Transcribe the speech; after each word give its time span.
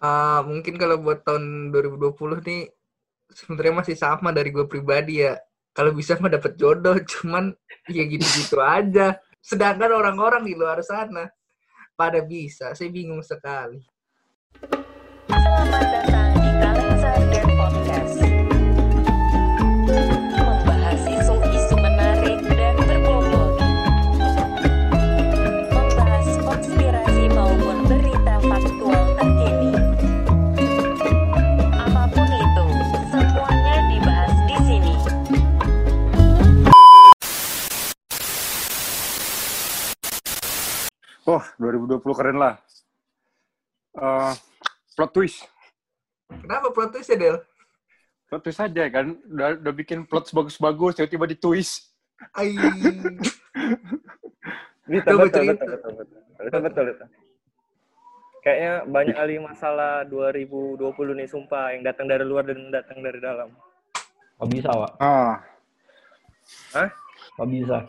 Ah, 0.00 0.40
mungkin 0.48 0.80
kalau 0.80 0.96
buat 0.96 1.20
tahun 1.28 1.76
2020 1.76 2.40
nih 2.48 2.72
sebenarnya 3.36 3.74
masih 3.84 3.96
sama 4.00 4.32
dari 4.32 4.48
gue 4.48 4.64
pribadi 4.64 5.20
ya. 5.20 5.36
Kalau 5.76 5.92
bisa 5.92 6.16
mah 6.16 6.32
dapet 6.32 6.56
jodoh, 6.56 6.96
cuman 7.12 7.52
ya 7.92 8.08
gitu-gitu 8.08 8.56
aja. 8.64 9.20
Sedangkan 9.44 9.92
orang-orang 9.92 10.48
di 10.48 10.56
luar 10.56 10.80
sana 10.80 11.28
pada 11.92 12.24
bisa. 12.24 12.72
Saya 12.72 12.88
bingung 12.88 13.20
sekali. 13.20 13.84
Selamat 15.28 15.84
datang 15.92 16.32
di 16.32 16.50
Kaleng 16.58 17.52
Podcast. 17.60 18.39
Wah, 41.28 41.44
2020 41.60 42.00
keren 42.16 42.38
lah. 42.40 42.54
Eh, 43.96 44.32
plot 44.96 45.10
twist. 45.12 45.44
Kenapa 46.30 46.70
plot 46.70 46.90
twist 46.94 47.10
ya, 47.10 47.18
Del? 47.18 47.36
Plot 48.30 48.42
twist 48.46 48.62
aja 48.62 48.84
kan. 48.88 49.06
Udah, 49.26 49.58
udah 49.58 49.72
bikin 49.74 50.06
plot 50.06 50.30
bagus-bagus, 50.30 50.96
tiba-tiba 50.96 51.26
di 51.28 51.36
twist. 51.36 51.90
Ai. 52.36 52.54
Betul, 54.90 55.14
Coba 55.16 55.24
betul, 55.30 55.42
betul, 55.54 55.68
betul, 55.70 55.92
betul, 55.94 56.18
betul, 56.34 56.60
betul, 56.66 56.84
betul. 56.90 57.08
Kayaknya 58.40 58.72
banyak 58.88 59.16
kali 59.20 59.34
masalah 59.36 59.92
2020 60.08 60.80
nih, 61.20 61.28
sumpah. 61.28 61.76
Yang 61.76 61.82
datang 61.92 62.06
dari 62.08 62.24
luar 62.24 62.48
dan 62.48 62.72
datang 62.72 62.98
dari 63.04 63.20
dalam. 63.20 63.52
Kok 64.40 64.48
bisa, 64.48 64.72
Wak? 64.72 64.92
Ah, 64.96 65.44
Hah? 66.72 66.88
Kok 67.36 67.48
bisa? 67.52 67.84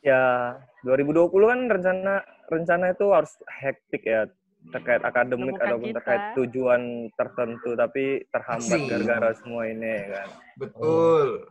Ya, 0.00 0.56
2020 0.84 1.28
kan 1.28 1.60
rencana 1.68 2.14
rencana 2.48 2.84
itu 2.96 3.06
harus 3.12 3.32
hektik 3.60 4.04
ya. 4.08 4.24
Terkait 4.72 5.00
akademik 5.00 5.56
Menemukan 5.56 5.66
ataupun 5.72 5.88
kita. 5.88 5.96
terkait 6.00 6.22
tujuan 6.36 6.82
tertentu. 7.16 7.70
Tapi 7.76 8.04
terhambat 8.28 8.80
gara-gara 8.88 9.30
semua 9.40 9.62
ini 9.68 9.94
kan. 10.08 10.28
Betul. 10.60 11.48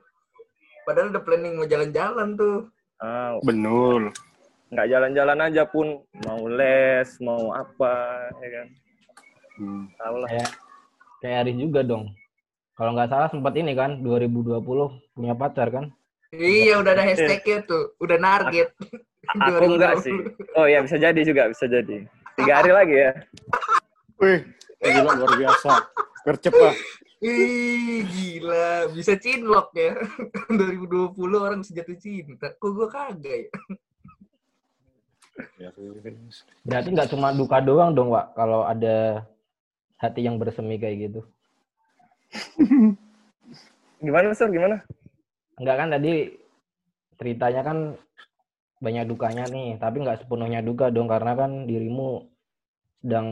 Padahal 0.86 1.14
udah 1.14 1.24
planning 1.26 1.54
mau 1.58 1.66
jalan-jalan 1.70 2.28
tuh. 2.38 2.58
Ah, 3.00 3.38
betul. 3.42 4.12
nggak 4.70 4.86
jalan-jalan 4.86 5.40
aja 5.50 5.64
pun 5.66 5.98
mau 6.30 6.46
les, 6.46 7.10
mau 7.26 7.50
apa, 7.58 8.30
ya 8.38 8.50
kan. 8.54 8.68
Hmm. 9.58 9.84
Tahu 9.98 10.16
lah. 10.22 10.30
Kayak 10.30 10.52
kayak 11.26 11.38
Aris 11.42 11.58
juga 11.58 11.82
dong. 11.82 12.04
Kalau 12.78 12.94
nggak 12.94 13.10
salah 13.10 13.30
sempat 13.34 13.54
ini 13.58 13.74
kan 13.74 14.06
2020 14.06 14.62
punya 15.18 15.34
pacar 15.34 15.74
kan? 15.74 15.90
Iya, 16.30 16.78
udah 16.78 16.92
ada 16.94 17.04
hashtagnya 17.06 17.66
tuh. 17.66 17.98
Udah 17.98 18.18
target. 18.22 18.70
Aku 19.34 19.66
enggak 19.74 20.06
sih. 20.06 20.18
Oh 20.54 20.70
ya 20.70 20.86
bisa 20.86 21.02
jadi 21.02 21.22
juga, 21.26 21.50
bisa 21.50 21.66
jadi. 21.66 22.06
Tiga 22.38 22.54
hari 22.62 22.72
lagi 22.72 22.96
ya. 22.96 23.12
Wih, 24.22 24.46
gila 24.78 25.12
luar 25.18 25.34
biasa. 25.36 25.72
Gercep 26.28 26.54
lah. 26.54 26.76
Ih, 27.20 28.06
gila. 28.06 28.94
Bisa 28.94 29.18
cinlok 29.18 29.74
ya. 29.74 29.98
2020 30.54 31.18
orang 31.36 31.62
sejatuh 31.66 31.98
cinta. 31.98 32.54
Kok 32.62 32.70
gue 32.78 32.88
kagak 32.88 33.38
ya? 33.48 33.50
Berarti 36.68 36.90
nggak 36.94 37.10
cuma 37.16 37.32
duka 37.32 37.64
doang 37.64 37.96
dong, 37.96 38.12
Wak, 38.12 38.36
kalau 38.36 38.68
ada 38.68 39.24
hati 39.98 40.28
yang 40.28 40.36
bersemi 40.36 40.76
kayak 40.80 41.10
gitu. 41.10 41.22
Gimana, 44.04 44.36
Sur? 44.36 44.52
Gimana? 44.52 44.84
Enggak 45.60 45.76
kan 45.76 45.88
tadi 45.92 46.14
ceritanya 47.20 47.62
kan 47.68 47.78
banyak 48.80 49.06
dukanya 49.12 49.44
nih, 49.52 49.76
tapi 49.76 50.00
nggak 50.00 50.24
sepenuhnya 50.24 50.64
duka 50.64 50.88
dong 50.88 51.12
karena 51.12 51.36
kan 51.36 51.68
dirimu 51.68 52.24
sedang 53.04 53.28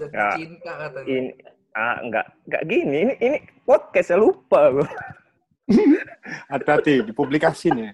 Ya. 0.00 0.32
cinta 0.32 0.72
katanya. 0.80 1.06
Ini 1.12 1.30
ah 1.76 1.96
enggak 2.00 2.26
enggak 2.48 2.62
gini. 2.64 2.96
Ini 3.04 3.14
ini 3.20 3.38
podcast 3.68 4.08
saya 4.14 4.22
lupa 4.22 4.72
gua. 4.72 4.88
Hati-hati, 6.50 7.04
dipublikasin 7.04 7.76
ya. 7.76 7.90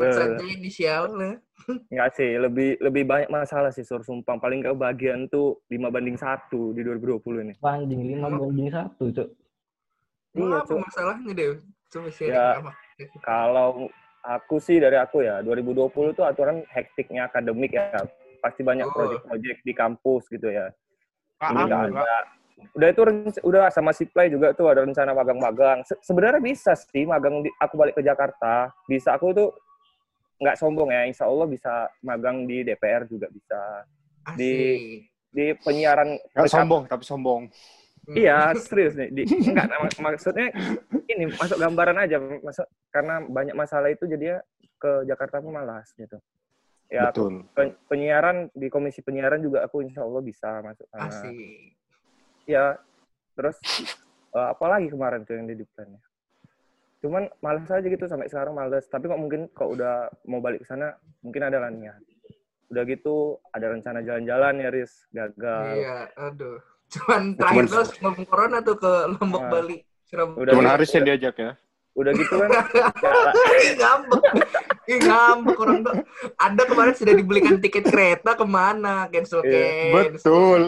Sebut 0.00 0.16
saja 0.16 0.44
inisialnya. 0.48 1.30
Enggak 1.92 2.10
sih, 2.14 2.30
lebih 2.34 2.80
lebih 2.80 3.04
banyak 3.04 3.28
masalah 3.28 3.68
sih 3.68 3.84
Sur 3.84 4.00
sumpah. 4.00 4.40
Paling 4.40 4.64
kebahagiaan 4.64 5.28
tuh 5.28 5.60
5 5.68 5.92
banding 5.92 6.16
1 6.16 6.48
di 6.72 6.80
2020 6.80 7.44
ini. 7.44 7.54
anjing 7.60 8.00
lima 8.00 8.26
Emang- 8.26 8.40
banding 8.42 8.70
satu, 8.70 9.04
Cuk. 9.12 9.28
Iya, 10.32 10.56
apa 10.56 10.64
Cuk. 10.64 10.78
masalahnya 10.80 11.30
deh? 11.30 11.48
Coba 11.86 12.08
sharing 12.08 12.32
Ya. 12.32 12.48
apa? 12.56 12.72
Kalau 13.20 13.68
aku 14.22 14.56
sih 14.56 14.78
dari 14.78 14.96
aku 14.96 15.20
ya, 15.20 15.42
2020 15.42 15.84
tuh 16.10 16.24
aturan 16.24 16.64
hektiknya 16.66 17.26
akademik 17.26 17.70
ya. 17.70 17.92
Pasti 18.40 18.64
banyak 18.64 18.88
Oh. 18.88 18.94
proyek-proyek 18.94 19.60
di 19.60 19.72
kampus 19.74 20.24
gitu 20.26 20.48
ya. 20.48 20.72
Ah, 21.36 21.50
Ini 21.50 21.60
ah, 21.60 21.66
nggak 21.66 21.80
enggak. 21.92 22.06
ada. 22.06 22.18
Udah 22.70 22.88
itu 22.88 23.00
udah 23.42 23.62
sama 23.68 23.90
Siplay 23.90 24.28
juga 24.28 24.52
tuh 24.52 24.68
ada 24.68 24.80
rencana 24.80 25.12
magang-magang. 25.12 25.80
Se- 25.82 25.96
sebenarnya 26.02 26.38
bisa 26.38 26.72
sih 26.72 27.04
magang 27.04 27.40
di, 27.40 27.48
aku 27.54 27.74
balik 27.74 27.96
ke 27.96 28.02
Jakarta. 28.02 28.68
Bisa 28.86 29.12
aku 29.12 29.32
tuh 29.32 29.48
nggak 30.40 30.56
sombong 30.56 30.88
ya, 30.88 31.04
insya 31.04 31.28
Allah 31.28 31.44
bisa 31.44 31.86
magang 32.00 32.48
di 32.48 32.64
DPR 32.64 33.04
juga 33.04 33.28
bisa. 33.28 33.84
Di- 34.34 35.06
Asik. 35.06 35.08
Di 35.30 35.54
penyiaran 35.62 36.18
Gak 36.34 36.50
sombong, 36.50 36.90
tapi 36.90 37.06
sombong. 37.06 37.46
Iya, 38.10 38.50
serius 38.58 38.98
nih. 38.98 39.14
Di, 39.14 39.22
enggak, 39.46 39.70
mak- 39.70 40.00
maksudnya 40.02 40.50
ini 41.06 41.30
masuk 41.30 41.54
gambaran 41.54 42.02
aja. 42.02 42.18
Masuk, 42.18 42.66
karena 42.90 43.22
banyak 43.22 43.54
masalah 43.54 43.94
itu 43.94 44.10
jadi 44.10 44.42
ke 44.82 45.06
Jakarta 45.06 45.38
pun 45.38 45.54
malas 45.54 45.94
gitu. 45.94 46.18
Ya, 46.90 47.14
Betul. 47.14 47.46
pe- 47.54 47.78
penyiaran 47.86 48.50
di 48.50 48.66
komisi 48.66 48.98
penyiaran 49.06 49.38
juga 49.38 49.62
aku 49.62 49.86
insya 49.86 50.02
Allah 50.02 50.18
bisa 50.18 50.58
masuk. 50.66 50.90
Asik. 50.90 51.78
Ya, 52.50 52.74
terus 53.38 53.54
eh, 54.34 54.48
apa 54.50 54.66
lagi 54.66 54.90
kemarin 54.90 55.22
tuh 55.22 55.38
yang 55.38 55.46
di 55.46 55.62
plannya? 55.62 56.02
Cuman 57.00 57.32
malas 57.40 57.66
aja 57.66 57.82
gitu 57.82 58.04
sampai 58.04 58.28
sekarang 58.28 58.52
malas. 58.52 58.84
Tapi 58.86 59.04
kok 59.04 59.16
mungkin 59.16 59.48
kok 59.50 59.68
udah 59.70 60.08
mau 60.24 60.38
balik 60.38 60.62
ke 60.62 60.68
sana, 60.68 60.92
mungkin 61.20 61.42
ada 61.42 61.58
lah 61.58 61.68
niat. 61.68 61.96
Udah 62.68 62.82
gitu 62.84 63.16
ada 63.50 63.66
rencana 63.68 63.98
jalan-jalan 64.00 64.54
ya, 64.58 64.68
Riz. 64.68 64.92
Gagal. 65.10 65.64
Iya, 65.74 65.96
aduh. 66.14 66.58
Cuman 66.88 67.22
Ya, 67.24 67.36
terakhir 67.36 67.64
cuman- 67.64 67.72
tuh 67.72 67.84
sebelum 67.86 68.14
corona 68.24 68.58
tuh 68.60 68.76
ke 68.76 68.92
Lombok 69.10 69.42
Nah. 69.42 69.50
Bali. 69.50 69.78
Surabaya. 70.04 70.38
Udah 70.38 70.52
Cuman 70.52 70.62
gitu, 70.62 70.72
Haris 70.74 70.88
yang 70.90 70.96
udah- 70.98 71.08
diajak 71.16 71.36
ya. 71.36 71.52
Udah 71.90 72.12
gitu 72.14 72.34
kan. 72.36 72.50
Ih, 73.62 73.72
ngambek. 73.74 74.22
Ih, 74.86 74.98
ngambek 75.00 75.56
orang 75.58 75.78
tuh. 75.80 75.94
Ada 76.36 76.62
kemarin 76.64 76.94
sudah 76.94 77.14
dibelikan 77.14 77.56
tiket 77.58 77.84
kereta 77.84 78.30
ke 78.34 78.44
mana? 78.44 79.06
Cancel, 79.06 79.42
Iya, 79.42 79.50
cancel. 79.90 80.14
Betul. 80.14 80.60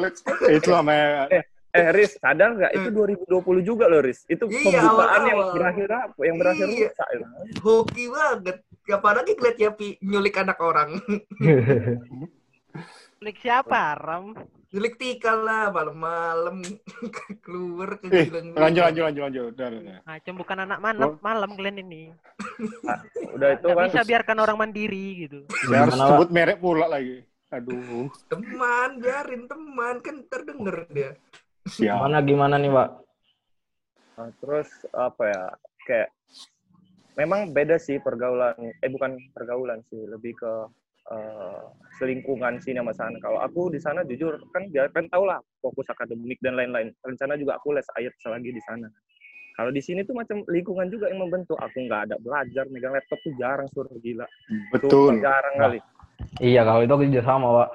Itu 0.50 0.68
sama 0.70 0.92
Eh, 1.30 1.42
Riz, 1.72 2.12
sadar 2.22 2.52
nggak? 2.52 2.72
Itu 2.72 2.88
2020 2.92 3.24
juga 3.62 3.88
loh, 3.88 4.00
Riz. 4.00 4.22
Itu 4.26 4.44
Iya, 4.44 4.76
pembukaan 4.76 5.22
yang 5.24 5.38
awal-awal. 5.40 5.54
berakhir 5.56 5.88
apa? 5.90 6.20
Yang 6.20 6.36
berakhir 6.38 6.66
Iya. 6.66 6.76
rusak. 6.86 7.08
ya. 7.08 7.26
Hoki 7.58 8.04
banget. 8.08 8.56
Apalagi 8.84 9.30
ngeliat 9.32 9.58
Yapi 9.58 9.88
nyulik 10.02 10.36
anak 10.36 10.58
orang. 10.58 10.90
Klik 13.18 13.38
siapa, 13.38 13.94
Ram? 13.94 14.34
nyulik 14.72 14.96
tikal 14.96 15.44
lah 15.44 15.68
malam-malam 15.68 16.64
keluar 17.44 18.00
ke 18.00 18.08
Eh, 18.08 18.24
lanjut, 18.56 18.56
lanjut, 18.80 19.02
lanjut, 19.04 19.22
lanjut. 19.22 19.44
Udah, 19.52 19.66
udah, 19.68 19.80
udah. 19.84 19.98
Macam 20.02 20.34
bukan 20.34 20.58
anak 20.58 20.78
malam, 20.80 21.10
malam 21.20 21.50
kalian 21.52 21.78
ini. 21.82 22.02
Udah 23.30 23.48
itu 23.52 23.66
Nggak 23.68 23.76
kan. 23.76 23.86
bisa 23.92 24.00
biarkan 24.02 24.38
orang 24.40 24.56
mandiri 24.56 25.28
gitu. 25.28 25.44
Saya 25.62 25.84
harus 25.86 25.94
sebut 25.94 26.28
merek 26.32 26.56
pula 26.56 26.88
lagi. 26.88 27.20
Aduh, 27.52 28.08
teman 28.26 28.96
biarin 28.96 29.44
teman 29.44 30.00
kan 30.00 30.24
terdenger 30.24 30.88
dia 30.88 31.12
siap. 31.68 31.98
Gimana 31.98 32.18
gimana 32.22 32.54
nih, 32.58 32.70
Wak? 32.72 32.88
Nah, 34.18 34.30
terus 34.38 34.68
apa 34.92 35.22
ya? 35.28 35.44
Kayak 35.88 36.08
memang 37.18 37.50
beda 37.52 37.76
sih 37.80 37.98
pergaulan. 38.00 38.54
Eh 38.80 38.90
bukan 38.90 39.16
pergaulan 39.32 39.80
sih, 39.88 40.00
lebih 40.08 40.36
ke 40.36 40.52
eh, 41.12 41.62
selingkungan 41.98 42.62
sini 42.62 42.78
sama 42.78 42.94
sana. 42.94 43.18
Kalau 43.18 43.42
aku 43.42 43.74
di 43.74 43.82
sana 43.82 44.06
jujur 44.06 44.38
kan 44.54 44.70
dia 44.70 44.86
kan 44.94 45.10
tau 45.10 45.26
lah 45.26 45.42
fokus 45.58 45.90
akademik 45.90 46.38
dan 46.38 46.54
lain-lain. 46.54 46.94
Rencana 47.02 47.34
juga 47.34 47.58
aku 47.58 47.74
les 47.74 47.86
ayat 47.98 48.14
selagi 48.22 48.54
di 48.54 48.62
sana. 48.62 48.86
Kalau 49.52 49.68
di 49.68 49.84
sini 49.84 50.00
tuh 50.06 50.16
macam 50.16 50.40
lingkungan 50.48 50.88
juga 50.88 51.12
yang 51.12 51.20
membentuk. 51.26 51.60
Aku 51.60 51.76
nggak 51.84 52.08
ada 52.08 52.16
belajar, 52.22 52.64
megang 52.72 52.96
laptop 52.96 53.20
tuh 53.20 53.34
jarang 53.36 53.68
suruh 53.68 53.92
gila. 54.00 54.24
Betul. 54.72 54.88
Sumpah, 55.12 55.16
jarang 55.20 55.54
Nah, 55.58 55.62
kali. 55.68 55.78
Iya, 56.40 56.64
kalau 56.64 56.80
itu 56.80 56.92
aku 56.96 57.04
juga 57.10 57.24
sama, 57.26 57.48
Wak. 57.60 57.70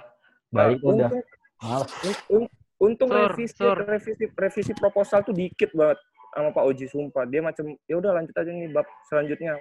Balik 0.50 0.80
Nah, 0.82 0.90
udah. 0.90 1.10
untung- 1.12 2.50
Untung 2.78 3.10
Sur, 3.10 3.26
revisi, 3.28 3.58
sur. 3.58 3.74
revisi 3.76 4.26
revisi 4.30 4.74
proposal 4.74 5.22
tuh 5.22 5.34
dikit 5.34 5.74
banget 5.74 5.98
sama 6.30 6.50
Pak 6.52 6.64
Oji 6.64 6.86
sumpah. 6.86 7.26
Dia 7.26 7.42
macam 7.42 7.66
ya 7.84 7.96
udah 7.96 8.12
lanjut 8.14 8.34
aja 8.34 8.48
nih 8.48 8.70
bab 8.70 8.86
selanjutnya. 9.06 9.58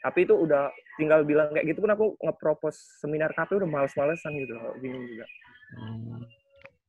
tapi 0.00 0.24
itu 0.24 0.32
udah 0.32 0.72
tinggal 0.96 1.20
bilang 1.22 1.52
kayak 1.52 1.66
gitu 1.66 1.84
pun 1.84 1.92
aku 1.92 2.16
ngepropos 2.18 2.72
seminar 2.98 3.28
KP 3.30 3.52
udah 3.54 3.68
males-malesan 3.68 4.32
gitu 4.34 4.56
loh 4.56 4.72
bingung 4.78 5.04
juga 5.04 5.28
Hmm. 5.70 6.24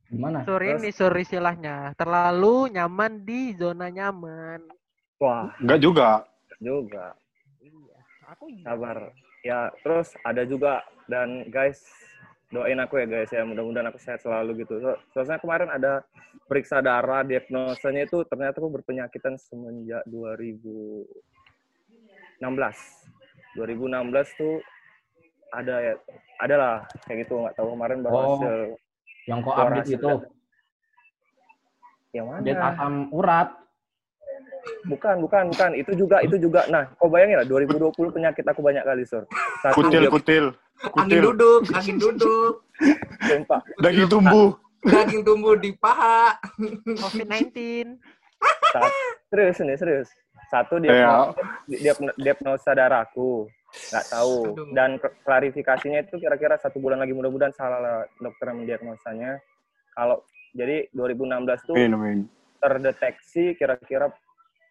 Gimana? 0.07 0.37
Sorry 0.41 0.67
Terus- 0.69 0.79
ini 0.79 0.89
sorry 0.91 1.21
istilahnya. 1.21 1.91
Terlalu 1.93 2.71
nyaman 2.71 3.19
di 3.21 3.51
zona 3.53 3.87
nyaman. 3.87 4.63
wah 5.17 5.51
Enggak 5.59 5.79
juga. 5.81 6.09
juga 6.57 7.11
Iya. 7.59 7.97
Aku 8.31 8.47
iya. 8.47 8.63
sabar 8.63 8.97
ya 9.41 9.59
terus 9.81 10.15
ada 10.23 10.45
juga 10.45 10.79
dan 11.05 11.43
guys 11.47 11.83
doain 12.51 12.79
aku 12.83 12.99
ya 12.99 13.05
guys 13.07 13.31
ya. 13.31 13.47
Mudah-mudahan 13.47 13.87
aku 13.89 13.97
sehat 13.97 14.19
selalu 14.21 14.67
gitu. 14.67 14.77
So, 14.83 14.95
soalnya 15.15 15.39
kemarin 15.39 15.71
ada 15.71 16.03
periksa 16.45 16.83
darah 16.83 17.23
diagnosanya 17.23 18.05
itu 18.05 18.27
ternyata 18.27 18.59
aku 18.59 18.69
berpenyakitan 18.75 19.39
semenjak 19.39 20.03
2016 20.05 21.07
2016 23.55 24.39
tuh 24.39 24.59
ada 25.51 25.75
ya 25.79 25.93
ada 26.39 26.55
lah 26.55 26.75
kayak 27.07 27.27
gitu. 27.27 27.39
Nggak 27.43 27.55
tahu 27.55 27.67
kemarin 27.75 27.97
baru 28.03 28.15
Oh. 28.15 28.23
hasil 28.39 28.75
Yang 29.29 29.39
kok 29.45 29.53
update 29.53 29.85
hasil 29.85 29.99
itu, 30.01 30.13
yang 32.11 32.25
update 32.33 32.57
mana 32.57 32.73
asam 32.73 32.93
urat. 33.13 33.49
bukan 34.85 35.15
bukan 35.25 35.43
bukan. 35.53 35.69
Itu 35.77 35.91
juga 35.97 36.21
itu 36.25 36.37
juga. 36.37 36.65
Nah 36.69 36.89
kau 36.97 37.09
bayangin 37.09 37.41
lah 37.41 37.47
2020 37.49 38.13
penyakit 38.13 38.45
aku 38.45 38.61
banyak 38.61 38.81
kali 38.85 39.05
sur. 39.05 39.25
Satu 39.61 39.77
Kutil, 39.77 40.05
dia 40.05 40.11
kutil. 40.13 40.45
Angin 40.91 41.21
duduk, 41.21 41.61
angin 41.71 41.97
duduk, 41.97 42.65
Daging 43.77 44.09
tumbuh. 44.09 44.57
daging 44.81 45.21
tumbuh 45.21 45.53
di 45.53 45.77
paha. 45.77 46.33
COVID-19. 46.97 47.53
serius 49.29 49.61
nih 49.61 49.77
serius 49.77 50.09
satu 50.49 50.81
dia 50.81 50.91
Ya. 50.91 51.13
dia 51.69 51.93
diagnosa 52.17 52.73
darahku 52.73 53.45
nggak 53.87 54.05
tahu 54.09 54.35
Aduh. 54.51 54.67
dan 54.73 54.97
klarifikasinya 55.23 56.01
itu 56.01 56.17
kira-kira 56.17 56.57
satu 56.57 56.75
bulan 56.75 56.99
lagi 56.99 57.13
mudah-mudahan 57.13 57.53
salah 57.53 57.79
lah 57.79 57.97
dokter 58.17 58.51
yang 58.51 58.59
mendiagnosanya 58.59 59.39
kalau 59.93 60.19
jadi 60.51 60.89
2016 60.91 61.63
tuh 61.63 61.75
Amin, 61.77 61.93
amin. 61.93 62.19
terdeteksi 62.59 63.55
kira-kira 63.55 64.11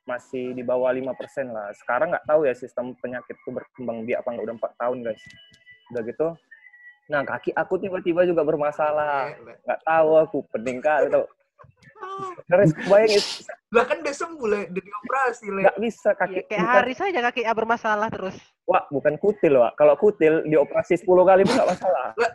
masih 0.05 0.53
di 0.53 0.61
bawah 0.61 0.91
5% 0.91 1.07
lah 1.49 1.71
sekarang 1.73 2.11
nggak 2.11 2.27
tahu 2.27 2.45
ya 2.45 2.53
sistem 2.53 2.93
penyakitku 2.99 3.49
berkembang 3.49 4.05
biak 4.05 4.21
apa 4.21 4.29
nggak 4.35 4.45
udah 4.45 4.57
empat 4.59 4.73
tahun 4.77 4.99
guys 5.03 5.23
udah 5.91 6.03
gitu 6.03 6.29
nah 7.07 7.23
kaki 7.23 7.51
aku 7.53 7.75
tiba-tiba 7.77 8.23
juga 8.23 8.43
bermasalah 8.43 9.35
nggak 9.61 9.81
tahu 9.83 10.11
aku 10.17 10.39
pening 10.49 10.79
kali 10.79 11.11
tau 11.11 11.27
terus 12.47 12.71
bayangin 12.87 13.23
Lah 13.71 13.87
kan 13.87 14.03
udah 14.03 14.11
sembuh, 14.11 14.47
Le. 14.47 14.61
Udah 14.67 14.83
dioperasi, 14.83 15.47
Le. 15.47 15.63
nggak 15.63 15.79
bisa 15.79 16.11
kaki 16.11 16.35
Iya, 16.35 16.43
kayak 16.43 16.59
bukan- 16.59 16.75
hari 16.75 16.93
saja 16.93 17.19
kaki 17.23 17.43
A 17.45 17.53
bermasalah 17.55 18.09
terus. 18.11 18.35
Wah, 18.67 18.83
bukan 18.89 19.15
kutil, 19.15 19.55
Wak. 19.55 19.79
Kalau 19.79 19.95
kutil 19.95 20.43
dioperasi 20.43 20.99
10 20.99 21.23
kali 21.23 21.47
pun 21.47 21.55
nggak 21.55 21.71
masalah. 21.71 22.11
Lah. 22.13 22.33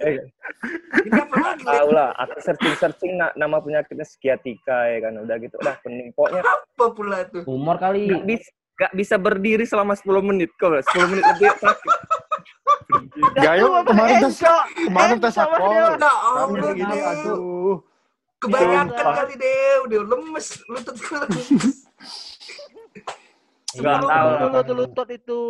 Eh, 0.00 0.18
lagi, 0.18 1.62
Le? 1.62 1.70
tahu 1.70 1.88
lah, 1.92 2.10
aku 2.16 2.34
searching-searching 2.40 3.14
na- 3.14 3.30
nama 3.36 3.62
penyakitnya 3.62 4.02
skiatika 4.02 4.90
ya 4.90 4.98
kan. 5.00 5.22
Udah 5.22 5.36
gitu, 5.38 5.54
udah 5.56 5.76
pening. 5.78 6.10
Pokoknya 6.10 6.42
Apa 6.42 6.84
pula 6.90 7.18
tuh? 7.26 7.46
Umur 7.46 7.78
kali. 7.78 8.10
nggak 8.10 8.26
bisa 8.26 8.50
nggak 8.72 8.92
bisa 8.92 9.14
berdiri 9.16 9.64
selama 9.64 9.92
10 9.92 10.08
menit 10.22 10.50
kok. 10.56 10.72
10 10.72 11.10
menit 11.10 11.24
lebih 11.26 11.48
sakit. 11.54 11.96
Gayo 13.34 13.84
kemarin 13.84 14.16
tes 14.20 14.36
kemarin 14.76 15.16
tes 15.18 15.36
gitu, 15.36 16.96
Aduh. 17.02 17.76
Kebanyakan 18.36 18.90
kali 19.14 19.34
deh, 19.38 19.74
udah 19.86 20.00
lemes. 20.04 20.46
Lutut 20.66 20.96
lemes. 20.98 21.46
Nggak 23.72 24.04
Dulu, 24.04 24.08
tahu. 24.12 24.72
lutut 24.76 25.08
itu. 25.08 25.40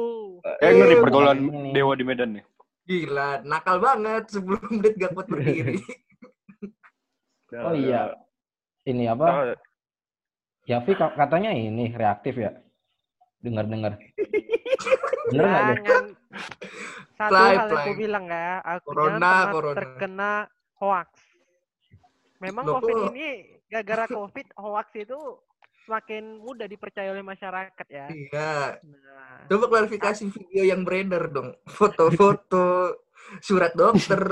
Eh 0.62 0.70
ngeri 0.70 0.94
Eh, 0.94 1.00
pergaulan 1.02 1.38
dewa 1.74 1.98
di 1.98 2.04
Medan 2.06 2.38
nih. 2.38 2.44
Gila, 2.86 3.42
nakal 3.42 3.82
banget. 3.82 4.30
Sebelum 4.30 4.62
menit 4.78 4.94
gak 4.94 5.10
kuat 5.10 5.26
berdiri. 5.26 5.82
Oh 7.58 7.74
iya. 7.74 8.14
Ini 8.86 9.10
apa? 9.10 9.58
Yafi 10.64 10.94
ka- 10.94 11.14
katanya 11.18 11.50
ini 11.50 11.90
reaktif 11.90 12.38
ya. 12.38 12.54
Dengar-dengar. 13.42 13.92
Bener 15.30 15.46
nggak. 15.82 16.02
Satu 17.18 17.30
Fly, 17.30 17.38
hal 17.38 17.54
yang 17.54 17.68
fly. 17.68 17.82
aku 17.84 17.92
bilang 17.94 18.24
ya, 18.26 18.52
aku 18.64 18.86
Corona, 18.90 19.32
corona. 19.52 19.76
terkena 19.78 20.32
hoax. 20.80 21.08
Memang 22.42 22.64
Loh, 22.66 22.74
COVID 22.80 23.14
ini 23.14 23.28
gara-gara 23.70 24.10
COVID 24.10 24.46
hoax 24.58 24.86
itu 24.98 25.18
semakin 25.86 26.38
mudah 26.42 26.66
dipercaya 26.66 27.10
oleh 27.14 27.22
masyarakat 27.22 27.86
ya. 27.90 28.06
Iya. 28.10 28.78
Nah, 28.82 29.46
Coba 29.50 29.64
klarifikasi 29.70 30.24
video 30.30 30.62
yang 30.66 30.82
beredar 30.82 31.30
dong. 31.30 31.54
Foto-foto, 31.66 32.98
surat 33.42 33.74
dokter. 33.74 34.22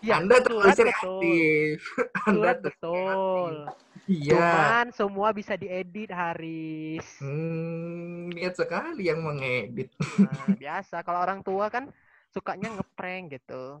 ya, 0.00 0.20
Anda 0.20 0.40
betul. 0.40 0.62
reaktif. 0.64 1.76
Anda 2.28 2.50
betul. 2.60 3.54
Iya. 4.08 4.40
Cuman 4.40 4.86
semua 4.96 5.28
bisa 5.36 5.52
diedit 5.52 6.08
Haris. 6.08 7.04
Hmm, 7.20 8.32
niat 8.32 8.56
sekali 8.56 9.12
yang 9.12 9.20
mengedit. 9.20 9.92
Nah, 10.16 10.56
biasa 10.64 11.04
kalau 11.04 11.20
orang 11.20 11.44
tua 11.44 11.68
kan 11.68 11.92
sukanya 12.32 12.72
ngeprank 12.72 13.36
gitu. 13.36 13.76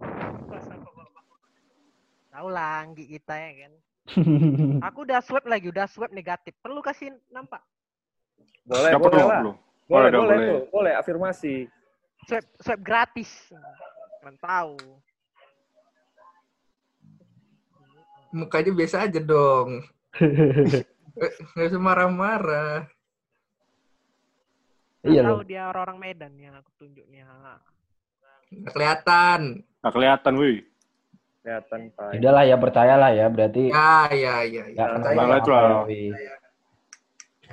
Tahu 2.28 2.48
lah 2.52 2.84
Anggi 2.84 3.08
kita 3.08 3.34
ya 3.34 3.50
kan. 3.64 3.72
Aku 4.92 5.08
udah 5.08 5.24
swab 5.24 5.48
lagi, 5.48 5.72
udah 5.72 5.88
swab 5.88 6.12
negatif. 6.12 6.52
Perlu 6.60 6.84
kasih 6.84 7.08
nampak. 7.32 7.64
Boleh, 8.68 8.92
Nggak 8.92 9.00
boleh 9.00 9.08
perlu, 9.08 9.24
lah. 9.24 9.40
perlu. 9.40 9.52
Boleh, 9.88 9.88
Boleh, 9.88 10.10
boleh, 10.12 10.20
boleh. 10.28 10.48
tuh. 10.48 10.60
Boleh, 10.68 10.92
afirmasi. 10.92 11.54
Swab 12.28 12.44
swab 12.60 12.80
gratis. 12.84 13.32
Kan 14.20 14.36
tahu. 14.36 14.76
Mukanya 18.28 18.76
biasa 18.76 19.08
aja 19.08 19.20
dong. 19.24 19.80
Eh, 20.20 20.84
Nggak 21.52 21.66
usah 21.66 21.80
marah-marah. 21.80 22.86
Iya 25.02 25.22
tahu 25.24 25.40
loh. 25.40 25.42
dia 25.42 25.62
orang-orang 25.66 25.98
Medan 25.98 26.32
yang 26.36 26.54
aku 26.54 26.70
tunjuknya. 26.76 27.26
Nggak 28.50 28.72
kelihatan. 28.72 29.40
Nggak 29.78 29.92
kelihatan, 29.94 30.32
wih. 30.36 30.58
Kelihatan, 31.38 31.80
Pak. 31.92 32.18
Udahlah 32.18 32.44
ya 32.44 32.56
percayalah 32.56 33.10
ya 33.10 33.26
berarti 33.26 33.62
Ya, 33.68 34.10
ya, 34.10 34.34
ya. 34.42 34.64
ya. 34.68 34.84
nggak 34.84 34.88
Percaya. 35.00 35.54
lah. 35.54 35.82
Yafi. 35.86 36.02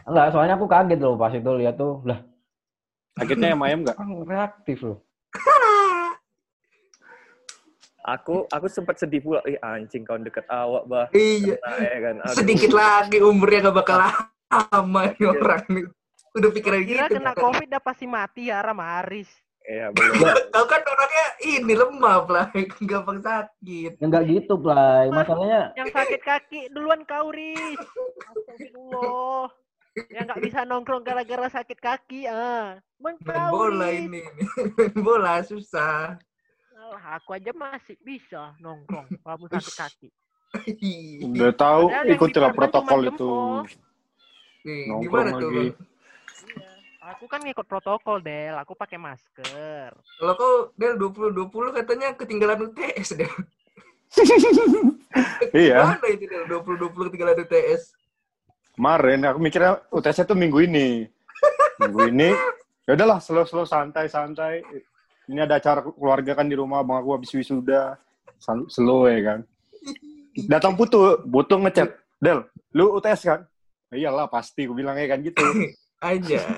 Enggak, 0.06 0.28
soalnya 0.30 0.54
aku 0.54 0.68
kaget 0.68 1.00
loh 1.00 1.16
pas 1.16 1.32
itu 1.32 1.52
lihat 1.56 1.76
tuh, 1.76 2.02
lah 2.04 2.22
Sakitnya 3.16 3.56
ayam 3.56 3.82
nggak? 3.82 3.96
kan 3.96 4.10
reaktif 4.22 4.78
loh. 4.82 5.02
Aku 8.06 8.46
aku 8.54 8.70
sempat 8.70 9.02
sedih 9.02 9.18
pula. 9.26 9.42
Ih, 9.50 9.58
anjing 9.66 10.06
kau 10.06 10.22
deket 10.22 10.46
awak, 10.46 10.86
bah. 10.86 11.08
Iya. 11.10 11.58
Ya 11.58 12.00
kan. 12.06 12.16
Aduh. 12.22 12.38
Sedikit 12.38 12.72
lagi 12.78 13.18
umurnya 13.18 13.66
nggak 13.66 13.78
bakal 13.82 13.98
lama 13.98 15.02
nih 15.10 15.26
orang 15.26 15.66
nih. 15.74 15.86
Udah 16.36 16.50
pikiran 16.54 16.82
Kira 16.86 17.08
gitu. 17.10 17.18
kena 17.18 17.34
COVID 17.34 17.68
udah 17.72 17.82
pasti 17.82 18.06
mati 18.06 18.54
ya 18.54 18.62
Ramaris. 18.62 19.32
Iya, 19.66 19.90
belum. 19.90 20.22
Kau 20.54 20.66
kan 20.72 20.82
orangnya 20.86 21.26
ini 21.42 21.74
lemah 21.74 22.22
lah, 22.30 22.48
gampang 22.90 23.20
sakit. 23.26 23.98
Enggak 23.98 24.30
gitu, 24.30 24.54
Play. 24.62 25.10
Masalahnya 25.10 25.74
Yang 25.74 25.90
sakit 25.98 26.22
kaki 26.22 26.62
duluan 26.70 27.02
kau 27.10 27.34
Riz. 27.34 27.82
Astagfirullah. 28.30 29.50
Yang 30.14 30.24
nggak 30.30 30.42
bisa 30.44 30.60
nongkrong 30.68 31.02
gara-gara 31.02 31.48
sakit 31.50 31.80
kaki 31.82 32.30
ah. 32.30 32.78
Main 33.02 33.18
kau, 33.26 33.50
bola 33.50 33.90
ini, 33.90 34.22
main 34.78 34.94
bola 35.02 35.42
susah. 35.42 36.20
Alah, 36.86 37.18
aku 37.18 37.34
aja 37.34 37.50
masih 37.50 37.98
bisa 38.06 38.54
nongkrong 38.62 39.10
kamu 39.26 39.46
sakit 39.50 39.74
kaki. 39.74 40.10
Udah 41.26 41.52
tahu, 41.58 41.90
ikutilah 42.06 42.54
protokol 42.54 43.10
itu. 43.10 43.32
Nih, 44.62 44.86
Nongkrong 44.86 45.02
gimana 45.02 45.30
tuh? 45.34 45.50
lagi. 45.50 45.50
Bang? 45.50 45.66
Iya. 46.46 46.70
Aku 47.14 47.26
kan 47.30 47.42
ngikut 47.42 47.66
protokol, 47.66 48.18
Del. 48.22 48.54
Aku 48.62 48.74
pakai 48.78 48.98
masker. 48.98 49.94
Kalau 49.94 50.34
kau 50.38 50.54
Del 50.78 50.98
2020 50.98 51.74
katanya 51.74 52.14
ketinggalan 52.14 52.70
UTS 52.70 53.18
Del. 53.18 53.34
Iya, 55.56 55.96
Mana 55.96 56.08
itu 56.12 56.28
Del 56.28 56.46
2020 56.46 57.10
ketinggalan 57.10 57.42
UTS? 57.42 57.96
kemarin 58.76 59.24
aku 59.24 59.40
mikirnya 59.40 59.80
UTS 59.88 60.28
itu 60.28 60.36
minggu 60.36 60.60
ini. 60.68 61.08
Minggu 61.80 62.12
ini, 62.12 62.30
ya 62.84 62.92
udahlah 62.96 63.20
slow-slow 63.24 63.64
santai-santai. 63.64 64.64
Ini 65.26 65.40
ada 65.42 65.58
acara 65.58 65.82
keluarga 65.82 66.32
kan 66.34 66.46
di 66.46 66.54
rumah, 66.54 66.82
bang 66.82 67.02
aku 67.02 67.10
habis 67.14 67.32
wisuda. 67.32 67.98
Slow 68.70 69.10
ya 69.10 69.20
kan. 69.24 69.40
Datang 70.46 70.76
putu, 70.76 70.98
butuh 71.24 71.58
ngechat. 71.58 71.96
Del, 72.18 72.46
lu 72.72 72.94
UTS 72.94 73.22
kan? 73.24 73.40
Iyalah 73.90 74.28
pasti, 74.28 74.66
aku 74.66 74.74
bilangnya 74.74 75.08
kan 75.08 75.20
gitu. 75.22 75.42
Aja. 76.04 76.42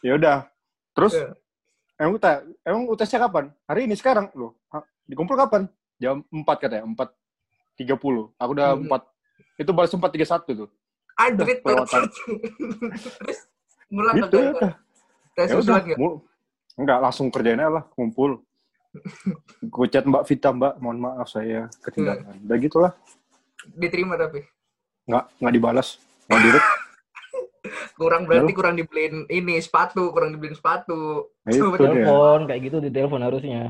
Ya 0.00 0.16
udah. 0.16 0.48
Terus 0.96 1.12
Ya. 1.12 1.28
emang 2.00 2.16
UTS, 2.16 2.36
emang 2.64 2.82
UTS-nya 2.88 3.20
kapan? 3.20 3.52
Hari 3.68 3.84
ini 3.84 3.92
sekarang 3.92 4.32
loh. 4.32 4.56
Hah, 4.72 4.80
Dikumpul 5.04 5.36
kapan? 5.36 5.68
Jam 6.00 6.24
4 6.24 6.40
katanya, 6.56 6.88
4.30. 6.88 8.32
Aku 8.32 8.50
udah 8.56 8.72
Hmm. 8.72 8.88
4 8.88 9.04
itu 9.58 9.70
balas 9.76 9.92
4.31 9.92 10.56
tuh. 10.56 10.68
Anjrit 11.14 11.60
Kelewatan. 11.60 12.08
Terus 12.96 13.38
ngulang 13.92 14.14
Gitu 14.24 14.36
ya. 14.40 14.72
tes 15.36 15.48
Ya 15.52 15.56
udah, 15.60 15.76
nggak? 15.84 15.98
mu- 16.00 16.24
enggak 16.74 16.98
langsung 17.00 17.30
kerjain 17.30 17.58
aja 17.58 17.80
lah, 17.80 17.84
ngumpul. 17.94 18.42
Gue 19.62 19.86
chat 19.86 20.02
Mbak 20.02 20.26
Vita, 20.26 20.50
Mbak, 20.50 20.74
mohon 20.82 20.98
maaf 20.98 21.30
saya 21.30 21.70
ketinggalan. 21.80 22.36
Udah 22.42 22.58
gitulah, 22.58 22.92
Diterima 23.72 24.18
tapi. 24.18 24.42
nggak 25.06 25.24
nggak 25.38 25.54
dibalas, 25.54 25.88
nggak 26.26 26.40
direct. 26.42 26.68
Kurang 27.94 28.24
berarti 28.24 28.56
kurang 28.56 28.74
dibeliin 28.74 29.28
ini 29.28 29.60
sepatu, 29.60 30.08
kurang 30.10 30.32
dibeliin 30.32 30.56
sepatu. 30.56 31.28
Nah, 31.44 31.50
itu 31.52 31.60
Coba 31.60 31.76
dia. 31.76 31.86
Telepon 31.92 32.40
kayak 32.48 32.60
gitu 32.64 32.76
di 32.80 32.90
telepon 32.90 33.20
harusnya. 33.20 33.62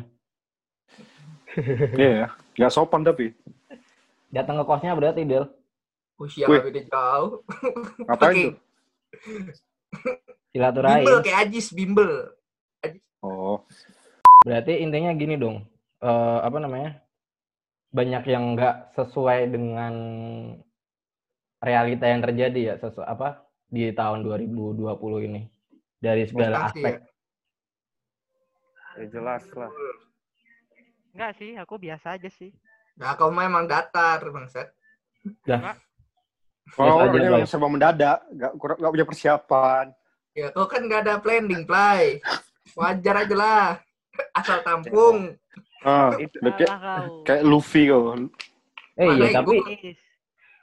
Iya, 1.99 2.11
ya. 2.15 2.29
nggak 2.55 2.71
sopan 2.71 3.03
tapi. 3.03 3.35
Datang 4.31 4.63
ke 4.63 4.65
kosnya 4.65 4.95
berarti 4.95 5.27
Del. 5.27 5.51
Usia 6.23 6.47
Wih. 6.47 6.63
beda 6.63 6.87
jauh. 6.87 7.43
Ngapain 8.07 8.31
Oke. 8.31 8.45
tuh? 8.47 8.55
Silaturahim. 10.55 11.03
Bimbel 11.03 11.19
kayak 11.27 11.39
Ajis, 11.47 11.67
bimbel. 11.75 12.11
Oh, 13.21 13.61
Berarti 14.41 14.81
intinya 14.81 15.13
gini 15.13 15.37
dong. 15.37 15.69
eh, 16.01 16.39
apa 16.41 16.57
namanya? 16.57 16.97
Banyak 17.93 18.25
yang 18.25 18.57
nggak 18.57 18.97
sesuai 18.97 19.53
dengan 19.53 19.95
realita 21.61 22.09
yang 22.09 22.25
terjadi 22.25 22.61
ya, 22.73 22.75
sesu 22.81 23.05
apa 23.05 23.45
di 23.69 23.93
tahun 23.93 24.25
2020 24.25 24.81
ini 25.29 25.45
dari 26.01 26.25
segala 26.25 26.73
aspek. 26.73 26.97
ya. 26.97 27.05
Ya 28.97 29.07
jelas 29.13 29.45
lah. 29.53 29.69
Enggak 31.13 31.33
sih, 31.37 31.53
aku 31.61 31.77
biasa 31.77 32.17
aja 32.17 32.31
sih. 32.33 32.51
Nah, 32.97 33.13
kau 33.15 33.29
memang 33.29 33.69
datar, 33.69 34.25
bangsat. 34.25 34.73
Dah. 35.45 35.77
oh 36.81 37.05
ini 37.13 37.29
Play. 37.29 37.45
yang 37.45 37.49
serba 37.51 37.69
mendadak, 37.69 38.25
nggak 38.33 38.53
kurang 38.57 38.77
nggak 38.81 38.93
punya 38.97 39.07
persiapan. 39.07 39.85
Ya, 40.33 40.49
kau 40.55 40.65
kan 40.65 40.89
nggak 40.89 41.05
ada 41.05 41.15
planning, 41.21 41.69
Play. 41.69 42.25
Wajar 42.75 43.15
aja 43.23 43.35
lah. 43.35 43.67
Asal 44.33 44.61
tampung. 44.61 45.35
Ah, 45.81 46.13
Itu 46.17 46.37
kayak 46.39 46.69
kayak 47.25 47.43
Luffy 47.43 47.89
kau. 47.89 48.13
Eh 48.95 49.07
iya, 49.07 49.09
Makanya 49.09 49.39
tapi 49.41 49.57
Is. 49.81 50.01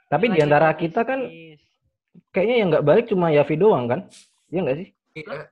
tapi 0.06 0.24
di 0.30 0.38
antara 0.38 0.70
kita 0.72 1.02
kan 1.02 1.26
is. 1.26 1.58
kayaknya 2.30 2.54
yang 2.54 2.68
nggak 2.70 2.86
balik 2.86 3.04
cuma 3.10 3.34
Yavi 3.34 3.54
doang 3.58 3.90
kan? 3.90 4.00
Iya 4.46 4.60
nggak 4.62 4.78
sih? 4.78 4.88
Iya. 5.18 5.50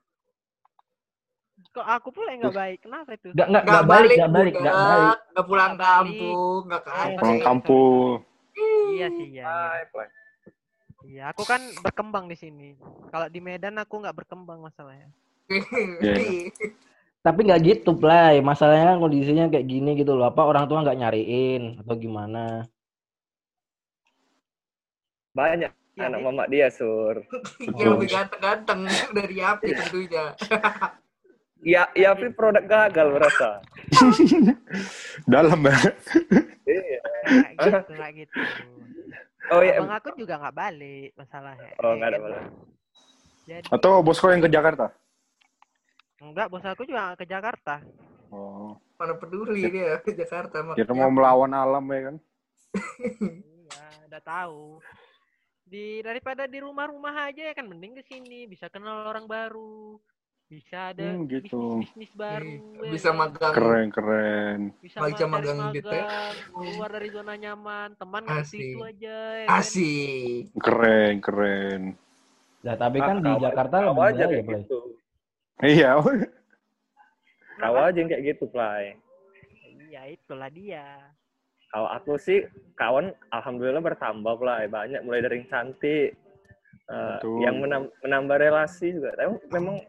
Kok 1.74 1.82
aku 1.84 2.08
pula 2.08 2.30
yang 2.30 2.46
nggak 2.46 2.56
baik? 2.56 2.78
Kenapa 2.80 3.10
itu? 3.12 3.28
Nggak 3.34 3.48
nggak 3.50 3.62
Nggak 3.62 3.74
nggak 3.74 3.84
balik, 3.84 4.06
balik, 4.06 4.16
nggak 4.16 4.32
balik, 4.32 4.54
nggak 4.54 4.76
balik. 4.78 5.16
Nggak 5.26 5.46
pulang 5.50 5.72
kampung, 5.74 6.60
nggak 6.64 6.80
ke 6.80 6.88
Eh, 6.88 6.94
atas. 6.94 7.10
Orang 7.10 7.26
sorry, 7.34 7.44
kampung. 7.44 8.12
Iya 8.86 9.06
sih, 9.10 9.26
iya. 9.28 9.44
iya. 9.44 10.06
Iya, 11.06 11.22
aku 11.30 11.42
kan 11.42 11.60
berkembang 11.82 12.26
di 12.26 12.34
sini. 12.34 12.68
Kalau 13.10 13.26
di 13.28 13.38
Medan 13.38 13.76
aku 13.76 14.00
nggak 14.00 14.16
berkembang 14.16 14.58
masalahnya. 14.58 15.10
Iya. 15.50 16.14
Tapi 17.26 17.38
nggak 17.42 17.62
gitu, 17.66 17.90
Play. 17.98 18.38
Masalahnya 18.38 18.94
kan 18.94 18.98
kondisinya 19.02 19.50
kayak 19.50 19.66
gini 19.66 19.98
gitu 19.98 20.14
loh. 20.14 20.30
Apa 20.30 20.46
orang 20.46 20.70
tua 20.70 20.86
nggak 20.86 20.98
nyariin 20.98 21.82
atau 21.82 21.94
gimana? 21.98 22.62
Banyak 25.34 25.74
Iya, 25.96 26.12
anak 26.12 26.20
itu. 26.20 26.26
mama 26.28 26.44
dia, 26.44 26.68
Sur. 26.68 27.24
Yang 27.80 27.88
lebih 27.96 28.08
ganteng-ganteng 28.12 28.80
dari 29.16 29.36
api 29.40 29.68
tentunya. 29.72 30.24
Ya, 31.66 31.88
ya, 31.98 32.14
tapi 32.14 32.30
produk 32.30 32.62
gagal 32.62 33.10
berasa. 33.10 33.58
Dalam 35.24 35.56
ya. 35.66 35.78
Iya. 36.68 37.00
Nggak 37.56 38.10
gitu, 38.12 38.38
gitu. 38.38 38.62
Oh 39.50 39.64
iya. 39.64 39.80
Abang 39.80 39.96
aku 39.98 40.14
juga 40.14 40.36
nggak 40.36 40.54
balik 40.54 41.10
masalahnya. 41.16 41.72
Oh, 41.80 41.90
Ya 41.90 41.94
nggak 41.96 42.08
ada 42.12 42.18
masalah. 42.22 42.50
Jadi, 43.48 43.66
Atau 43.72 43.90
bos 44.04 44.20
kau 44.20 44.30
yang 44.30 44.44
ke 44.44 44.52
Jakarta? 44.52 44.92
Enggak, 46.18 46.48
bos 46.48 46.64
aku 46.64 46.82
juga 46.84 47.12
ke 47.14 47.24
Jakarta. 47.24 47.80
Oh, 48.32 48.76
Mana 48.96 49.12
peduli 49.14 49.60
dia 49.68 50.00
ke 50.06 50.12
Jakarta. 50.12 50.64
makanya. 50.64 50.92
mau 50.92 51.10
melawan 51.12 51.52
alam 51.52 51.84
ya 51.86 52.00
kan? 52.10 52.16
iya, 53.60 53.84
udah 54.08 54.22
tahu. 54.22 54.80
Di 55.66 55.98
daripada 56.00 56.46
di 56.46 56.62
rumah-rumah 56.62 57.26
aja 57.28 57.42
ya 57.42 57.54
kan 57.54 57.66
mending 57.66 57.98
ke 57.98 58.02
sini 58.06 58.46
bisa 58.46 58.70
kenal 58.70 59.06
orang 59.06 59.26
baru. 59.26 59.98
Bisa 60.46 60.94
ada 60.94 61.10
Hmm, 61.10 61.26
gitu. 61.26 61.82
bisnis-bisnis 61.82 62.12
baru. 62.14 62.54
ya 62.78 62.90
Bisa 62.94 63.10
kan? 63.10 63.18
magang. 63.18 63.52
Keren, 63.52 63.88
keren. 63.90 64.60
Bisa 64.78 65.02
Bisa 65.02 65.02
ma- 65.02 65.18
cari 65.18 65.26
magang 65.26 65.58
gitu 65.74 65.90
ya. 65.90 66.06
keluar 66.54 66.90
dari 66.94 67.08
zona 67.10 67.34
nyaman, 67.34 67.88
teman 67.98 68.22
nggak 68.22 68.46
Asik. 68.46 68.62
itu 68.62 68.78
aja 68.78 69.16
ya 69.34 69.46
kan? 69.50 69.58
Asik. 69.58 70.42
Keren, 70.54 71.14
keren. 71.18 71.80
Nah, 72.62 72.74
tapi 72.78 72.98
kan 72.98 73.16
di 73.18 73.26
Kau- 73.28 73.42
Jakarta 73.42 73.76
lebih 73.90 74.02
aja 74.06 74.24
ya, 74.24 74.42
Play. 74.46 74.62
Iya. 75.64 75.96
Kau 77.60 77.76
aja 77.80 77.96
yang 77.96 78.12
kayak 78.12 78.36
gitu, 78.36 78.44
Play. 78.52 79.00
Iya, 79.88 80.12
itulah 80.12 80.52
dia. 80.52 81.00
Kalau 81.72 81.88
aku 81.88 82.20
sih 82.20 82.44
kawan 82.76 83.16
alhamdulillah 83.32 83.80
bertambah 83.80 84.36
lah 84.44 84.68
banyak 84.68 85.00
mulai 85.02 85.24
dari 85.24 85.42
yang 85.42 85.48
cantik 85.50 86.14
eh, 86.86 87.18
Betul. 87.18 87.42
yang 87.42 87.56
menam- 87.64 87.92
menambah 88.04 88.36
relasi 88.36 88.92
juga. 88.92 89.16
Tapi 89.16 89.40
memang 89.50 89.80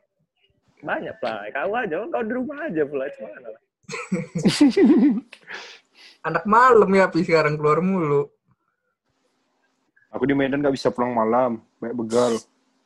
banyak 0.80 1.18
lah. 1.20 1.44
Kau 1.52 1.76
aja, 1.76 1.96
kau 2.08 2.24
di 2.24 2.34
rumah 2.34 2.58
aja 2.66 2.82
cuman 2.88 3.42
lah. 3.44 3.62
Anak 6.28 6.44
malam 6.44 6.90
ya, 6.92 7.08
Pi 7.08 7.24
sekarang 7.24 7.56
keluar 7.56 7.80
mulu. 7.80 8.28
Aku 10.12 10.24
di 10.24 10.34
Medan 10.34 10.64
nggak 10.64 10.76
bisa 10.76 10.92
pulang 10.92 11.14
malam, 11.14 11.62
banyak 11.80 11.96
begal. 11.96 12.34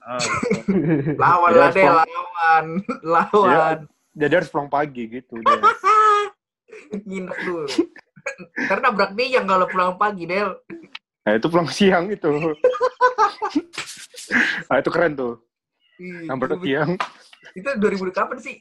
Ah, 0.02 0.18
gitu. 0.18 1.14
Lawan 1.16 1.52
lah 1.54 1.70
deh, 1.70 1.86
lawan. 1.86 2.66
Lawan. 3.06 3.78
Jadi 4.12 4.34
harus 4.34 4.50
pulang 4.50 4.68
pagi 4.68 5.06
gitu. 5.08 5.38
Dia. 5.40 5.62
Nginep 7.08 7.38
dulu. 7.46 7.70
Karena 8.68 8.90
nabrak 8.90 9.12
dia 9.14 9.40
yang 9.40 9.46
kalau 9.46 9.66
pulang 9.70 9.96
pagi, 9.96 10.26
Del. 10.26 10.58
Nah 11.22 11.34
itu 11.38 11.48
pulang 11.48 11.70
siang 11.70 12.10
itu. 12.10 12.30
nah 14.68 14.78
itu 14.78 14.90
keren 14.90 15.14
tuh. 15.14 15.34
Nabrak 16.26 16.58
itu- 16.58 16.66
siang. 16.66 16.98
Itu 17.54 17.68
2000 17.78 18.10
kapan 18.12 18.38
sih? 18.42 18.58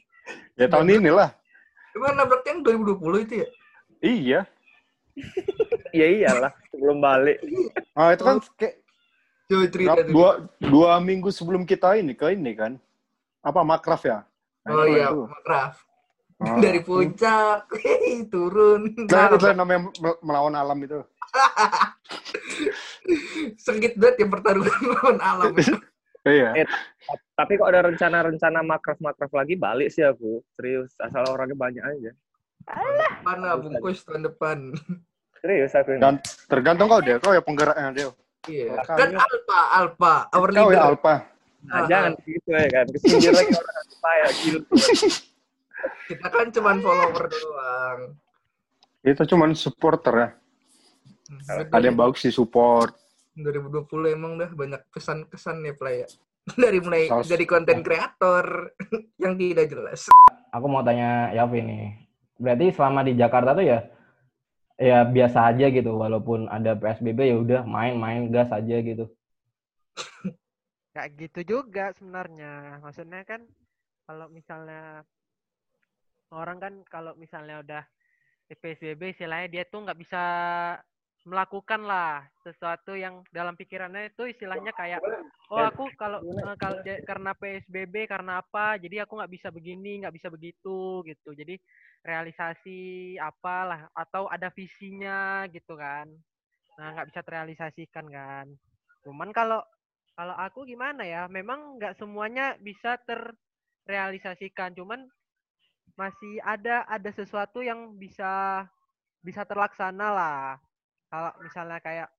Ya 0.55 0.69
tahun 0.69 1.01
ini 1.01 1.09
lah. 1.09 1.33
Emang 1.91 2.15
nabrak 2.15 2.45
yang 2.45 2.61
2020 2.61 3.25
itu 3.25 3.33
ya? 3.41 3.47
Iya. 4.01 4.39
Iya 5.91 6.05
iyalah 6.07 6.51
sebelum 6.71 7.01
balik. 7.01 7.41
Ah 7.93 8.15
itu 8.15 8.23
kan 8.23 8.37
kayak 8.55 8.80
Coba 9.51 9.65
cerita 9.67 9.99
tuh. 9.99 10.09
dua 10.09 10.29
dua 10.57 10.91
minggu 10.97 11.27
sebelum 11.27 11.63
kita 11.63 11.93
ini 11.93 12.13
ke 12.13 12.31
ini 12.31 12.55
kan. 12.55 12.79
Apa 13.41 13.61
makraf 13.61 14.01
ya? 14.01 14.23
Nah, 14.63 14.71
Oh 14.71 14.85
itu 14.85 14.95
iya, 14.95 15.07
itu. 15.07 15.21
makraf. 15.25 15.73
Ah. 16.37 16.57
Dari 16.57 16.79
puncak, 16.79 17.67
turun. 18.33 18.81
Nah, 19.03 19.27
itu 19.27 19.35
Nah, 19.37 19.45
yang 19.45 19.59
namanya 19.59 19.79
mel- 19.93 20.21
melawan 20.21 20.55
alam 20.55 20.77
itu. 20.79 21.03
sengit 23.57 23.93
banget 23.95 24.23
ya 24.23 24.27
pertarungan 24.27 24.81
lawan 24.89 25.17
alam. 25.19 25.51
Iya. 26.21 26.49
Eh, 26.55 26.67
Tapi 27.33 27.57
kok 27.57 27.65
ada 27.65 27.81
rencana-rencana 27.83 28.61
makraf-makraf 28.61 29.31
lagi 29.31 29.53
balik 29.55 29.89
sih 29.89 30.01
aku. 30.01 30.45
Serius, 30.53 30.93
asal 30.95 31.25
orangnya 31.27 31.57
banyak 31.57 31.81
aja. 31.81 32.11
Mana 33.21 33.57
bungkus 33.57 34.05
tahun 34.05 34.29
depan. 34.29 34.77
Serius 35.41 35.73
aku 35.73 35.97
ini. 35.97 35.99
Dan 35.99 36.13
tergantung 36.45 36.85
kau 36.87 37.01
deh, 37.01 37.17
kau 37.17 37.33
ya 37.33 37.41
penggeraknya 37.41 37.89
dia. 37.91 38.09
Iya. 38.45 38.73
Kan 38.81 39.13
Alpa, 39.13 39.59
Alpa, 39.71 40.13
our 40.33 40.49
Kau 40.49 40.69
leader. 40.69 40.73
ya 40.73 40.81
Alpa. 40.87 41.13
Nah, 41.61 41.85
jangan 41.85 42.11
gitu 42.25 42.49
ya 42.49 42.67
kan. 42.67 42.85
Kesindir 42.89 43.31
lagi 43.31 43.53
orang 43.53 43.85
supaya 43.85 44.25
gila. 44.33 44.61
Kita 46.09 46.27
kan 46.27 46.47
cuman 46.49 46.77
follower 46.79 47.23
doang. 47.27 47.99
Itu 49.01 49.21
cuman 49.27 49.53
supporter 49.53 50.13
ya. 50.13 50.29
Ada 51.69 51.85
yang 51.85 51.97
bagus 51.97 52.25
sih 52.25 52.33
support. 52.33 52.97
2020 53.33 53.87
emang 54.11 54.35
dah 54.35 54.49
banyak 54.49 54.81
kesan-kesan 54.89 55.61
nih 55.61 55.73
play 55.73 56.03
ya. 56.03 56.07
Dari 56.59 56.81
mulai 56.81 57.05
Saus- 57.07 57.29
jadi 57.29 57.45
konten 57.45 57.85
kreator 57.85 58.73
yang 59.23 59.37
tidak 59.37 59.69
jelas. 59.69 60.09
Aku 60.49 60.65
mau 60.65 60.81
tanya 60.81 61.29
Yavi 61.31 61.61
nih. 61.61 61.85
Berarti 62.35 62.73
selama 62.73 63.05
di 63.05 63.13
Jakarta 63.13 63.53
tuh 63.53 63.63
ya 63.63 63.79
ya 64.81 65.05
biasa 65.05 65.53
aja 65.53 65.69
gitu 65.69 65.93
walaupun 65.93 66.49
ada 66.49 66.73
PSBB 66.73 67.19
ya 67.29 67.37
udah 67.37 67.61
main-main 67.69 68.33
gas 68.33 68.49
aja 68.49 68.81
gitu. 68.81 69.05
Kayak 70.97 71.11
gitu 71.21 71.39
juga 71.57 71.93
sebenarnya. 71.93 72.81
Maksudnya 72.81 73.21
kan 73.23 73.45
kalau 74.09 74.27
misalnya 74.33 75.05
orang 76.33 76.57
kan 76.57 76.73
kalau 76.89 77.13
misalnya 77.13 77.61
udah 77.61 77.83
di 78.49 78.55
PSBB 78.57 79.15
istilahnya 79.15 79.47
dia 79.47 79.63
tuh 79.69 79.85
nggak 79.85 79.99
bisa 80.01 80.23
melakukan 81.21 81.85
lah 81.85 82.25
sesuatu 82.41 82.97
yang 82.97 83.21
dalam 83.29 83.53
pikirannya 83.53 84.09
itu 84.09 84.25
istilahnya 84.25 84.73
kayak 84.73 84.97
oh 85.53 85.61
aku 85.61 85.85
kalau 85.93 86.17
eh, 86.25 86.57
kalau 86.57 86.81
karena 86.81 87.37
PSBB 87.37 88.09
karena 88.09 88.41
apa 88.41 88.81
jadi 88.81 89.05
aku 89.05 89.21
nggak 89.21 89.33
bisa 89.37 89.53
begini 89.53 90.01
nggak 90.01 90.15
bisa 90.17 90.27
begitu 90.33 91.05
gitu. 91.05 91.29
Jadi 91.37 91.61
realisasi 92.01 93.13
apalah 93.21 93.85
atau 93.93 94.25
ada 94.33 94.49
visinya 94.49 95.45
gitu 95.53 95.77
kan. 95.77 96.09
Nah 96.81 96.87
nggak 96.97 97.13
bisa 97.13 97.21
terrealisasikan 97.21 98.05
kan. 98.09 98.45
Cuman 99.05 99.29
kalau 99.29 99.61
kalau 100.17 100.33
aku 100.35 100.65
gimana 100.65 101.05
ya 101.05 101.29
memang 101.29 101.77
nggak 101.77 102.01
semuanya 102.01 102.57
bisa 102.57 102.97
realisasikan 103.85 104.73
cuman 104.73 105.05
masih 105.97 106.41
ada 106.41 106.85
ada 106.89 107.09
sesuatu 107.13 107.61
yang 107.61 107.93
bisa 107.97 108.65
bisa 109.21 109.45
terlaksana 109.45 110.07
lah 110.13 110.57
kalau 111.11 111.35
misalnya 111.37 111.77
kayak 111.77 112.09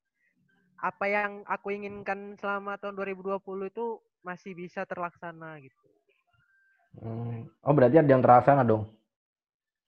apa 0.77 1.05
yang 1.07 1.41
aku 1.45 1.73
inginkan 1.73 2.37
selama 2.37 2.77
tahun 2.77 2.95
2020 2.95 3.41
itu 3.67 3.87
masih 4.21 4.53
bisa 4.53 4.85
terlaksana 4.85 5.59
gitu 5.59 5.81
Hmm. 6.93 7.49
Oh 7.65 7.73
berarti 7.73 7.97
ada 7.97 8.05
yang 8.07 8.21
terlaksana 8.21 8.61
dong. 8.63 8.85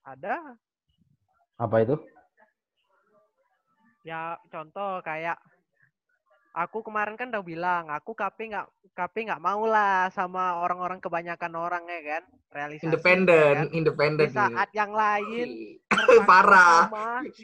ada 0.03 0.57
Apa 1.55 1.85
itu? 1.85 2.01
ya 4.01 4.41
contoh 4.49 5.01
kayak 5.01 5.37
aku 6.53 6.81
kemarin 6.81 7.13
kan 7.13 7.29
udah 7.29 7.41
bilang 7.41 7.89
aku 7.89 8.13
KP 8.13 8.53
nggak 8.53 8.67
KP 8.93 9.29
nggak 9.29 9.41
mau 9.41 9.65
lah 9.65 10.09
sama 10.13 10.61
orang-orang 10.61 10.97
kebanyakan 10.97 11.53
orang 11.53 11.85
ya 11.85 12.01
kan 12.17 12.23
realisasi 12.53 12.89
Independen, 12.89 13.53
ya 13.53 13.61
kan? 13.61 13.69
independen. 13.73 14.25
di 14.25 14.33
saat 14.33 14.69
yang 14.73 14.93
lain 14.93 15.49
Parah. 16.29 16.89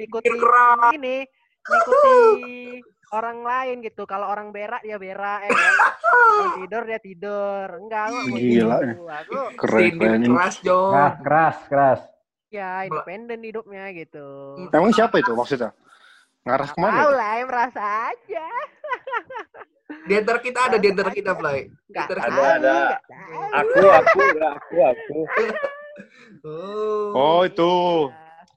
Keras. 0.09 0.93
ini 0.97 1.29
ikuti 1.62 2.81
orang 3.19 3.43
lain 3.43 3.76
gitu 3.83 4.02
kalau 4.05 4.26
orang 4.26 4.49
berak 4.50 4.81
dia 4.81 4.95
berak 4.95 5.43
ya 5.43 5.50
kan 5.50 5.75
kalau 6.31 6.50
tidur 6.57 6.83
dia 6.87 7.00
tidur 7.00 7.67
enggak 7.76 8.02
aku 8.09 8.19
Gila. 8.33 8.76
gitu. 8.81 9.02
aku 9.05 9.33
Keren, 9.59 9.81
Sindir 9.83 10.09
keren. 10.09 10.23
keras, 10.25 10.55
Jo. 10.62 10.79
Keras, 10.88 11.14
keras, 11.21 11.57
keras. 11.67 12.00
ya 12.49 12.71
independen 12.83 13.40
hidupnya 13.40 13.90
gitu 13.93 14.29
Emang 14.71 14.90
siapa 14.90 15.19
itu 15.19 15.31
maksudnya? 15.33 15.71
Ngarah 16.40 16.67
ke 16.67 16.79
mana? 16.79 16.95
tahu 16.97 17.12
lah 17.12 17.33
ya 17.33 17.45
merasa 17.45 17.83
aja 18.09 18.47
Di 20.00 20.14
antara 20.14 20.38
kita 20.38 20.61
ada 20.64 20.76
di 20.79 20.88
antara 20.88 21.11
kita, 21.11 21.31
antara 21.35 21.50
Ada, 22.23 22.43
ada. 22.57 22.76
tahu. 23.02 23.43
Aku, 23.52 23.87
aku, 23.90 24.19
enggak, 24.25 24.52
aku, 24.57 24.75
aku. 24.81 25.19
Oh. 26.40 27.12
Oh 27.12 27.40
itu 27.45 27.69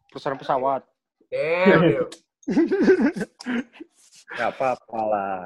perusahaan 0.08 0.40
pesawat. 0.40 0.88
Damn, 1.28 2.08
Nggak 4.34 4.50
apa-apa 4.52 5.00
lah. 5.04 5.38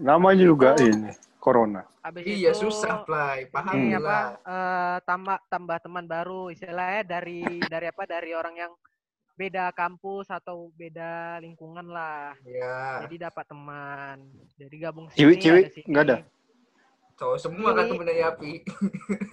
Namanya 0.00 0.44
juga 0.44 0.68
ini 0.76 1.10
Corona. 1.36 1.84
Habis 2.00 2.24
Iya, 2.24 2.52
itu, 2.52 2.64
susah, 2.64 3.04
Play. 3.04 3.48
Paham 3.48 3.76
ini 3.76 3.92
Hmm. 3.92 4.00
apa 4.00 4.08
lah. 4.08 4.24
eh, 4.40 4.96
tambah 5.04 5.36
tambah 5.46 5.78
teman 5.78 6.04
baru 6.04 6.48
istilahnya 6.48 7.02
dari 7.04 7.40
dari 7.60 7.86
apa 7.86 8.02
dari 8.04 8.32
orang 8.32 8.56
yang 8.56 8.72
beda 9.36 9.72
kampus 9.72 10.28
atau 10.28 10.68
beda 10.76 11.40
lingkungan 11.40 11.88
lah 11.88 12.36
Ya, 12.44 13.08
jadi 13.08 13.32
dapat 13.32 13.48
teman 13.48 14.20
jadi 14.52 14.76
gabung 14.78 15.08
sini 15.08 15.16
Ciwi-ciwi 15.40 15.60
nggak 15.88 16.04
ada? 16.04 16.16
cowok 17.16 17.38
semua 17.40 17.72
kan 17.72 17.88
dari 18.00 18.20
Api. 18.20 18.52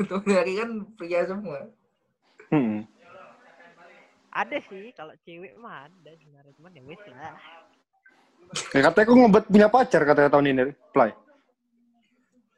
temen 0.07 0.27
dari 0.27 0.53
kan 0.55 0.69
pria 0.95 1.27
semua. 1.27 1.59
Hmm. 2.47 2.87
Ada 4.37 4.57
sih 4.63 4.93
kalau 4.93 5.13
cewek 5.19 5.57
mah 5.57 5.85
ada 5.85 6.11
sebenarnya 6.13 6.53
cuman 6.53 6.71
ya 6.71 6.83
wis 6.83 7.01
lah 7.09 7.33
Ya, 8.71 8.79
katanya 8.79 9.05
kok 9.05 9.17
ngebet 9.17 9.45
punya 9.45 9.67
pacar 9.67 10.01
katanya 10.01 10.29
tahun 10.31 10.47
ini, 10.47 10.63
Play. 10.89 11.11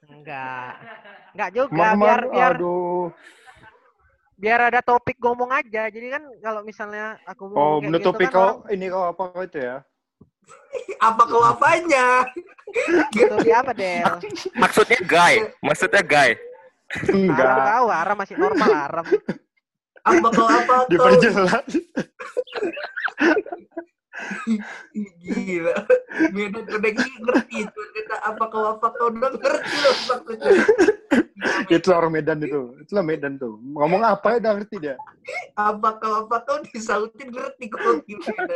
enggak 0.08 0.72
enggak 1.34 1.50
juga 1.52 1.70
Kemarin, 1.72 1.98
biar 1.98 2.22
biar 2.30 2.54
aduh. 2.54 3.06
biar 4.36 4.60
ada 4.70 4.80
topik 4.80 5.18
ngomong 5.18 5.50
aja 5.50 5.90
jadi 5.90 6.08
kan 6.12 6.24
kalau 6.40 6.62
misalnya 6.62 7.18
aku 7.26 7.44
Oh, 7.44 7.50
ngomong 7.50 7.66
kayak 7.76 7.90
menutupi 7.90 8.22
gitu 8.22 8.28
kan 8.28 8.34
kau 8.34 8.46
orang- 8.46 8.62
ini 8.70 8.86
kau 8.88 9.04
apa 9.04 9.24
kau 9.28 9.42
itu 9.42 9.58
ya? 9.60 9.78
Apa 11.02 11.24
kau 11.26 11.44
apanya? 11.44 12.08
Tutupi 13.10 13.50
apa 13.52 13.72
Del 13.72 14.14
Maksudnya 14.56 15.00
guy, 15.04 15.34
maksudnya 15.60 16.02
guy. 16.02 16.38
Aram 16.90 17.14
Enggak. 17.30 17.66
tahu 17.68 17.88
Aram 17.88 18.18
masih 18.18 18.36
normal 18.36 18.70
Aram 18.76 19.06
Apa 20.06 20.28
kau 20.32 20.48
apa 20.48 20.74
kau? 20.86 20.86
Diperjelas. 20.92 21.68
Gila. 25.24 25.76
Medan 26.36 26.66
udah 26.68 26.92
ngerti 27.24 27.56
itu. 27.64 27.80
Kata 27.96 28.16
apa 28.36 28.44
kau 28.52 28.66
apa 28.78 28.88
kau 28.96 29.08
udah 29.12 29.32
ngerti 29.36 29.76
loh 29.80 29.96
maksudnya. 30.10 30.52
itu 31.70 31.90
orang 31.94 32.12
Medan 32.14 32.40
itu. 32.44 32.76
Itulah 32.84 33.04
Medan 33.06 33.40
tuh. 33.40 33.58
Ngomong 33.60 34.02
apa 34.04 34.36
ya 34.36 34.44
udah 34.44 34.52
ngerti 34.60 34.76
dia. 34.82 34.96
Apa 35.56 36.00
kau 36.02 36.26
apa 36.28 36.36
kau 36.44 36.60
disautin 36.68 37.32
ngerti 37.32 37.66
kau 37.72 38.00
gimana. 38.04 38.56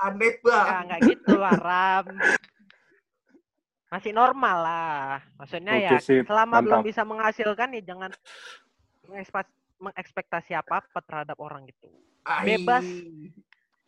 Aneh 0.00 0.32
banget. 0.40 0.84
nggak 0.88 1.00
gitu 1.08 1.34
Aram. 1.40 2.06
Masih 3.90 4.14
normal 4.14 4.56
lah. 4.62 5.18
Maksudnya 5.34 5.74
Oke, 5.74 5.86
ya 5.90 5.98
sip. 5.98 6.22
selama 6.30 6.62
belum 6.62 6.80
Mantap. 6.80 6.88
bisa 6.94 7.02
menghasilkan 7.02 7.68
ya 7.74 7.82
jangan 7.82 8.10
mengekspektasi 9.82 10.54
apa-apa 10.54 11.02
terhadap 11.02 11.36
orang 11.42 11.66
gitu. 11.66 11.90
Ai. 12.22 12.54
Bebas. 12.54 12.86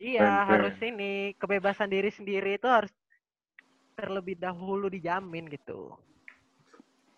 Iya, 0.02 0.26
harus 0.50 0.74
ini 0.82 1.30
kebebasan 1.38 1.86
diri 1.86 2.10
sendiri 2.10 2.58
itu 2.58 2.66
harus 2.66 2.90
terlebih 3.94 4.34
dahulu 4.34 4.90
dijamin 4.90 5.46
gitu. 5.46 5.94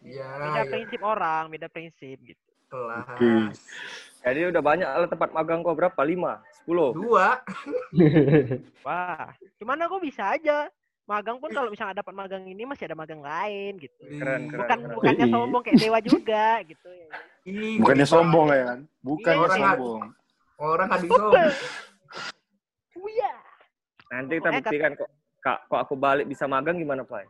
Ya, 0.05 0.29
Beda 0.37 0.63
ya. 0.63 0.69
prinsip 0.69 1.01
orang, 1.01 1.49
beda 1.49 1.73
prinsip 1.73 2.21
gitu. 2.21 2.45
Kelas. 2.69 3.57
Jadi 4.21 4.41
udah 4.53 4.61
banyak 4.61 4.85
lah 4.85 5.09
tempat 5.09 5.33
magang 5.33 5.65
kau 5.65 5.73
berapa? 5.73 5.97
Lima? 6.05 6.45
Sepuluh? 6.53 6.93
Dua. 6.93 7.41
Wah, 8.85 9.33
cuman 9.57 9.81
aku 9.89 10.05
bisa 10.05 10.37
aja. 10.37 10.69
Magang 11.05 11.37
pun 11.37 11.53
kalau 11.53 11.69
misalnya 11.69 12.01
dapat 12.01 12.17
magang 12.17 12.49
ini 12.49 12.65
masih 12.65 12.89
ada 12.89 12.97
magang 12.97 13.21
lain 13.21 13.77
gitu. 13.77 13.93
Keren, 14.17 14.49
keren. 14.49 14.57
Bukan 14.65 14.79
keren. 14.81 14.95
bukannya 14.97 15.27
Ih. 15.29 15.33
sombong 15.37 15.63
kayak 15.63 15.77
dewa 15.77 15.99
juga 16.01 16.47
gitu 16.65 16.89
ya. 16.89 17.09
Ih, 17.45 17.77
Bukannya 17.77 18.07
sombong 18.09 18.47
ya 18.49 18.65
kan? 18.65 18.81
Iya, 18.81 19.33
orang- 19.37 19.61
sombong. 19.61 20.01
Orang 20.57 20.89
hadis 20.89 21.11
sombong. 21.13 21.53
Iya. 23.05 23.33
Nanti 24.09 24.33
kita 24.41 24.49
buktikan 24.51 24.93
kok. 24.97 25.11
Kak, 25.45 25.59
kok 25.69 25.81
aku 25.85 25.93
balik 25.93 26.25
bisa 26.25 26.49
magang 26.49 26.81
gimana, 26.81 27.05
Pak? 27.05 27.29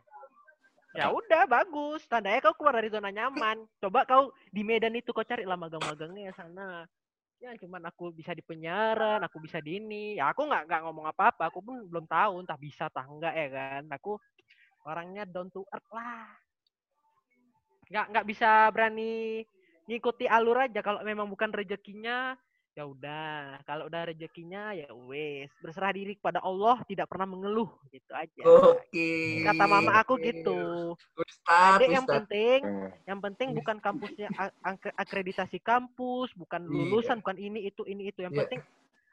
Ya 0.95 1.11
udah 1.11 1.43
bagus. 1.43 2.07
Tandanya 2.07 2.39
kau 2.39 2.55
keluar 2.55 2.79
dari 2.79 2.87
zona 2.87 3.11
nyaman. 3.11 3.67
Coba 3.83 4.07
kau 4.07 4.31
di 4.47 4.63
Medan 4.63 4.95
itu 4.95 5.11
kau 5.11 5.27
carilah 5.27 5.59
magang-magangnya 5.59 6.31
sana. 6.31 6.87
Ya 7.43 7.51
cuman 7.59 7.83
aku 7.91 8.15
bisa 8.15 8.31
di 8.31 8.41
penyiaran, 8.41 9.19
aku 9.21 9.37
bisa 9.43 9.59
di 9.59 9.77
ini. 9.77 10.15
Ya 10.15 10.31
aku 10.31 10.47
nggak 10.47 10.63
nggak 10.71 10.81
ngomong 10.87 11.05
apa-apa. 11.11 11.51
Aku 11.51 11.59
pun 11.59 11.83
belum 11.85 12.07
tahu 12.07 12.41
entah 12.41 12.59
bisa 12.59 12.87
entah 12.87 13.05
enggak 13.05 13.33
ya 13.35 13.47
kan. 13.51 13.83
Aku 13.91 14.17
orangnya 14.87 15.27
down 15.27 15.51
to 15.51 15.61
earth 15.69 15.89
lah. 15.91 16.31
Nggak 17.91 18.05
nggak 18.15 18.25
bisa 18.25 18.49
berani 18.71 19.43
ngikuti 19.85 20.25
alur 20.25 20.65
aja 20.65 20.81
kalau 20.81 21.05
memang 21.05 21.29
bukan 21.29 21.53
rezekinya 21.53 22.33
ya 22.75 22.83
udah 22.83 23.63
kalau 23.63 23.87
udah 23.87 24.11
rezekinya 24.11 24.75
ya 24.75 24.91
wes 25.07 25.47
berserah 25.63 25.95
diri 25.95 26.19
kepada 26.19 26.43
Allah 26.43 26.83
tidak 26.83 27.07
pernah 27.07 27.23
mengeluh 27.23 27.71
gitu 27.87 28.11
aja 28.11 28.43
Oke. 28.43 29.39
kata 29.47 29.63
mama 29.63 29.95
aku 29.95 30.19
gitu 30.19 30.91
Ustaz, 31.15 31.79
Adek 31.79 31.87
yang 31.87 32.03
penting, 32.03 32.59
yang 33.07 33.19
penting 33.23 33.55
bukan 33.55 33.79
kampusnya 33.79 34.27
ak- 34.59 34.91
akreditasi 34.99 35.63
kampus, 35.63 36.35
bukan 36.35 36.67
Iya. 36.67 36.71
lulusan, 36.73 37.23
bukan 37.23 37.37
ini 37.39 37.63
itu 37.63 37.87
ini 37.87 38.11
itu. 38.11 38.19
Yang 38.19 38.33
Iya. 38.35 38.39
penting 38.43 38.59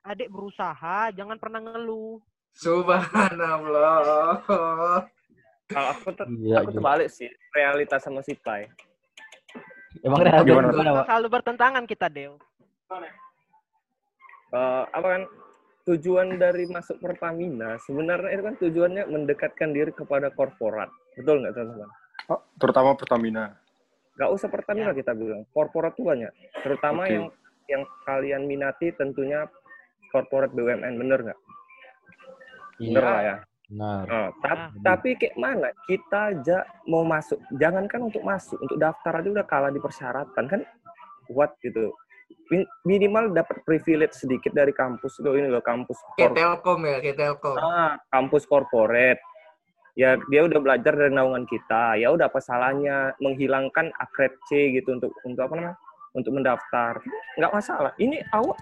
adik 0.03 0.29
berusaha, 0.33 1.12
jangan 1.14 1.38
pernah 1.38 1.62
ngeluh. 1.62 2.18
Subhanallah. 2.51 4.42
Kalau 5.70 5.88
aku 5.94 6.09
tuh 6.12 6.27
Iya, 6.27 6.66
aku 6.66 6.75
iya. 6.75 6.77
terbalik 6.83 7.09
sih 7.12 7.31
realitas 7.55 8.03
sama 8.03 8.27
si 8.27 8.35
Pai. 8.35 8.66
Emang 10.03 10.18
realitas 10.25 10.48
Gimana? 10.51 10.72
gimana, 10.75 10.90
Pak? 10.98 11.05
Selalu 11.07 11.29
bertentangan 11.31 11.85
kita, 11.87 12.07
Del. 12.11 12.35
Eh, 14.53 14.85
apa 14.87 15.07
kan 15.09 15.23
tujuan 15.83 16.37
dari 16.37 16.69
masuk 16.69 17.01
Pertamina 17.01 17.81
sebenarnya 17.81 18.31
itu 18.31 18.43
kan 18.45 18.55
tujuannya 18.55 19.03
mendekatkan 19.09 19.73
diri 19.73 19.91
kepada 19.91 20.29
korporat. 20.29 20.93
Betul 21.15 21.41
nggak 21.41 21.55
teman-teman? 21.55 21.91
oh, 22.29 22.38
terutama 22.55 22.95
Pertamina. 22.95 23.57
Nggak 24.15 24.31
usah 24.31 24.49
Pertamina 24.49 24.93
kita 24.93 25.11
bilang. 25.11 25.49
Korporat 25.51 25.97
tuh 25.97 26.07
banyak. 26.07 26.31
Terutama 26.61 27.03
Oke. 27.03 27.11
yang 27.11 27.25
yang 27.67 27.83
kalian 28.05 28.43
minati 28.45 28.93
tentunya 28.93 29.49
korporat 30.09 30.53
BUMN, 30.53 31.01
bener 31.01 31.19
nggak? 31.23 31.41
Bener 32.79 33.03
lah 33.03 33.21
ya. 33.23 33.37
Benar. 33.67 34.05
Oh, 34.05 34.29
tap- 34.38 34.69
Ah. 34.69 34.85
tapi 34.85 35.17
kayak 35.17 35.33
mana 35.35 35.73
kita 35.88 36.29
aja 36.31 36.61
mau 36.85 37.01
masuk, 37.03 37.41
jangankan 37.57 38.05
untuk 38.05 38.21
masuk, 38.21 38.61
untuk 38.61 38.77
daftar 38.77 39.17
aja 39.17 39.29
udah 39.33 39.47
kalah 39.49 39.73
di 39.73 39.81
persyaratan 39.81 40.45
kan, 40.45 40.61
what 41.27 41.57
gitu. 41.59 41.88
Min- 42.51 42.71
Minimal 42.85 43.33
dapat 43.33 43.64
privilege 43.64 44.14
sedikit 44.14 44.53
dari 44.53 44.71
kampus 44.71 45.21
lo 45.21 45.33
ini 45.35 45.49
loh 45.49 45.64
kampus 45.64 45.97
Kayak 46.16 46.37
Telkom 46.37 46.81
ya, 46.85 46.97
kayak 47.01 47.16
Telkom. 47.16 47.57
ah, 47.57 47.97
kampus 48.09 48.45
korporat. 48.45 49.18
Ya 49.92 50.16
dia 50.33 50.40
udah 50.49 50.57
belajar 50.57 50.97
dari 50.97 51.12
naungan 51.12 51.45
kita. 51.45 52.01
Ya 52.01 52.09
udah 52.09 52.33
apa 52.33 52.40
salahnya 52.40 53.12
menghilangkan 53.21 53.92
akred 54.01 54.33
C 54.49 54.73
gitu 54.73 54.97
untuk 54.97 55.12
untuk 55.25 55.42
apa 55.45 55.53
namanya? 55.53 55.77
Untuk 56.16 56.33
mendaftar. 56.33 56.97
Nggak 57.37 57.53
masalah. 57.53 57.92
Ini 58.01 58.21
awak 58.33 58.57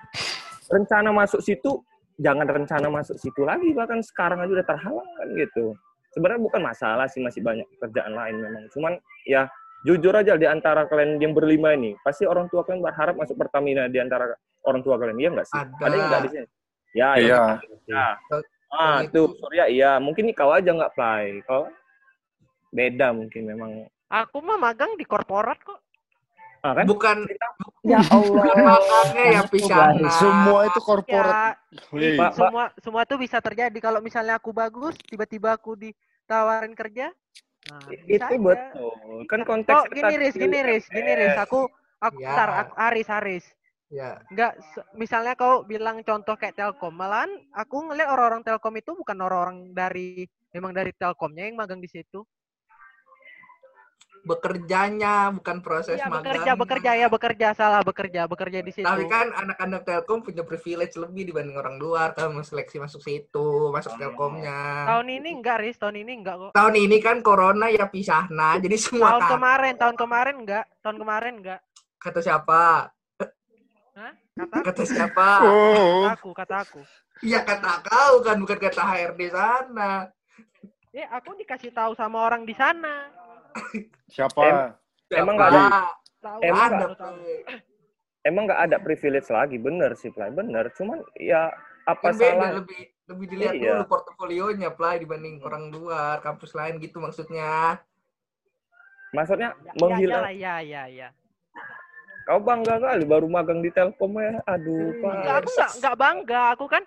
rencana 0.70 1.10
masuk 1.10 1.38
situ 1.42 1.82
jangan 2.20 2.46
rencana 2.46 2.86
masuk 2.92 3.16
situ 3.16 3.42
lagi 3.42 3.72
bahkan 3.72 3.98
sekarang 4.04 4.44
aja 4.44 4.52
udah 4.52 4.66
terhalang 4.66 5.10
kan 5.18 5.28
gitu. 5.34 5.72
sebenarnya 6.10 6.42
bukan 6.42 6.62
masalah 6.66 7.06
sih 7.06 7.22
masih 7.22 7.38
banyak 7.38 7.62
kerjaan 7.78 8.10
lain 8.18 8.42
memang. 8.42 8.66
Cuman 8.74 8.92
ya 9.22 9.46
jujur 9.80 10.12
aja 10.12 10.36
di 10.36 10.44
antara 10.44 10.84
kalian 10.84 11.16
yang 11.16 11.32
berlima 11.32 11.72
ini 11.72 11.96
pasti 12.00 12.24
orang 12.24 12.46
tua 12.48 12.60
kalian 12.62 12.84
berharap 12.84 13.16
masuk 13.16 13.34
Pertamina 13.34 13.88
di 13.88 13.96
antara 13.96 14.36
orang 14.64 14.84
tua 14.84 15.00
kalian 15.00 15.16
iya 15.16 15.28
nggak 15.32 15.46
sih? 15.46 15.56
Ada. 15.56 15.84
yang 15.88 16.08
nggak 16.08 16.20
di 16.20 16.30
sini? 16.30 16.46
Ya, 16.90 17.08
Iya. 17.16 17.42
ya. 17.86 18.06
Ah, 18.70 19.02
Itu. 19.02 19.10
tuh 19.10 19.26
Surya 19.38 19.66
iya. 19.66 19.98
Mungkin 19.98 20.26
nih 20.26 20.34
kau 20.34 20.50
aja 20.50 20.70
nggak 20.70 20.94
play. 20.94 21.42
Kau 21.42 21.66
beda 22.70 23.10
mungkin 23.10 23.42
memang. 23.46 23.70
Aku 24.10 24.42
mah 24.42 24.58
magang 24.58 24.94
di 24.94 25.02
korporat 25.02 25.58
kok. 25.62 25.78
Ah, 26.60 26.76
kan? 26.76 26.84
Bukan 26.84 27.24
Ya 27.80 27.96
bukan 28.04 28.52
Allah. 28.52 28.68
makanya 28.68 29.24
ya 29.32 29.42
pisahna. 29.48 30.10
Semua 30.12 30.68
itu 30.68 30.80
korporat. 30.82 31.56
Ya, 31.96 32.20
Pak. 32.20 32.30
semua 32.36 32.64
semua 32.76 33.02
tuh 33.08 33.16
bisa 33.16 33.40
terjadi 33.40 33.78
kalau 33.80 34.04
misalnya 34.04 34.36
aku 34.36 34.52
bagus, 34.52 34.92
tiba-tiba 35.08 35.56
aku 35.56 35.72
ditawarin 35.74 36.76
kerja. 36.76 37.08
Nah, 37.68 37.84
itu 38.08 38.24
aja. 38.24 38.38
betul. 38.40 39.24
Kan 39.28 39.40
konteks 39.44 39.84
Oh, 39.84 39.84
gini 39.92 40.14
Riz, 40.16 40.34
gini 40.34 40.58
Riz, 40.64 40.84
gini 40.88 41.12
Riz. 41.12 41.36
Aku 41.36 41.68
aku 42.00 42.16
Ya. 42.20 42.32
ntar 42.32 42.48
aku 42.64 42.72
Aris 42.78 43.08
Aris. 43.12 43.44
Ya, 43.90 44.22
Enggak, 44.30 44.62
misalnya 44.94 45.34
kau 45.34 45.66
bilang 45.66 46.06
contoh 46.06 46.38
kayak 46.38 46.54
Telkom, 46.54 46.94
malahan 46.94 47.30
aku 47.50 47.90
ngeliat 47.90 48.08
orang-orang 48.14 48.46
Telkom 48.46 48.74
itu 48.78 48.94
bukan 48.94 49.18
orang-orang 49.18 49.74
dari 49.74 50.22
memang 50.54 50.70
dari 50.70 50.94
Telkomnya 50.94 51.50
yang 51.50 51.58
magang 51.58 51.82
di 51.82 51.90
situ. 51.90 52.22
Bekerjanya 54.20 55.32
bukan 55.32 55.60
proses 55.60 55.96
Iya, 55.96 56.06
magang. 56.06 56.22
bekerja, 56.36 56.52
bekerja 56.54 56.90
ya, 56.94 57.06
bekerja 57.08 57.48
salah, 57.52 57.80
bekerja, 57.80 58.28
bekerja 58.28 58.60
di 58.60 58.72
situ. 58.72 58.84
Tapi 58.84 59.04
kan 59.06 59.32
anak-anak 59.32 59.82
Telkom 59.82 60.20
punya 60.20 60.44
privilege 60.44 60.94
lebih 60.94 61.28
dibanding 61.28 61.56
orang 61.56 61.76
luar 61.76 62.12
kalau 62.12 62.36
mau 62.36 62.44
seleksi 62.44 62.76
masuk 62.76 63.00
situ, 63.00 63.72
masuk 63.72 63.96
Telkomnya. 63.96 64.86
Tahun 64.86 65.06
ini 65.08 65.28
enggak, 65.40 65.56
Riz, 65.60 65.76
tahun 65.76 66.04
ini 66.04 66.12
enggak 66.20 66.36
kok. 66.36 66.52
Tahun 66.52 66.74
ini 66.76 66.96
kan 67.00 67.16
corona 67.20 67.66
ya 67.68 67.88
pisahna, 67.88 68.60
jadi 68.60 68.76
semua 68.76 69.16
Tahun 69.16 69.22
kata, 69.24 69.32
kemarin, 69.34 69.74
tahun 69.76 69.96
kemarin 69.96 70.36
enggak, 70.44 70.64
tahun 70.80 70.96
kemarin 71.00 71.32
enggak. 71.40 71.60
kata 72.00 72.20
siapa? 72.20 72.88
Hah? 73.96 74.12
Kata 74.36 74.56
Kata 74.64 74.82
siapa? 74.84 75.28
Oh, 75.44 76.08
kata 76.08 76.12
aku, 76.16 76.30
kata 76.32 76.56
aku. 76.64 76.80
Iya 77.20 77.44
kata 77.44 77.84
kau 77.84 78.24
kan 78.24 78.40
bukan 78.40 78.56
kata 78.56 78.80
HRD 78.80 79.20
sana. 79.28 80.08
Ya, 80.90 81.06
aku 81.12 81.36
dikasih 81.36 81.70
tahu 81.70 81.92
sama 81.94 82.24
orang 82.24 82.42
di 82.42 82.56
sana. 82.56 83.12
Siapa? 84.08 84.76
Emang 85.10 85.34
Siapa? 85.34 85.38
nggak 85.38 85.50
ada? 85.50 85.62
Emang 86.40 86.60
ada. 86.62 86.86
Emang 88.20 88.42
nggak 88.44 88.62
ada 88.68 88.76
privilege 88.78 89.28
lagi, 89.28 89.56
bener 89.56 89.96
sih, 89.96 90.12
Play. 90.12 90.28
Bener. 90.28 90.68
Cuman 90.76 91.00
ya 91.16 91.48
apa 91.82 92.12
Kan 92.12 92.20
beda 92.20 92.32
salah? 92.36 92.50
lebih 92.60 92.80
lebih 93.08 93.26
dilihat 93.26 93.54
Iya. 93.56 93.72
dulu 93.74 93.84
portofolionya 93.88 94.70
play 94.70 95.02
dibanding 95.02 95.42
orang 95.42 95.72
luar 95.72 96.20
kampus 96.20 96.54
lain 96.54 96.78
gitu 96.78 97.02
maksudnya. 97.02 97.80
Maksudnya 99.10 99.50
Ya, 99.58 99.72
menghilang. 99.74 100.22
ya, 100.30 100.30
ya, 100.30 100.54
ya, 100.62 100.82
ya. 100.86 101.08
Kau 102.22 102.38
bangga 102.38 102.78
kali 102.78 103.02
baru 103.02 103.26
magang 103.26 103.58
di 103.58 103.74
Telkom 103.74 104.14
ya. 104.22 104.38
Aduh, 104.46 104.94
Hmm, 104.94 105.02
Pak. 105.02 105.10
Enggak, 105.16 105.34
aku 105.34 105.50
enggak, 105.50 105.70
enggak 105.74 105.96
bangga. 105.98 106.42
Aku 106.54 106.64
kan 106.70 106.82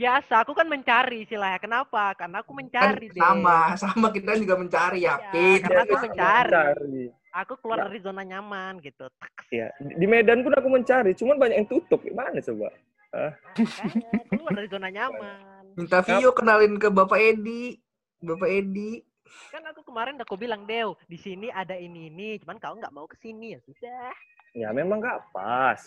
biasa, 0.00 0.34
aku 0.40 0.52
kan 0.56 0.64
mencari 0.64 1.28
istilahnya. 1.28 1.60
Kenapa? 1.60 2.16
Karena 2.16 2.40
aku 2.40 2.56
Kan 2.56 2.58
mencari 2.64 3.06
deh. 3.12 3.20
sama, 3.20 3.58
sama 3.84 4.08
kita 4.08 4.32
juga 4.40 4.56
mencari 4.56 5.04
ya, 5.04 5.20
Iya, 5.20 5.28
Pit. 5.28 5.60
karena 5.60 5.82
aku 5.84 5.96
mencari. 6.00 6.48
Mencari. 6.48 7.02
Aku 7.30 7.52
keluar 7.62 7.78
dari 7.86 7.98
zona 8.02 8.22
nyaman 8.26 8.82
gitu. 8.82 9.06
Ya, 9.54 9.70
di 9.78 10.06
Medan 10.08 10.42
pun 10.42 10.50
aku 10.50 10.66
mencari, 10.66 11.14
cuman 11.14 11.36
banyak 11.38 11.56
yang 11.62 11.68
tutup. 11.68 12.00
Gimana 12.00 12.40
coba? 12.40 12.68
makanya 13.10 14.22
keluar 14.30 14.52
dari 14.54 14.68
zona 14.70 14.88
nyaman. 14.88 15.38
Minta 15.74 15.98
Vio 16.02 16.30
kenalin 16.30 16.78
ke 16.78 16.88
Bapak 16.88 17.18
Edi. 17.18 17.74
Bapak 18.18 18.46
Edi. 18.46 19.02
Kan 19.50 19.62
aku 19.66 19.86
kemarin 19.86 20.18
udah 20.18 20.26
aku 20.26 20.34
bilang, 20.34 20.66
Dew, 20.66 20.98
di 21.06 21.14
sini 21.14 21.50
ada 21.50 21.74
ini 21.74 22.10
ini, 22.10 22.38
cuman 22.42 22.58
kau 22.58 22.74
nggak 22.74 22.90
mau 22.90 23.06
ke 23.06 23.14
sini 23.18 23.54
ya 23.54 23.60
sudah. 23.62 24.10
Ya 24.52 24.68
memang 24.70 24.98
nggak 24.98 25.30
pas. 25.30 25.78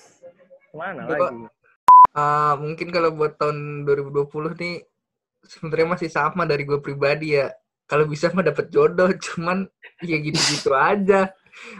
Ke 0.71 0.75
mana 0.75 1.03
Coba. 1.03 1.27
lagi? 1.27 1.43
Ah, 2.13 2.53
mungkin 2.61 2.93
kalau 2.93 3.09
buat 3.09 3.41
tahun 3.41 3.89
2020 3.89 4.53
nih 4.61 4.85
sebenarnya 5.43 5.87
masih 5.97 6.09
sama 6.13 6.45
dari 6.45 6.63
gue 6.63 6.79
pribadi 6.79 7.35
ya. 7.37 7.49
Kalau 7.83 8.07
bisa 8.07 8.31
mah 8.31 8.45
dapet 8.45 8.71
jodoh, 8.71 9.11
cuman 9.25 9.67
ya 10.05 10.17
gitu-gitu 10.21 10.71
aja. 10.71 11.33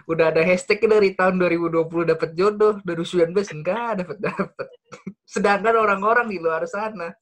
Udah 0.05 0.29
ada 0.29 0.41
hashtag 0.45 0.85
dari 0.85 1.17
tahun 1.17 1.41
2020 1.41 2.11
dapet 2.13 2.29
jodoh, 2.37 2.77
2019 2.85 3.33
enggak 3.61 4.05
dapet 4.05 4.17
dapet. 4.21 4.67
Sedangkan 5.33 5.73
orang-orang 5.77 6.29
di 6.29 6.37
luar 6.37 6.65
sana 6.69 7.13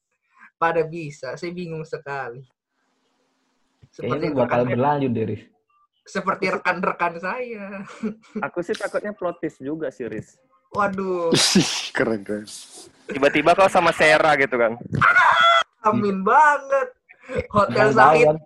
pada 0.60 0.84
bisa, 0.84 1.40
saya 1.40 1.52
bingung 1.56 1.82
sekali. 1.88 2.44
Kayaknya 3.92 4.28
ini 4.32 4.38
bakal 4.38 4.62
berlanjut 4.64 5.12
deh, 5.12 5.26
Riz. 5.36 5.44
seperti 6.02 6.46
rekan-rekan 6.50 7.14
saya. 7.20 7.84
Aku 8.46 8.64
sih 8.64 8.76
takutnya 8.76 9.12
plot 9.12 9.40
twist 9.44 9.60
juga 9.60 9.92
sih, 9.92 10.08
Riz. 10.08 10.40
Waduh, 10.72 11.36
keren 11.96 12.22
keren. 12.24 12.48
Tiba-tiba 13.06 13.52
kau 13.54 13.68
sama 13.68 13.92
Sarah 13.92 14.40
gitu 14.40 14.56
kan. 14.56 14.80
amin 15.84 16.24
banget. 16.24 16.88
Hotel 17.52 17.92
Nggak 17.92 17.96
tahu 17.96 18.16
Zahid, 18.16 18.28
kan. 18.28 18.38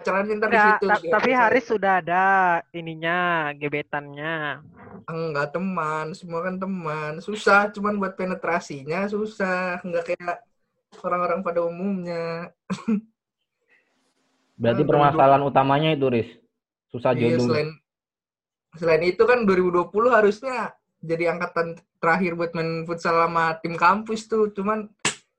caranya 0.00 0.32
ntar 0.36 0.48
di 0.48 0.56
Ya, 0.56 0.66
situ. 0.76 0.86
tapi 1.08 1.30
Haris 1.32 1.66
sudah 1.68 1.92
ada 2.00 2.24
ininya, 2.72 3.18
gebetannya. 3.54 4.60
Enggak 5.04 5.52
teman, 5.52 6.16
semua 6.16 6.40
kan 6.40 6.56
teman. 6.56 7.12
Susah, 7.20 7.68
cuman 7.70 7.96
buat 7.96 8.16
penetrasinya 8.16 9.04
susah. 9.04 9.84
Enggak 9.84 10.12
kayak 10.12 10.36
orang-orang 11.00 11.40
pada 11.40 11.60
umumnya. 11.60 12.52
Berarti 14.54 14.82
Hmm, 14.82 14.90
permasalahan 14.90 15.42
utamanya 15.42 15.90
itu, 15.92 16.06
Riz. 16.08 16.28
Susah 16.88 17.12
Iya, 17.12 17.34
jodoh. 17.36 17.50
selain 17.50 17.68
selain 18.74 19.02
itu 19.04 19.22
kan 19.22 19.42
2020 19.44 19.90
harusnya 20.10 20.72
jadi 21.04 21.36
angkatan 21.36 21.76
terakhir 22.00 22.32
buat 22.34 22.56
main 22.56 22.88
futsal 22.88 23.28
sama 23.28 23.54
tim 23.60 23.76
kampus 23.76 24.24
tuh. 24.24 24.48
Cuman 24.50 24.88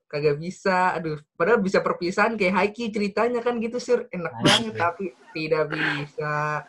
kagak 0.06 0.38
bisa. 0.38 0.94
Aduh, 0.94 1.18
padahal 1.34 1.58
bisa 1.58 1.82
perpisahan 1.82 2.38
kayak 2.38 2.54
Haiki 2.54 2.94
ceritanya 2.94 3.42
kan 3.42 3.58
gitu 3.58 3.82
sih. 3.82 3.98
Enak 4.08 4.32
Anjir. 4.32 4.46
banget 4.46 4.74
tapi 4.78 5.04
tidak 5.34 5.64
bisa. 5.74 6.62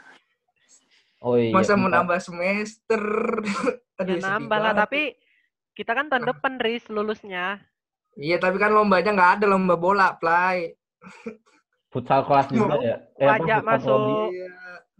Oh 1.21 1.37
iya. 1.37 1.53
Masa 1.53 1.77
mau 1.77 1.87
bentar. 1.89 2.01
nambah 2.01 2.19
semester. 2.21 3.01
Aduh, 4.01 4.17
Ya 4.17 4.21
nambah 4.21 4.59
lah, 4.61 4.73
tapi 4.77 5.17
kita 5.73 5.97
kan 5.97 6.05
tahun 6.09 6.29
depan, 6.29 6.61
Riz, 6.61 6.85
lulusnya. 6.89 7.57
Iya, 8.13 8.37
tapi 8.37 8.57
kan 8.57 8.73
lombanya 8.73 9.13
nggak 9.13 9.31
ada 9.41 9.45
lomba 9.49 9.73
bola, 9.77 10.13
Play. 10.17 10.73
Futsal 11.89 12.21
kelas 12.25 12.49
juga 12.53 12.77
ya. 12.81 12.97
Eh, 13.17 13.25
Wajah 13.25 13.57
futsal 13.61 13.65
masuk. 13.65 13.97
prodi. 13.97 14.13
Iya. 14.37 14.49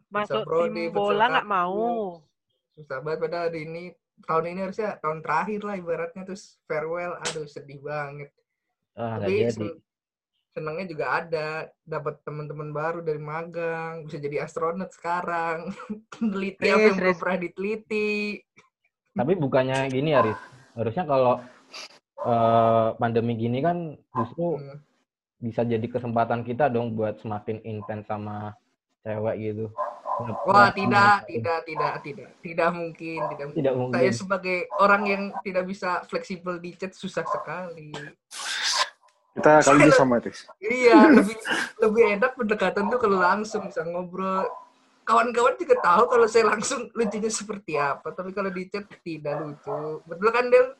Masuk 0.07 0.43
tim 0.49 0.75
bola 0.89 1.25
nggak 1.29 1.49
mau. 1.49 1.77
Susah 2.77 3.01
banget 3.01 3.19
padahal 3.25 3.49
di 3.49 3.65
ini 3.65 3.83
tahun 4.29 4.53
ini 4.53 4.59
harusnya 4.69 5.01
tahun 5.01 5.25
terakhir 5.25 5.61
lah 5.65 5.75
ibaratnya 5.81 6.23
terus 6.29 6.61
farewell. 6.69 7.17
Aduh 7.25 7.49
sedih 7.49 7.81
banget. 7.81 8.29
Ah, 8.93 9.17
tapi 9.17 9.49
sen- 9.49 9.81
senangnya 10.53 10.85
juga 10.85 11.05
ada. 11.17 11.49
Dapat 11.81 12.21
teman-teman 12.21 12.69
baru 12.69 13.01
dari 13.01 13.17
magang 13.17 14.05
bisa 14.05 14.21
jadi 14.21 14.45
astronot 14.45 14.93
sekarang. 14.93 15.73
Teliti 16.21 16.69
apa 16.69 16.77
Riz, 16.77 16.85
yang 16.93 16.97
belum 17.01 17.17
pernah 17.17 17.37
diteliti. 17.41 18.09
Tapi 19.17 19.33
bukannya 19.33 19.89
gini 19.89 20.13
ya, 20.13 20.21
Riz. 20.21 20.41
Harusnya 20.77 21.05
kalau 21.09 21.41
eh, 22.21 22.89
pandemi 23.01 23.33
gini 23.37 23.61
kan 23.61 23.97
justru 24.13 24.57
Hmm. 24.57 24.77
bisa 25.37 25.61
jadi 25.61 25.85
kesempatan 25.85 26.41
kita 26.41 26.69
dong 26.69 26.97
buat 26.97 27.21
semakin 27.21 27.61
intens 27.61 28.09
sama 28.09 28.57
cewek 29.05 29.35
gitu. 29.37 29.65
Wah 30.45 30.69
tidak 30.73 31.29
tidak 31.29 31.59
tidak 31.67 31.93
tidak 32.01 32.29
tidak 32.41 32.69
mungkin 32.73 33.19
tidak 33.29 33.45
mungkin 33.49 33.61
Tidak 33.61 33.73
mungkin. 33.77 33.93
saya 33.95 34.11
sebagai 34.11 34.57
orang 34.81 35.03
yang 35.05 35.23
tidak 35.45 35.63
bisa 35.69 36.01
fleksibel 36.09 36.57
di 36.57 36.73
chat 36.73 36.93
susah 36.93 37.21
sekali 37.25 37.93
Kita 39.37 39.61
kali 39.61 39.85
ini 39.85 39.93
sama, 39.93 40.17
Tis. 40.17 40.49
Iya, 40.57 41.13
lebih 41.13 41.37
lebih 41.77 42.03
enak 42.17 42.33
pendekatan 42.33 42.89
tuh 42.89 42.97
kalau 42.97 43.21
langsung 43.21 43.69
bisa 43.69 43.85
ngobrol. 43.85 44.49
Kawan-kawan 45.05 45.53
juga 45.61 45.77
tahu 45.77 46.09
kalau 46.09 46.25
saya 46.25 46.49
langsung 46.49 46.89
lucunya 46.97 47.29
seperti 47.29 47.77
apa, 47.77 48.17
tapi 48.17 48.33
kalau 48.33 48.49
di 48.49 48.65
chat 48.65 48.89
tidak 49.05 49.37
lucu. 49.45 50.01
Betul 50.09 50.29
kan, 50.33 50.49
Del? 50.49 50.73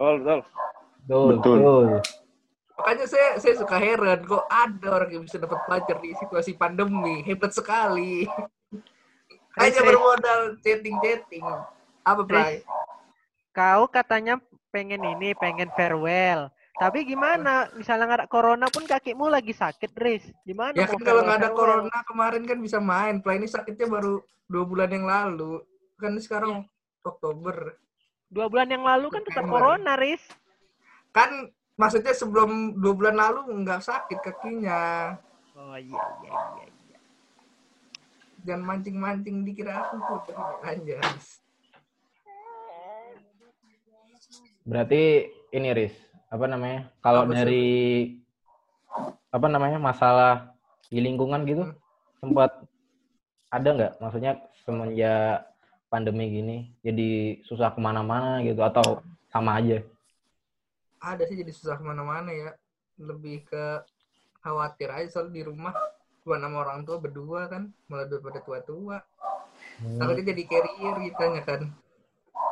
Betul, 0.00 0.16
betul. 0.24 0.40
Betul, 1.04 1.24
Betul. 1.36 1.84
Makanya 2.74 3.06
saya 3.06 3.28
saya 3.38 3.54
suka 3.54 3.78
heran 3.78 4.26
kok 4.26 4.44
ada 4.50 4.88
orang 4.90 5.10
yang 5.14 5.22
bisa 5.22 5.38
dapat 5.38 5.62
pelajar 5.62 5.96
di 6.02 6.10
situasi 6.18 6.58
pandemi. 6.58 7.22
Hebat 7.22 7.54
sekali. 7.54 8.26
Hanya 9.62 9.80
bermodal 9.86 10.58
chatting-chatting. 10.66 11.46
Apa, 12.02 12.26
Bray? 12.26 12.66
Kau 13.54 13.86
katanya 13.86 14.42
pengen 14.74 15.06
ini, 15.06 15.30
pengen 15.38 15.70
farewell. 15.78 16.50
Tapi 16.74 17.06
gimana? 17.06 17.70
Misalnya 17.78 18.10
nggak 18.10 18.20
ada 18.26 18.28
corona 18.28 18.66
pun 18.66 18.82
kakimu 18.82 19.30
lagi 19.30 19.54
sakit, 19.54 19.94
Riz. 19.94 20.26
Gimana? 20.42 20.74
Ya 20.74 20.90
kan 20.90 20.98
kalau 20.98 21.22
nggak 21.22 21.38
ada 21.38 21.50
corona 21.54 21.98
kemarin 22.02 22.42
kan 22.42 22.58
bisa 22.58 22.82
main. 22.82 23.22
Play 23.22 23.38
ini 23.38 23.46
sakitnya 23.46 23.86
baru 23.86 24.18
dua 24.50 24.64
bulan 24.66 24.90
yang 24.90 25.06
lalu. 25.06 25.62
Kan 26.02 26.18
sekarang 26.18 26.66
Oktober. 27.06 27.78
Dua 28.26 28.50
bulan 28.50 28.66
yang 28.66 28.82
lalu 28.82 29.06
kan 29.14 29.22
tetap 29.22 29.46
September. 29.46 29.78
corona, 29.78 29.94
Riz. 29.94 30.22
kan 31.14 31.30
maksudnya 31.74 32.14
sebelum 32.14 32.78
dua 32.78 32.92
bulan 32.94 33.16
lalu 33.18 33.62
nggak 33.62 33.82
sakit 33.82 34.18
kakinya 34.22 35.14
Oh 35.54 35.78
iya 35.78 36.02
iya 36.26 36.34
iya. 36.58 36.66
iya. 36.90 36.98
Jangan 38.42 38.62
mancing-mancing 38.66 39.46
dikira 39.46 39.86
aku 39.86 40.02
tuh. 40.26 40.34
Anjas. 40.66 41.38
Berarti 44.66 45.30
ini 45.54 45.68
Riz, 45.70 45.94
apa 46.26 46.44
namanya? 46.50 46.90
Kalau 46.98 47.22
Apa, 47.22 47.38
dari 47.38 47.66
apa 49.30 49.46
namanya 49.46 49.78
masalah 49.78 50.50
di 50.90 50.98
lingkungan 50.98 51.46
gitu 51.46 51.62
Hmm. 51.70 51.78
sempat 52.18 52.50
ada 53.54 53.68
nggak? 53.70 53.92
Maksudnya 54.02 54.32
semenjak 54.66 55.46
pandemi 55.86 56.26
gini 56.34 56.56
jadi 56.82 57.38
susah 57.46 57.70
ke 57.70 57.78
mana-mana 57.78 58.42
gitu 58.42 58.58
atau 58.66 58.98
sama 59.30 59.62
aja? 59.62 59.86
Ada 61.10 61.22
sih 61.28 61.36
jadi 61.42 61.52
susah 61.58 61.76
ke 61.80 61.84
mana-mana 61.90 62.30
ya. 62.32 62.50
Lebih 62.98 63.36
ke 63.50 63.64
khawatir 64.44 64.88
aja 64.96 65.08
soal 65.10 65.28
di 65.36 65.42
rumah 65.48 65.74
cuma 66.24 66.36
sama 66.42 66.56
orang 66.64 66.80
tua 66.86 66.96
berdua 67.04 67.40
kan 67.52 67.62
malah 67.90 68.06
daripada 68.10 68.40
tua-tua 68.46 68.98
Hmm. 69.80 69.98
takutnya 69.98 70.24
jadi 70.32 70.42
carrier 70.50 70.96
kitanya 71.04 71.42
kan 71.48 71.60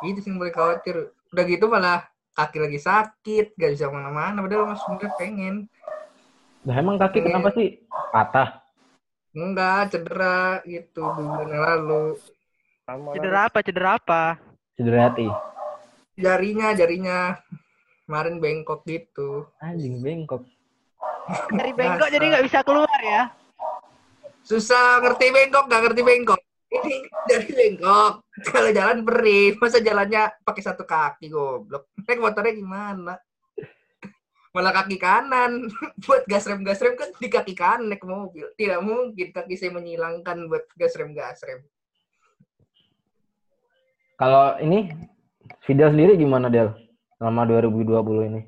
itu 0.09 0.19
sih 0.23 0.31
yang 0.31 0.39
boleh 0.43 0.55
khawatir 0.55 0.97
udah 1.33 1.45
gitu 1.47 1.65
malah 1.71 2.01
kaki 2.35 2.59
lagi 2.65 2.79
sakit 2.83 3.47
gak 3.61 3.71
bisa 3.75 3.89
ke 3.89 3.95
mana-mana 3.95 4.39
padahal 4.45 4.67
mas 4.73 4.81
sebenarnya 4.83 5.11
pengen 5.21 5.55
Nah, 6.67 6.75
emang 6.79 6.97
kaki 7.03 7.19
kenapa 7.27 7.49
sih 7.59 7.69
patah? 8.15 8.49
enggak 9.43 9.81
cedera 9.93 10.39
gitu 10.73 11.01
bulan 11.17 11.49
yang 11.53 11.63
lalu. 11.69 12.05
Cedera 13.13 13.41
apa? 13.49 13.59
Cedera 13.67 13.91
apa? 13.99 14.23
Cedera 14.77 15.01
hati. 15.09 15.27
jarinya 16.25 16.69
jarinya 16.79 17.19
kemarin 18.05 18.43
bengkok 18.43 18.83
gitu. 18.85 19.47
Anjing 19.63 20.03
bengkok. 20.03 20.43
Dari 21.55 21.73
bengkok 21.75 22.09
jadi 22.11 22.25
nggak 22.33 22.45
bisa 22.51 22.61
keluar 22.67 23.01
ya? 23.03 23.31
susah 24.43 24.99
ngerti 24.99 25.31
bengkok 25.31 25.65
nggak 25.71 25.83
ngerti 25.87 26.03
bengkok 26.03 26.41
ini 26.73 27.07
dari 27.31 27.51
bengkok 27.55 28.27
kalau 28.51 28.71
jalan 28.75 29.07
perih 29.07 29.55
masa 29.61 29.79
jalannya 29.79 30.33
pakai 30.43 30.63
satu 30.65 30.89
kaki 30.89 31.29
goblok. 31.29 31.93
Naik 32.09 32.19
motornya 32.19 32.57
gimana? 32.57 33.15
Malah 34.57 34.73
kaki 34.73 34.97
kanan. 34.97 35.69
Buat 36.05 36.25
gas 36.25 36.49
rem 36.49 36.65
gas 36.65 36.81
rem 36.81 36.97
kan 36.97 37.13
di 37.21 37.29
kaki 37.29 37.53
kanan 37.53 37.93
naik 37.93 38.03
mobil. 38.09 38.49
Tidak 38.57 38.81
mungkin 38.81 39.29
kaki 39.37 39.55
saya 39.55 39.77
menyilangkan 39.77 40.49
buat 40.49 40.65
gas 40.81 40.97
rem 40.97 41.13
gas 41.13 41.45
rem. 41.45 41.61
Kalau 44.17 44.57
ini 44.65 44.89
Fidel 45.69 45.93
sendiri 45.93 46.17
gimana 46.17 46.49
Del? 46.49 46.73
Selama 47.23 47.47
2020 47.47 48.35
ini. 48.35 48.43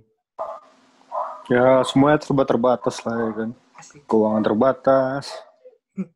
Ya 1.47 1.87
semuanya 1.87 2.19
serba 2.27 2.43
terbatas 2.43 2.99
lah 3.07 3.15
ya 3.23 3.31
kan. 3.31 3.51
Keuangan 4.11 4.43
terbatas, 4.43 5.31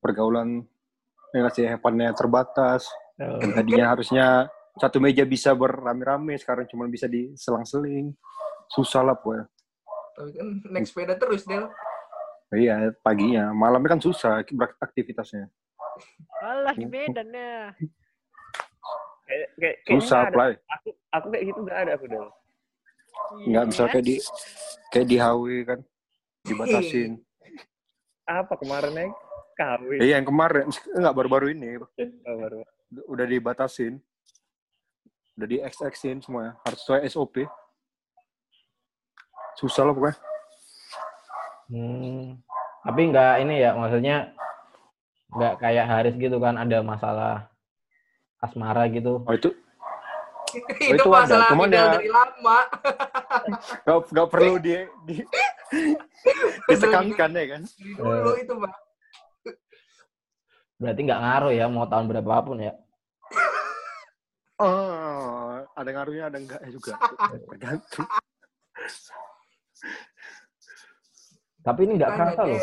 pergaulan 0.03 0.67
yang 1.31 1.47
ngasih 1.47 1.71
hepannya 1.71 2.11
terbatas. 2.19 2.91
Yang 3.15 3.55
tadinya 3.55 3.87
harusnya 3.95 4.27
satu 4.75 4.99
meja 4.99 5.23
bisa 5.23 5.55
berame-rame, 5.55 6.35
sekarang 6.35 6.67
cuma 6.67 6.91
bisa 6.91 7.07
diselang-seling. 7.07 8.11
Susah 8.75 9.07
lah 9.07 9.15
pokoknya. 9.15 9.47
tapi 10.19 10.35
kan 10.35 10.49
naik 10.75 10.87
sepeda 10.91 11.15
terus 11.15 11.47
Del 11.47 11.71
Iya, 12.51 12.91
paginya. 13.07 13.55
Malamnya 13.55 13.95
kan 13.95 14.03
susah 14.03 14.43
beraktivitasnya. 14.43 15.47
Alah 16.43 16.75
di 16.75 16.91
Medan 16.91 17.31
ya. 17.31 17.71
Kayak, 19.31 19.49
kayak, 19.63 19.77
Susah, 19.87 20.27
ada. 20.27 20.35
Play. 20.35 20.53
Aku, 20.59 20.89
aku 21.15 21.27
kayak 21.31 21.45
gitu 21.55 21.61
gak 21.63 21.79
ada 21.87 21.93
aku 21.95 22.07
dong. 22.11 22.29
Nggak 23.37 23.65
bisa 23.71 23.83
kayak 23.89 24.05
di 24.05 24.17
kayak 24.93 25.07
di 25.07 25.17
HW 25.21 25.45
kan. 25.69 25.81
Dibatasin. 26.45 27.11
Apa 28.29 28.55
kemarin 28.61 28.93
ya? 28.93 29.09
Kawin. 29.59 29.99
Iya, 29.99 30.15
yang 30.21 30.27
kemarin. 30.29 30.71
Enggak, 30.95 31.15
baru-baru 31.19 31.47
ini. 31.51 31.83
Oh, 31.83 32.37
baru. 32.39 32.63
Udah 33.11 33.27
dibatasin. 33.27 33.99
Udah 35.35 35.47
di 35.51 35.59
XX-in 35.59 36.23
semuanya. 36.23 36.55
Harus 36.63 36.79
sesuai 36.87 37.03
SOP. 37.11 37.43
Susah 39.59 39.83
lah 39.83 39.95
pokoknya. 39.97 40.17
Hmm. 41.69 42.39
Tapi 42.87 43.01
nggak 43.11 43.35
ini 43.43 43.55
ya, 43.61 43.75
maksudnya 43.75 44.33
nggak 45.29 45.55
kayak 45.61 45.85
Haris 45.85 46.17
gitu 46.17 46.41
kan 46.41 46.57
ada 46.57 46.81
masalah 46.81 47.53
asmara 48.41 48.89
gitu. 48.89 49.21
Oh 49.27 49.35
itu 49.35 49.53
itu, 50.49 50.97
itu 50.97 51.09
ada, 51.13 51.25
masalah 51.29 51.49
cuman 51.53 51.69
ya- 51.69 51.93
dari 51.97 52.09
lama 52.09 52.59
nggak 53.85 53.99
nggak 54.09 54.29
perlu 54.33 54.55
di, 54.61 54.73
di 55.05 55.15
ditekankan 56.69 57.31
ya 57.37 57.45
kan. 57.57 57.63
Dulu 57.97 58.33
itu 58.41 58.55
pak 58.57 58.73
Berarti 60.79 61.01
nggak 61.03 61.21
ngaruh 61.21 61.53
ya 61.53 61.65
mau 61.67 61.87
tahun 61.91 62.07
berapapun 62.07 62.63
ya. 62.63 62.73
Oh, 64.59 65.63
ada 65.79 65.87
ngaruhnya 65.95 66.35
ada 66.35 66.39
enggak 66.43 66.59
juga. 66.67 66.99
Tergantung. 67.47 68.11
Tapi 71.63 71.81
ini 71.87 71.93
nggak 71.95 72.11
kerasa 72.11 72.43
loh. 72.43 72.59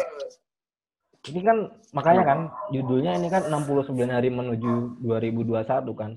Ini 1.23 1.39
kan 1.39 1.57
makanya 1.95 2.23
kan 2.27 2.39
judulnya 2.67 3.15
ini 3.15 3.31
kan 3.31 3.47
69 3.47 3.95
hari 4.11 4.27
menuju 4.27 4.99
2021 5.07 5.87
kan. 5.95 6.11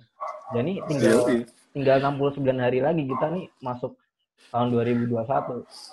Jadi 0.51 0.73
tinggal 0.91 1.15
Yoi. 1.23 1.47
Tinggal 1.79 2.03
69 2.03 2.43
hari 2.59 2.83
lagi 2.83 3.07
kita 3.07 3.27
nih 3.31 3.47
masuk 3.63 3.95
tahun 4.51 4.75
2021. 4.75 5.15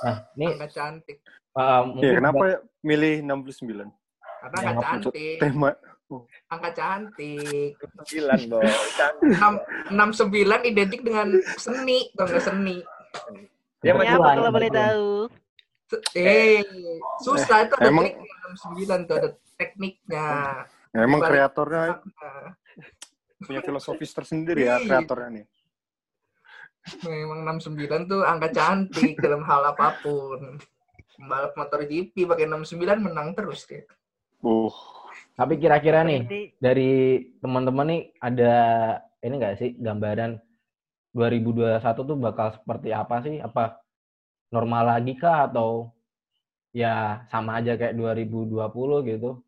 Nah, 0.02 0.18
ini 0.34 0.46
angka 0.50 0.68
cantik 0.68 1.18
uh, 1.54 1.62
Ya, 1.62 1.78
mungkin 1.86 2.10
kenapa 2.18 2.44
ya 2.44 2.58
milih 2.82 3.14
69? 3.22 3.86
karena 4.42 4.58
Yang 4.58 4.66
angka 4.68 4.82
cantik 4.84 5.38
tema 5.38 5.70
angka 6.48 6.70
cantik 6.72 7.72
Sembilan, 7.78 8.40
Bo. 8.46 8.58
Cantik. 8.98 9.30
enam 9.32 9.54
enam 9.90 10.10
sembilan 10.10 10.60
identik 10.64 11.02
dengan 11.02 11.28
seni 11.56 12.10
tau 12.14 12.26
nggak 12.26 12.42
seni 12.44 12.78
Ya, 13.80 13.94
macam 13.94 14.18
apa 14.18 14.30
kalau 14.34 14.50
boleh 14.52 14.72
tahu? 14.74 15.10
Eh 16.18 16.66
susah 17.22 17.58
itu 17.62 17.74
ada 17.76 17.86
Emang- 17.86 18.10
tekniknya 18.10 18.34
enam 18.36 18.54
sembilan 18.58 19.00
tuh 19.06 19.16
ada 19.16 19.30
tekniknya 19.56 20.28
Ya, 20.90 21.00
emang 21.04 21.22
kreatornya 21.22 22.02
punya 23.38 23.62
filosofis 23.62 24.10
tersendiri 24.10 24.64
ya 24.64 24.80
Iya. 24.80 24.86
kreatornya 24.88 25.30
nih. 25.32 25.46
Memang 27.06 27.46
enam 27.46 27.58
sembilan 27.58 28.02
tuh 28.06 28.22
angka 28.22 28.50
cantik 28.54 29.18
dalam 29.24 29.42
hal 29.46 29.74
apa 29.74 29.98
pun 30.02 30.60
balap 31.26 31.56
motor 31.56 31.88
GP 31.88 32.28
pakai 32.28 32.46
69 32.46 32.82
menang 33.02 33.34
terus 33.34 33.64
dia 33.66 33.86
Uh, 34.46 34.70
tapi 35.34 35.58
kira-kira 35.58 36.06
nih 36.06 36.54
dari 36.62 37.18
teman-teman 37.42 37.88
nih 37.90 38.02
ada 38.22 38.54
ini 39.26 39.42
enggak 39.42 39.58
sih 39.58 39.74
gambaran 39.82 40.38
2021 41.18 41.82
tuh 41.82 42.18
bakal 42.22 42.54
seperti 42.54 42.94
apa 42.94 43.26
sih? 43.26 43.42
Apa 43.42 43.82
normal 44.54 44.94
lagi 44.94 45.18
kah 45.18 45.50
atau 45.50 45.90
ya 46.76 47.26
sama 47.34 47.58
aja 47.58 47.74
kayak 47.74 47.98
2020 47.98 49.10
gitu? 49.10 49.42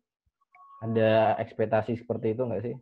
Ada 0.82 1.38
ekspektasi 1.46 1.94
seperti 2.02 2.34
itu 2.34 2.42
enggak 2.42 2.62
sih? 2.66 2.74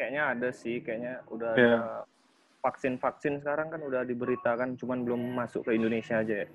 Kayaknya 0.00 0.22
ada 0.32 0.48
sih, 0.48 0.80
kayaknya 0.80 1.20
udah 1.28 1.52
Iya. 1.60 1.76
ada 1.76 1.80
vaksin-vaksin 2.64 3.44
sekarang 3.44 3.68
kan 3.68 3.84
udah 3.84 4.00
diberitakan, 4.08 4.80
cuman 4.80 5.04
belum 5.04 5.20
masuk 5.36 5.68
ke 5.68 5.76
Indonesia 5.76 6.24
aja 6.24 6.40
ya. 6.40 6.48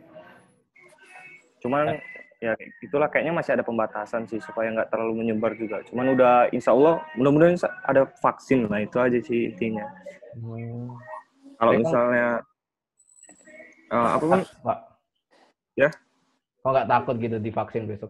Cuman 1.61 1.93
ya 2.41 2.57
itulah 2.81 3.05
kayaknya 3.05 3.37
masih 3.37 3.53
ada 3.53 3.61
pembatasan 3.61 4.25
sih 4.25 4.41
supaya 4.41 4.73
nggak 4.73 4.89
terlalu 4.89 5.21
menyebar 5.21 5.53
juga. 5.53 5.85
Cuman 5.85 6.17
udah 6.17 6.49
insya 6.49 6.73
Allah 6.73 7.05
mudah-mudahan 7.13 7.53
ada 7.85 8.09
vaksin 8.17 8.65
lah 8.65 8.81
itu 8.81 8.97
aja 8.97 9.19
sih 9.21 9.53
intinya. 9.53 9.85
Hmm. 10.33 10.97
Kalau 11.61 11.71
kan- 11.77 11.81
misalnya 11.85 12.27
eh, 13.93 14.09
apa 14.09 14.25
pun 14.25 14.41
Pak. 14.41 14.77
Ya? 15.77 15.89
Kok 16.65 16.71
nggak 16.73 16.89
takut 16.89 17.15
gitu 17.21 17.37
divaksin 17.37 17.85
besok? 17.85 18.09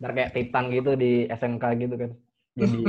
Ntar 0.00 0.16
kayak 0.16 0.32
Titan 0.32 0.64
gitu 0.72 0.96
di 0.96 1.28
SMK 1.28 1.64
gitu 1.76 1.96
kan. 2.00 2.12
Jadi 2.58 2.82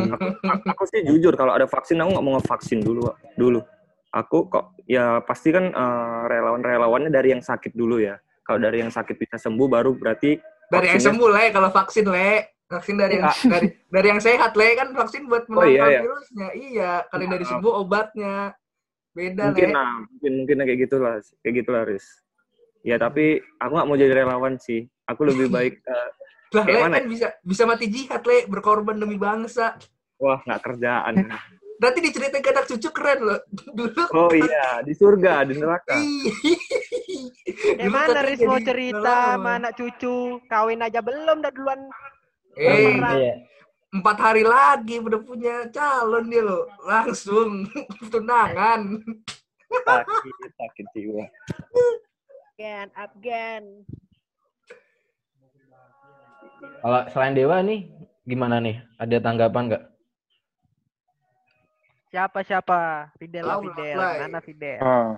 aku 0.66 0.84
sih 0.90 1.06
jujur 1.06 1.38
kalau 1.38 1.54
ada 1.54 1.70
vaksin 1.70 2.02
aku 2.02 2.10
nggak 2.18 2.26
mau 2.26 2.34
ngevaksin 2.38 2.80
dulu 2.82 3.14
dulu. 3.38 3.62
Aku 4.12 4.52
kok 4.52 4.76
ya 4.90 5.24
pasti 5.24 5.54
kan 5.56 5.72
eh, 5.72 6.22
relawan-relawannya 6.28 7.14
dari 7.14 7.32
yang 7.32 7.44
sakit 7.44 7.78
dulu 7.78 8.02
ya. 8.02 8.18
Kalau 8.42 8.60
dari 8.60 8.82
yang 8.84 8.92
sakit 8.92 9.16
bisa 9.16 9.38
sembuh 9.38 9.68
baru 9.70 9.96
berarti 9.96 10.36
dari 10.72 10.88
yang 10.88 11.04
sembuh 11.04 11.30
le 11.30 11.46
kalau 11.52 11.70
vaksin 11.70 12.06
le. 12.08 12.32
Vaksin 12.72 12.96
dari 12.96 13.20
yang 13.20 13.28
dari 13.54 13.68
dari 13.92 14.08
yang 14.08 14.22
sehat 14.24 14.56
le. 14.56 14.68
Kan 14.76 14.96
vaksin 14.96 15.28
buat 15.28 15.46
Oh, 15.52 15.64
iya, 15.64 15.84
menangkal 15.84 15.90
iya. 15.92 16.02
virusnya. 16.02 16.48
Iya 16.56 16.92
kalau 17.12 17.22
yang 17.22 17.34
dari 17.36 17.46
sembuh 17.46 17.74
obatnya. 17.86 18.36
Beda 19.12 19.52
mungkin 19.52 19.70
le. 19.70 19.76
lah 19.76 19.92
mungkin 20.08 20.32
mungkin 20.44 20.58
kayak 20.64 20.80
gitulah 20.88 21.14
kayak 21.44 21.54
gitulah 21.64 21.84
Riz. 21.84 22.06
Ya 22.82 22.96
tapi 22.98 23.44
aku 23.62 23.72
nggak 23.78 23.88
mau 23.88 24.00
jadi 24.00 24.14
relawan 24.26 24.56
sih. 24.58 24.88
Aku 25.06 25.28
lebih 25.28 25.52
baik 25.56 25.84
eh, 25.84 26.10
lah 26.52 26.66
le 26.68 26.80
mana 26.84 27.00
kan 27.00 27.06
bisa 27.08 27.28
bisa 27.42 27.64
mati 27.64 27.88
jihad 27.88 28.24
le 28.28 28.48
berkorban 28.48 29.00
demi 29.00 29.16
bangsa 29.16 29.80
wah 30.20 30.40
nggak 30.44 30.62
kerjaan 30.62 31.16
nanti 31.82 31.98
diceritain 31.98 32.46
ke 32.46 32.52
anak 32.54 32.70
cucu 32.70 32.90
keren 32.94 33.20
loh 33.26 33.40
dulu 33.50 34.04
oh 34.14 34.30
iya 34.36 34.86
di 34.86 34.94
surga 34.94 35.50
di 35.50 35.58
neraka 35.58 35.98
Dulu 37.62 37.90
mana 37.94 38.22
Riz 38.26 38.42
mau 38.42 38.62
cerita 38.62 39.38
sama 39.38 39.52
anak 39.62 39.74
cucu, 39.78 40.42
kawin 40.50 40.82
aja 40.82 41.00
belum 41.02 41.42
dah 41.46 41.52
duluan. 41.54 41.80
Eh. 42.58 42.98
Iya. 42.98 43.34
empat 43.92 44.18
hari 44.24 44.48
lagi 44.48 45.04
udah 45.04 45.20
punya 45.20 45.68
calon 45.68 46.32
dia 46.32 46.44
lo. 46.44 46.68
Langsung 46.88 47.68
tunangan. 48.12 49.04
sakit 49.72 50.52
sakit 50.60 50.86
jiwa 50.92 51.24
Gen, 52.60 52.88
up 52.96 53.12
gen. 53.24 53.88
Kalau 56.62 57.02
selain 57.10 57.34
Dewa 57.34 57.58
nih 57.66 57.90
gimana 58.26 58.62
nih? 58.62 58.78
Ada 59.02 59.18
tanggapan 59.18 59.64
nggak? 59.70 59.84
Siapa 62.12 62.44
siapa? 62.44 63.10
Fidel 63.18 63.48
lah, 63.48 63.58
lah, 63.58 63.64
Fidel. 63.64 64.00
Mana 64.20 64.40
Fidel? 64.44 64.78
Ah, 64.84 65.10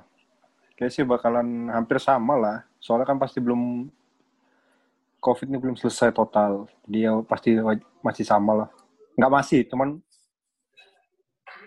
kayak 0.77 0.91
sih 0.93 1.03
bakalan 1.03 1.67
hampir 1.73 1.97
sama 1.99 2.37
lah. 2.37 2.57
Soalnya 2.77 3.09
kan 3.09 3.17
pasti 3.17 3.41
belum 3.41 3.89
COVID 5.23 5.47
ini 5.49 5.57
belum 5.57 5.75
selesai 5.79 6.13
total. 6.13 6.67
Dia 6.85 7.15
pasti 7.25 7.57
waj- 7.57 7.87
masih 8.05 8.23
sama 8.27 8.65
lah. 8.65 8.69
Nggak 9.17 9.33
masih, 9.33 9.59
cuman 9.67 9.97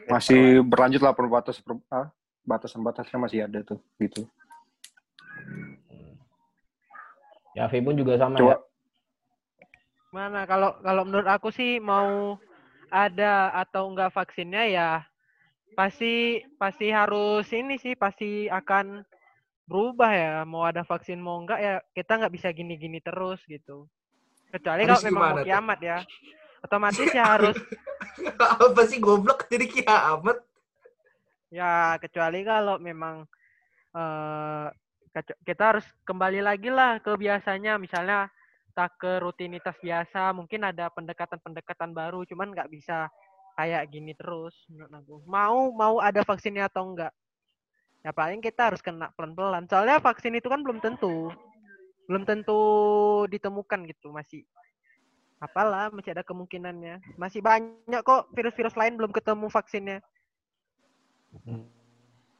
masih 0.07 0.63
berlanjut 0.63 1.03
lah 1.03 1.13
perbatas 1.13 1.59
per, 1.59 1.75
ah, 1.91 2.09
batasan-batasnya 2.47 3.19
masih 3.19 3.45
ada 3.45 3.61
tuh 3.67 3.83
gitu. 3.99 4.23
Ya 7.57 7.67
pun 7.73 7.97
juga 7.97 8.21
sama 8.21 8.37
Coba 8.39 8.55
ya. 8.55 8.76
Mana 10.17 10.49
kalau 10.49 10.81
kalau 10.81 11.05
menurut 11.05 11.29
aku 11.29 11.53
sih 11.53 11.77
mau 11.77 12.41
ada 12.89 13.53
atau 13.53 13.93
enggak 13.93 14.17
vaksinnya 14.17 14.65
ya 14.73 14.91
pasti 15.77 16.41
pasti 16.57 16.89
harus 16.89 17.45
ini 17.53 17.77
sih 17.77 17.93
pasti 17.93 18.49
akan 18.49 19.05
berubah 19.69 20.09
ya. 20.17 20.35
Mau 20.49 20.65
ada 20.65 20.81
vaksin 20.89 21.21
mau 21.21 21.37
enggak 21.45 21.61
ya 21.61 21.75
kita 21.93 22.17
nggak 22.17 22.33
bisa 22.33 22.49
gini-gini 22.57 23.05
terus 23.05 23.45
gitu. 23.45 23.85
Kecuali 24.49 24.89
Harus 24.89 25.05
kalau 25.05 25.05
memang 25.05 25.21
mau 25.21 25.37
tuh? 25.37 25.45
kiamat 25.45 25.79
ya. 25.85 25.99
Otomatis 26.65 27.09
ya 27.13 27.25
harus 27.37 27.57
Apa 28.65 28.83
sih 28.89 28.97
goblok? 28.97 29.45
Jadi 29.53 29.69
kiamat? 29.69 30.41
ya 31.53 31.95
kecuali 32.01 32.41
kalau 32.43 32.81
memang 32.81 33.29
kecu- 35.13 35.41
kita 35.45 35.77
harus 35.77 35.87
kembali 36.09 36.41
lagi 36.41 36.73
lah 36.73 37.05
ke 37.05 37.13
biasanya. 37.21 37.77
Misalnya 37.77 38.33
tak 38.77 39.01
ke 39.01 39.25
rutinitas 39.25 39.75
biasa 39.81 40.37
mungkin 40.37 40.69
ada 40.69 40.93
pendekatan-pendekatan 40.93 41.97
baru 41.97 42.29
cuman 42.29 42.53
nggak 42.53 42.69
bisa 42.69 43.09
kayak 43.57 43.89
gini 43.89 44.13
terus 44.13 44.53
menurut 44.69 45.25
mau 45.25 45.73
mau 45.73 45.97
ada 45.97 46.21
vaksinnya 46.21 46.69
atau 46.69 46.93
enggak 46.93 47.17
ya 48.07 48.15
paling 48.15 48.39
kita 48.39 48.71
harus 48.71 48.79
kena 48.79 49.11
pelan-pelan. 49.19 49.67
Soalnya 49.67 49.99
vaksin 49.99 50.39
itu 50.39 50.47
kan 50.47 50.63
belum 50.63 50.79
tentu 50.79 51.35
belum 52.07 52.23
tentu 52.23 52.63
ditemukan 53.27 53.83
gitu 53.91 54.15
masih 54.15 54.47
apalah 55.43 55.91
masih 55.91 56.15
ada 56.15 56.23
kemungkinannya. 56.23 57.03
Masih 57.19 57.43
banyak 57.43 58.07
kok 58.07 58.31
virus-virus 58.31 58.79
lain 58.79 58.95
belum 58.95 59.11
ketemu 59.11 59.51
vaksinnya. 59.51 59.99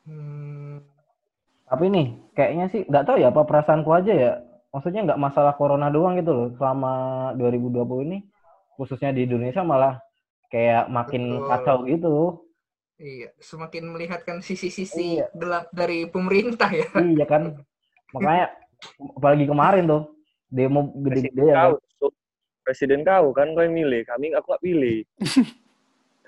Hmm, 0.07 0.87
Tapi 1.67 1.85
nih, 1.91 2.07
kayaknya 2.39 2.67
sih 2.71 2.87
nggak 2.87 3.05
tahu 3.11 3.19
ya 3.19 3.35
apa 3.35 3.43
perasaanku 3.43 3.91
aja 3.91 4.13
ya. 4.15 4.33
Maksudnya 4.77 5.09
nggak 5.09 5.21
masalah 5.21 5.57
corona 5.57 5.89
doang 5.89 6.21
gitu 6.21 6.37
loh. 6.37 6.49
Selama 6.61 6.93
2020 7.41 8.05
ini, 8.05 8.19
khususnya 8.77 9.09
di 9.09 9.25
Indonesia 9.25 9.65
malah 9.65 9.97
kayak 10.53 10.93
makin 10.93 11.41
Betul. 11.41 11.49
kacau 11.49 11.77
gitu. 11.89 12.15
iya, 12.97 13.29
semakin 13.41 13.93
melihatkan 13.93 14.41
sisi-sisi 14.41 15.21
Iya. 15.21 15.29
gelap 15.33 15.69
dari 15.73 16.09
pemerintah 16.09 16.69
ya. 16.73 16.89
iya 16.97 17.25
kan. 17.25 17.57
Makanya 18.13 18.53
apalagi 19.17 19.45
kemarin 19.45 19.85
tuh 19.85 20.03
demo 20.49 20.93
presiden 21.01 21.33
gede-gede 21.33 21.45
ya. 21.45 21.57
kau 21.57 21.73
kan. 21.77 21.93
Su. 21.97 22.07
presiden 22.65 23.01
kau 23.05 23.27
kan 23.33 23.49
kau 23.53 23.65
yang 23.65 23.77
milih 23.77 24.01
kami 24.05 24.33
aku 24.33 24.47
nggak 24.49 24.65
pilih 24.65 24.99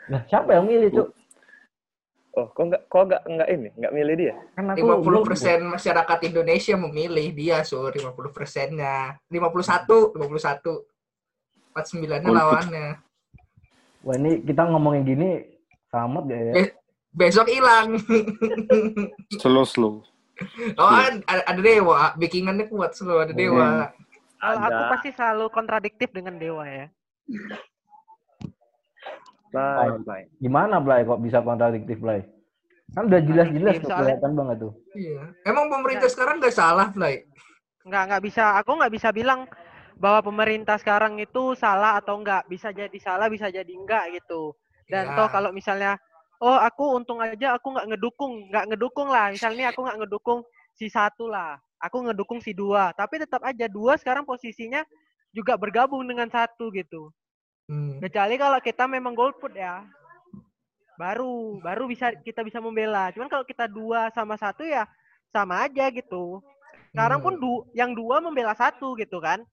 Nah, 0.08 0.24
siapa 0.24 0.56
yang 0.56 0.64
milih, 0.64 0.88
Cuk? 0.88 1.08
Oh 2.38 2.46
kok 2.54 2.64
nggak 2.70 2.82
kok 2.86 3.02
nggak 3.10 3.22
nggak 3.26 3.48
ini 3.50 3.68
nggak 3.74 3.92
milih 3.92 4.14
dia 4.14 4.34
Kan 4.54 4.70
aku 4.70 4.86
50% 5.02 5.74
masyarakat 5.74 6.18
Indonesia 6.30 6.74
memilih 6.78 7.26
dia, 7.34 7.62
Sur. 7.66 7.90
50 7.90 8.14
persennya. 8.30 9.18
51, 9.30 10.14
51. 10.14 10.86
49-nya 11.74 12.18
Golput. 12.22 12.34
lawannya. 12.34 12.86
Wah, 14.02 14.14
ini 14.18 14.42
kita 14.42 14.62
ngomongin 14.66 15.02
gini 15.06 15.30
selamat 15.90 16.22
gak 16.26 16.40
ya? 16.42 16.52
Eh. 16.58 16.68
Besok 17.14 17.46
hilang. 17.50 17.98
slow 19.42 19.66
slow. 19.66 19.94
Oh, 20.78 20.86
ada, 20.86 21.18
ada 21.26 21.60
dewa. 21.60 22.14
Backingannya 22.14 22.70
kuat 22.70 22.94
selalu 22.94 23.18
ada 23.26 23.34
dewa. 23.34 23.66
Kalau 24.38 24.58
aku 24.62 24.82
pasti 24.94 25.10
selalu 25.14 25.44
kontradiktif 25.50 26.14
dengan 26.14 26.38
dewa 26.38 26.62
ya. 26.66 26.86
Baik 29.52 30.26
Gimana, 30.38 30.76
Blay, 30.80 31.04
kok 31.04 31.20
bisa 31.20 31.38
kontradiktif, 31.40 31.98
Blay? 31.98 32.24
Kan 32.96 33.12
udah 33.12 33.20
jelas-jelas 33.20 33.74
tuh, 33.78 33.88
soalnya- 33.92 34.16
kelihatan 34.16 34.32
banget 34.32 34.56
tuh. 34.64 34.72
Iya. 34.96 35.22
Emang 35.44 35.68
pemerintah 35.68 36.08
sekarang 36.08 36.40
nggak 36.40 36.56
salah, 36.56 36.88
Blay? 36.88 37.28
Nggak 37.84 38.02
nggak 38.08 38.22
bisa, 38.24 38.44
aku 38.56 38.70
nggak 38.80 38.92
bisa 38.92 39.08
bilang 39.12 39.44
bahwa 40.00 40.20
pemerintah 40.24 40.80
sekarang 40.80 41.20
itu 41.20 41.52
salah 41.58 42.00
atau 42.00 42.16
enggak. 42.16 42.48
Bisa 42.48 42.72
jadi 42.72 42.98
salah, 43.00 43.28
bisa 43.28 43.52
jadi 43.52 43.68
enggak 43.68 44.16
gitu. 44.16 44.56
Dan 44.88 45.12
Ya. 45.12 45.16
toh 45.20 45.28
kalau 45.28 45.52
misalnya, 45.52 46.00
oh 46.40 46.56
aku 46.56 46.96
untung 46.96 47.20
aja 47.20 47.60
aku 47.60 47.76
nggak 47.76 47.86
ngedukung, 47.92 48.48
nggak 48.48 48.64
ngedukung 48.72 49.08
lah. 49.12 49.28
Misalnya 49.28 49.68
aku 49.68 49.84
nggak 49.84 49.98
ngedukung 50.06 50.40
si 50.72 50.88
satu 50.88 51.28
lah, 51.28 51.60
aku 51.76 52.08
ngedukung 52.08 52.40
si 52.40 52.56
dua. 52.56 52.94
Tapi 52.96 53.20
tetap 53.20 53.44
aja 53.44 53.68
dua 53.68 54.00
sekarang 54.00 54.24
posisinya 54.24 54.80
juga 55.34 55.60
bergabung 55.60 56.08
dengan 56.08 56.30
satu 56.32 56.72
gitu. 56.72 57.12
Hmm. 57.68 58.00
Kecuali 58.00 58.34
kalau 58.40 58.58
kita 58.64 58.88
memang 58.88 59.12
golput 59.12 59.52
ya. 59.52 59.84
Baru, 60.98 61.62
baru 61.62 61.86
bisa 61.86 62.10
kita 62.10 62.42
bisa 62.42 62.58
membela. 62.58 63.12
Cuman 63.14 63.30
kalau 63.30 63.44
kita 63.46 63.70
dua 63.70 64.10
sama 64.10 64.34
satu 64.34 64.66
ya 64.66 64.88
sama 65.30 65.62
aja 65.68 65.92
gitu. 65.92 66.42
Sekarang 66.90 67.20
pun 67.22 67.36
Hmm. 67.36 67.42
du 67.44 67.52
yang 67.76 67.92
dua 67.94 68.18
membela 68.18 68.56
satu 68.56 68.96
gitu 68.98 69.20
kan. 69.20 69.44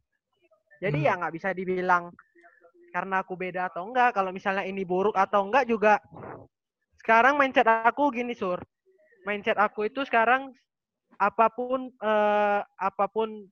Jadi 0.81 1.03
Hmm. 1.03 1.07
ya 1.11 1.13
nggak 1.19 1.35
bisa 1.35 1.49
dibilang 1.53 2.09
karena 2.95 3.21
aku 3.21 3.35
beda 3.35 3.69
atau 3.69 3.85
enggak. 3.85 4.15
Kalau 4.15 4.31
misalnya 4.31 4.63
ini 4.65 4.81
buruk 4.87 5.13
atau 5.13 5.45
enggak 5.45 5.67
juga. 5.67 5.99
Sekarang 7.03 7.37
mindset 7.37 7.67
aku 7.67 8.09
gini 8.15 8.33
sur. 8.33 8.57
Mindset 9.27 9.59
aku 9.59 9.85
itu 9.91 10.01
sekarang 10.07 10.49
apa 11.19 11.51
pun 11.51 11.91
eh, 11.91 12.59
apa 12.63 13.05
pun 13.11 13.45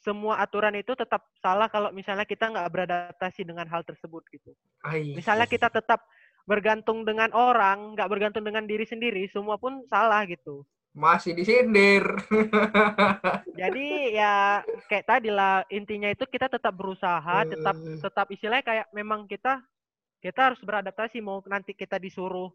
semua 0.00 0.40
aturan 0.40 0.72
itu 0.76 0.96
tetap 0.96 1.28
salah 1.44 1.68
kalau 1.68 1.92
misalnya 1.92 2.24
kita 2.24 2.48
nggak 2.48 2.68
beradaptasi 2.72 3.44
dengan 3.44 3.68
hal 3.68 3.84
tersebut 3.84 4.24
gitu. 4.32 4.56
Ai. 4.80 5.12
Misalnya 5.12 5.44
kita 5.44 5.68
tetap 5.68 6.00
bergantung 6.48 7.04
dengan 7.04 7.28
orang, 7.36 7.92
nggak 7.94 8.08
bergantung 8.08 8.42
dengan 8.42 8.64
diri 8.64 8.88
sendiri, 8.88 9.28
semua 9.28 9.60
pun 9.60 9.84
salah 9.86 10.24
gitu. 10.24 10.64
masih 10.90 11.38
disindir. 11.38 12.02
Jadi 13.60 14.10
ya 14.10 14.58
kayak 14.90 15.06
tadi 15.06 15.30
lah 15.30 15.62
intinya 15.70 16.10
itu 16.10 16.26
kita 16.26 16.50
tetap 16.50 16.74
berusaha, 16.74 17.46
tetap 17.46 17.78
Eh. 17.78 18.02
tetap 18.02 18.26
istilahnya 18.34 18.64
kayak 18.66 18.86
memang 18.90 19.22
kita 19.30 19.62
kita 20.18 20.50
harus 20.50 20.58
beradaptasi 20.66 21.22
mau 21.22 21.38
nanti 21.46 21.78
kita 21.78 21.94
disuruh 22.02 22.50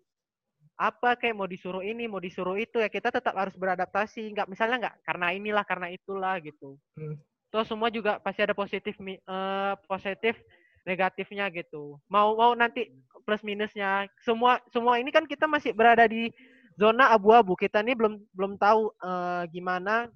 apa 0.76 1.16
kayak 1.16 1.32
mau 1.40 1.48
disuruh 1.48 1.80
ini, 1.80 2.12
mau 2.12 2.20
disuruh 2.20 2.60
itu 2.60 2.84
ya 2.84 2.92
kita 2.92 3.08
tetap 3.08 3.32
harus 3.40 3.56
beradaptasi. 3.56 4.36
Nggak 4.36 4.52
misalnya 4.52 4.78
nggak 4.84 4.96
karena 5.08 5.28
inilah 5.32 5.64
karena 5.64 5.88
itulah 5.96 6.36
gitu. 6.44 6.76
Hmm. 7.00 7.16
Terus 7.56 7.72
semua 7.72 7.88
juga 7.88 8.20
pasti 8.20 8.44
ada 8.44 8.52
positif 8.52 9.00
eh, 9.00 9.74
positif 9.88 10.36
negatifnya 10.84 11.48
gitu. 11.56 11.96
Mau 12.12 12.36
mau 12.36 12.52
nanti 12.52 12.92
plus 13.24 13.40
minusnya. 13.48 14.12
Semua 14.28 14.60
semua 14.76 15.00
ini 15.00 15.08
kan 15.08 15.24
kita 15.24 15.48
masih 15.48 15.72
berada 15.72 16.04
di 16.04 16.28
zona 16.76 17.16
abu-abu. 17.16 17.56
Kita 17.56 17.80
ini 17.80 17.96
belum 17.96 18.20
belum 18.36 18.60
tahu 18.60 18.92
eh, 18.92 19.44
gimana 19.56 20.12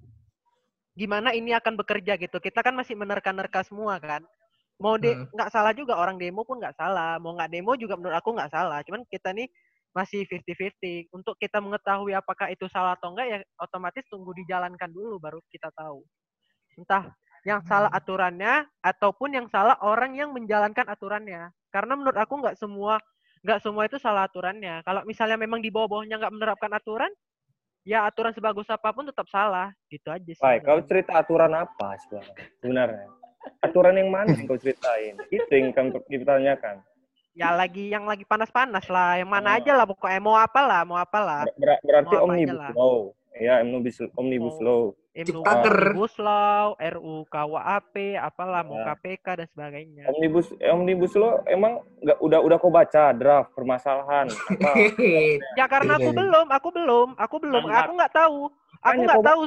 gimana 0.92 1.32
ini 1.32 1.56
akan 1.56 1.80
bekerja 1.80 2.20
gitu. 2.20 2.36
Kita 2.36 2.60
kan 2.60 2.76
masih 2.76 2.92
menerka-nerka 2.92 3.64
semua 3.64 3.96
kan. 3.96 4.20
Mau 4.76 5.00
de 5.00 5.16
Hmm. 5.16 5.24
nggak 5.32 5.48
salah 5.48 5.72
juga 5.72 5.96
orang 5.96 6.20
demo 6.20 6.44
pun 6.44 6.60
nggak 6.60 6.76
salah. 6.76 7.16
Mau 7.16 7.32
nggak 7.40 7.56
demo 7.56 7.72
juga 7.80 7.96
menurut 7.96 8.20
aku 8.20 8.36
nggak 8.36 8.52
salah. 8.52 8.84
Cuman 8.84 9.08
kita 9.08 9.32
nih 9.32 9.48
masih 9.96 10.28
50-50. 10.28 11.08
Untuk 11.16 11.40
kita 11.40 11.56
mengetahui 11.64 12.12
apakah 12.12 12.52
itu 12.52 12.68
salah 12.68 13.00
atau 13.00 13.16
enggak 13.16 13.26
ya 13.32 13.38
otomatis 13.56 14.04
tunggu 14.12 14.36
dijalankan 14.44 14.92
dulu 14.92 15.16
baru 15.16 15.40
kita 15.48 15.72
tahu. 15.72 16.04
Entah 16.76 17.08
yang 17.42 17.60
salah 17.64 17.88
aturannya 17.88 18.68
ataupun 18.80 19.32
yang 19.32 19.46
salah 19.48 19.76
orang 19.80 20.12
yang 20.12 20.30
menjalankan 20.30 20.84
aturannya. 20.86 21.48
Karena 21.70 21.92
menurut 21.96 22.18
aku 22.18 22.40
nggak 22.40 22.56
semua 22.56 23.00
nggak 23.40 23.60
semua 23.64 23.88
itu 23.88 23.96
salah 23.96 24.28
aturannya. 24.28 24.84
Kalau 24.84 25.00
misalnya 25.04 25.40
memang 25.40 25.64
di 25.64 25.72
bawah-bawahnya 25.72 26.20
nggak 26.20 26.34
menerapkan 26.36 26.72
aturan, 26.76 27.08
ya 27.82 28.04
aturan 28.04 28.36
sebagus 28.36 28.68
apa 28.68 28.92
pun 28.92 29.08
tetap 29.08 29.24
salah. 29.32 29.72
Gitu 29.88 30.08
aja 30.12 30.28
sih. 30.28 30.42
baik 30.42 30.64
kau 30.64 30.80
cerita 30.84 31.16
aturan 31.16 31.52
apa 31.52 31.96
sebenarnya 32.60 33.08
aturan 33.64 33.96
yang 33.96 34.12
mana 34.12 34.36
yang 34.36 34.44
kau 34.44 34.60
ceritain 34.60 35.16
itu 35.32 35.48
yang 35.48 35.72
kami 35.72 35.96
dipertanyakan 36.06 36.84
Ya 37.30 37.54
lagi 37.54 37.88
yang 37.88 38.04
lagi 38.04 38.26
panas-panas 38.26 38.90
lah. 38.90 39.14
Yang 39.16 39.30
mana 39.30 39.54
Oh. 39.54 39.58
aja 39.62 39.72
lah 39.72 39.86
pokoknya 39.86 40.18
mau 40.18 40.34
apa 40.34 40.60
lah, 40.66 40.82
mau 40.82 40.98
apa 40.98 41.18
lah. 41.22 41.42
Ber- 41.46 41.56
ber- 41.62 41.82
berarti 41.86 42.14
omnibus 42.18 42.58
lah. 42.58 42.74
law 42.74 43.14
ya 43.38 43.62
omnibus 43.62 43.96
omnibus 44.16 44.56
Oh. 44.58 44.64
law. 44.64 44.82
Ciptaker. 45.10 45.90
Omnibus 45.90 46.14
Law, 46.22 46.78
RUU 46.78 47.26
KUHP, 47.26 48.14
apalah 48.14 48.62
mau 48.62 48.78
Ya. 48.78 48.94
KPK 48.94 49.26
dan 49.42 49.46
sebagainya. 49.50 50.06
Omnibus 50.06 50.54
eh, 50.62 50.70
omnibus 50.70 51.12
law 51.18 51.42
emang 51.50 51.82
nggak 51.98 52.18
udah 52.22 52.38
udah 52.40 52.56
kau 52.62 52.70
baca 52.70 53.10
draft 53.10 53.50
permasalahan 53.50 54.30
apa? 54.54 54.70
Ya 55.58 55.66
karena 55.66 55.98
aku 55.98 56.08
Iya, 56.08 56.14
iya. 56.14 56.20
belum, 56.22 56.46
aku 56.46 56.68
belum, 56.70 57.08
aku 57.18 57.36
belum, 57.42 57.62
aku 57.66 57.90
nggak 57.98 58.14
tahu. 58.14 58.38
Aku 58.80 59.00
nggak 59.02 59.18
tahu. 59.26 59.42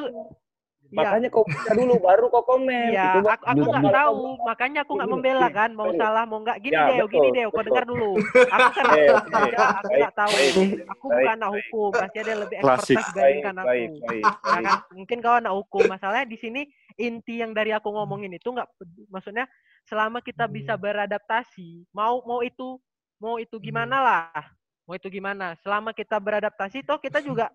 Iya, 0.93 1.09
Makanya 1.09 1.27
kau 1.33 1.41
baca 1.41 1.71
dulu 1.73 1.95
baru 1.97 2.25
kau 2.29 2.43
komen. 2.45 2.93
iya, 2.93 3.17
Itu 3.17 3.25
aku, 3.25 3.43
aku 3.49 3.63
nggak 3.65 3.89
tahu, 3.89 4.21
makanya 4.45 4.79
aku 4.85 4.91
nggak 4.93 5.09
Belum, 5.09 5.17
membela 5.25 5.47
belum. 5.49 5.57
kan, 5.57 5.69
mau 5.73 5.89
Belum. 5.89 5.97
salah 5.97 6.23
mau 6.29 6.37
nggak. 6.45 6.57
Gini 6.61 6.73
Ya, 6.77 6.85
deh, 6.85 6.97
gini 7.09 7.29
deh, 7.33 7.43
kau 7.49 7.63
dengar 7.65 7.85
dulu. 7.89 8.11
Aku 8.53 8.69
kan 8.69 8.85
aku 8.85 9.89
Baik, 9.89 9.97
nggak 9.97 10.13
tahu. 10.13 10.31
baik. 10.37 10.53
Aku 10.93 11.05
Baik, 11.09 11.17
bukan 11.17 11.33
anak 11.33 11.49
baik. 11.49 11.57
hukum, 11.65 11.89
pasti 11.97 12.17
ada 12.21 12.29
yang 12.29 12.41
lebih 12.45 12.57
expertise 12.61 13.05
dibandingkan 13.09 13.53
baik, 13.57 13.65
aku. 13.65 13.65
baik, 13.65 13.91
baik, 14.05 14.21
Ya 14.21 14.29
baik. 14.45 14.65
kan? 14.69 14.77
Mungkin 14.93 15.17
kau 15.25 15.33
anak 15.33 15.53
hukum. 15.57 15.81
Masalahnya 15.89 16.27
di 16.29 16.37
sini 16.37 16.61
inti 16.93 17.33
yang 17.41 17.51
dari 17.57 17.71
aku 17.73 17.89
ngomongin 17.89 18.31
itu 18.37 18.47
nggak, 18.53 18.69
maksudnya 19.09 19.49
selama 19.89 20.21
kita 20.21 20.45
bisa 20.45 20.77
beradaptasi, 20.77 21.89
mau 21.89 22.21
mau 22.29 22.45
itu 22.45 22.77
mau 23.17 23.41
itu 23.41 23.57
gimana 23.57 23.97
lah, 23.97 24.45
mau 24.85 24.93
itu 24.93 25.09
gimana. 25.09 25.57
Selama 25.65 25.89
kita 25.89 26.21
beradaptasi, 26.21 26.85
toh 26.85 27.01
kita 27.01 27.17
juga 27.17 27.49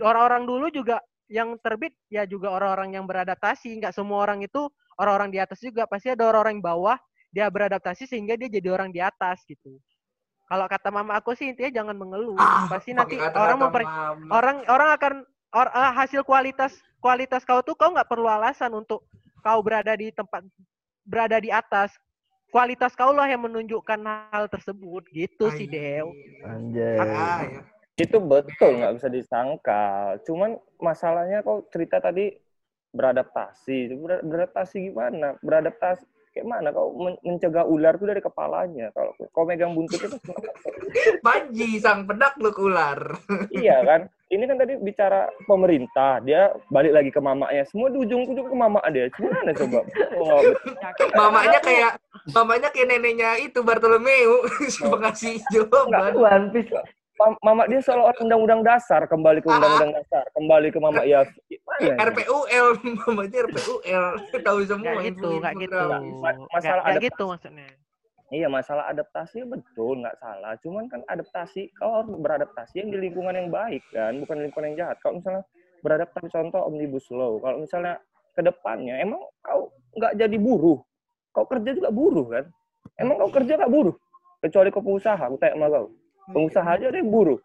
orang-orang 0.00 0.48
dulu 0.48 0.66
juga 0.72 1.04
yang 1.32 1.56
terbit 1.64 1.96
ya 2.12 2.28
juga 2.28 2.52
orang-orang 2.52 3.00
yang 3.00 3.08
beradaptasi. 3.08 3.80
Nggak 3.80 3.96
semua 3.96 4.20
orang 4.28 4.44
itu 4.44 4.68
orang-orang 5.00 5.32
di 5.32 5.40
atas 5.40 5.58
juga. 5.64 5.88
Pasti 5.88 6.12
ada 6.12 6.28
orang-orang 6.28 6.60
yang 6.60 6.66
bawah 6.68 6.96
dia 7.32 7.48
beradaptasi 7.48 8.04
sehingga 8.04 8.36
dia 8.36 8.52
jadi 8.52 8.68
orang 8.68 8.92
di 8.92 9.00
atas 9.00 9.40
gitu. 9.48 9.80
Kalau 10.44 10.68
kata 10.68 10.92
mama 10.92 11.16
aku 11.16 11.32
sih 11.32 11.48
intinya 11.48 11.80
jangan 11.80 11.96
mengeluh. 11.96 12.36
Ah, 12.36 12.68
Pasti 12.68 12.92
nanti 12.92 13.16
kata-kata 13.16 13.40
orang 13.40 13.58
memper, 13.64 13.82
mama. 13.88 14.28
orang 14.28 14.56
orang 14.68 14.88
akan 14.92 15.12
or- 15.56 15.72
eh, 15.72 15.92
hasil 15.96 16.20
kualitas 16.28 16.76
kualitas 17.00 17.42
kau 17.48 17.64
tuh 17.64 17.72
kau 17.72 17.88
nggak 17.88 18.04
perlu 18.06 18.28
alasan 18.28 18.68
untuk 18.76 19.08
kau 19.40 19.64
berada 19.64 19.96
di 19.96 20.12
tempat 20.12 20.44
berada 21.08 21.40
di 21.40 21.48
atas 21.48 21.96
kualitas 22.52 22.92
kau 22.92 23.16
lah 23.16 23.26
yang 23.32 23.40
menunjukkan 23.48 23.96
hal 24.28 24.44
tersebut 24.52 25.08
gitu 25.10 25.48
sih 25.56 25.64
Dew 25.64 26.12
Anjay. 26.44 27.00
Ah, 27.00 27.40
ya. 27.48 27.60
Itu 28.00 28.16
betul 28.24 28.80
nggak 28.80 28.94
bisa 28.96 29.08
disangkal. 29.12 30.16
Cuman 30.24 30.56
masalahnya 30.80 31.44
kau 31.44 31.68
cerita 31.68 32.00
tadi 32.00 32.32
beradaptasi. 32.92 33.92
Ber- 34.00 34.24
beradaptasi 34.24 34.76
gimana? 34.92 35.36
Beradaptasi 35.44 36.04
kayak 36.32 36.48
mana? 36.48 36.72
Kau 36.72 36.96
men- 36.96 37.20
mencegah 37.20 37.68
ular 37.68 38.00
tuh 38.00 38.08
dari 38.08 38.24
kepalanya. 38.24 38.88
Kalau 38.96 39.12
kau 39.36 39.44
megang 39.44 39.76
buntutnya 39.76 40.16
pasti 40.16 40.32
Panji 41.20 41.76
sang 41.76 42.08
penakluk 42.08 42.56
ular. 42.56 43.16
iya 43.60 43.84
kan? 43.84 44.08
Ini 44.32 44.48
kan 44.48 44.56
tadi 44.56 44.80
bicara 44.80 45.28
pemerintah, 45.44 46.24
dia 46.24 46.56
balik 46.72 46.96
lagi 46.96 47.12
ke 47.12 47.20
mamanya. 47.20 47.68
Semua 47.68 47.92
di 47.92 48.00
ujung-ujung 48.00 48.48
ke 48.48 48.56
mama 48.56 48.80
dia. 48.88 49.12
Gimana 49.12 49.52
coba? 49.52 49.84
Oh? 50.16 50.40
Mamanya 51.12 51.60
kayak 51.60 51.92
mamanya 52.32 52.72
kayak 52.72 52.88
neneknya 52.96 53.36
itu 53.44 53.60
Bartolomeu 53.60 54.48
si 54.72 54.80
pengasih 54.80 55.36
jawaban. 55.52 56.16
One 56.16 56.48
Piece. 56.48 56.72
Ma- 57.22 57.38
mama 57.38 57.62
dia 57.70 57.78
seolah 57.78 58.18
undang-undang 58.18 58.66
dasar 58.66 59.06
kembali 59.06 59.38
ke 59.38 59.46
undang-undang 59.46 59.94
dasar 59.94 60.26
kembali 60.34 60.68
ke 60.74 60.78
mama 60.82 61.06
ya 61.06 61.22
gimana 61.46 61.78
ya? 61.86 61.94
RPUL, 62.10 62.66
mamanya 63.06 63.38
RPUL. 63.46 64.06
Tahu 64.42 64.58
semua 64.66 64.98
nggak 64.98 65.14
gitu 65.14 65.30
nggak 65.38 65.54
gitu 65.54 65.86
masalah 66.50 66.82
adaptasi. 66.82 67.06
gitu 67.06 67.24
maksudnya 67.30 67.66
Iya 68.32 68.48
masalah 68.48 68.84
adaptasi 68.90 69.38
betul 69.46 70.02
nggak 70.02 70.16
salah. 70.18 70.56
Cuman 70.64 70.88
kan 70.90 71.04
adaptasi 71.06 71.70
kau 71.78 72.00
harus 72.02 72.16
beradaptasi 72.16 72.80
yang 72.82 72.88
di 72.90 72.98
lingkungan 72.98 73.36
yang 73.36 73.52
baik 73.52 73.84
kan, 73.92 74.18
bukan 74.18 74.36
lingkungan 74.42 74.72
yang 74.72 74.88
jahat. 74.88 74.96
Kalau 75.04 75.20
misalnya 75.20 75.44
beradaptasi 75.84 76.26
contoh 76.32 76.60
omnibus 76.66 77.06
law. 77.12 77.38
Kalau 77.38 77.60
misalnya 77.62 78.00
ke 78.32 78.40
depannya 78.42 78.98
emang 78.98 79.20
kau 79.44 79.70
nggak 79.94 80.16
jadi 80.16 80.36
buruh, 80.40 80.80
kau 81.30 81.44
kerja 81.46 81.70
juga 81.76 81.92
buruh 81.92 82.26
kan? 82.32 82.44
Emang 82.98 83.20
kau 83.20 83.30
kerja 83.30 83.60
nggak 83.60 83.68
buruh? 83.70 83.94
Kecuali 84.42 84.68
kau 84.74 84.82
pengusaha, 84.82 85.22
aku 85.22 85.36
tanya 85.38 85.54
sama 85.54 85.66
kau. 85.70 85.86
Pengusaha 86.32 86.68
aja 86.70 86.84
ada 86.86 86.96
yang 86.96 87.08
buruh. 87.08 87.38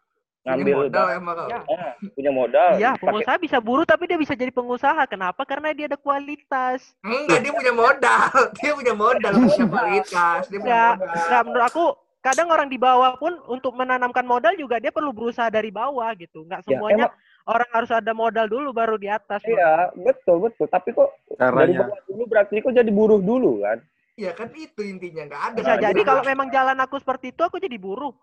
Ngambil 0.44 0.76
modal 0.80 0.88
barang- 1.04 1.18
emang 1.18 1.36
kau. 1.36 1.48
Ya. 1.50 1.60
Ah, 1.68 1.92
punya 2.10 2.32
modal. 2.32 2.70
iya 2.74 2.92
pakai- 2.94 3.04
pengusaha 3.04 3.36
bisa 3.38 3.58
buruh 3.60 3.84
tapi 3.84 4.04
dia 4.06 4.16
bisa 4.16 4.32
jadi 4.32 4.48
pengusaha 4.50 5.02
kenapa 5.06 5.44
karena 5.44 5.70
dia 5.72 5.86
ada 5.86 6.00
kualitas 6.00 6.96
Enggak, 7.02 7.40
dia 7.42 7.52
punya 7.52 7.74
modal. 7.74 8.32
Dia 8.58 8.72
punya 8.74 8.94
modal, 8.94 9.32
punya 9.36 9.66
kualitas. 9.68 10.42
Dia 10.46 10.58
punya 10.58 10.84
modal. 10.96 11.20
nggak 11.22 11.42
menurut 11.44 11.66
aku 11.66 11.86
kadang 12.20 12.48
orang 12.48 12.66
di 12.66 12.78
bawah 12.78 13.16
pun 13.16 13.36
untuk 13.46 13.72
menanamkan 13.74 14.24
modal 14.24 14.52
juga 14.54 14.80
dia 14.80 14.88
perlu 14.90 15.12
berusaha 15.12 15.48
dari 15.48 15.68
bawah 15.70 16.16
gitu 16.16 16.44
nggak 16.44 16.60
Ya, 16.62 16.66
semuanya 16.66 17.06
emang- 17.06 17.16
orang 17.46 17.70
harus 17.70 17.92
ada 17.94 18.12
modal 18.14 18.46
dulu 18.46 18.72
baru 18.72 18.96
di 18.96 19.08
atas 19.08 19.44
Iya, 19.44 19.92
betul 19.98 20.42
betul. 20.42 20.68
Tapi 20.68 20.92
kok 20.92 21.12
dari 21.30 21.44
Caranya. 21.70 21.80
bawah 21.86 22.00
dulu 22.06 22.24
berarti 22.26 22.56
kok 22.58 22.72
jadi 22.74 22.88
buruh 22.90 23.20
dulu 23.20 23.52
kan? 23.62 23.84
Ya 24.16 24.32
kan 24.32 24.48
itu 24.50 24.80
intinya 24.82 25.24
nggak 25.26 25.44
ada. 25.46 25.58
bisa 25.58 25.70
Nah, 25.70 25.78
jadi- 25.78 26.04
kalau 26.04 26.24
memang 26.24 26.48
jalan 26.50 26.78
aku 26.78 26.96
seperti 26.98 27.30
itu 27.30 27.42
aku 27.42 27.60
jadi 27.60 27.76
buruh 27.78 28.16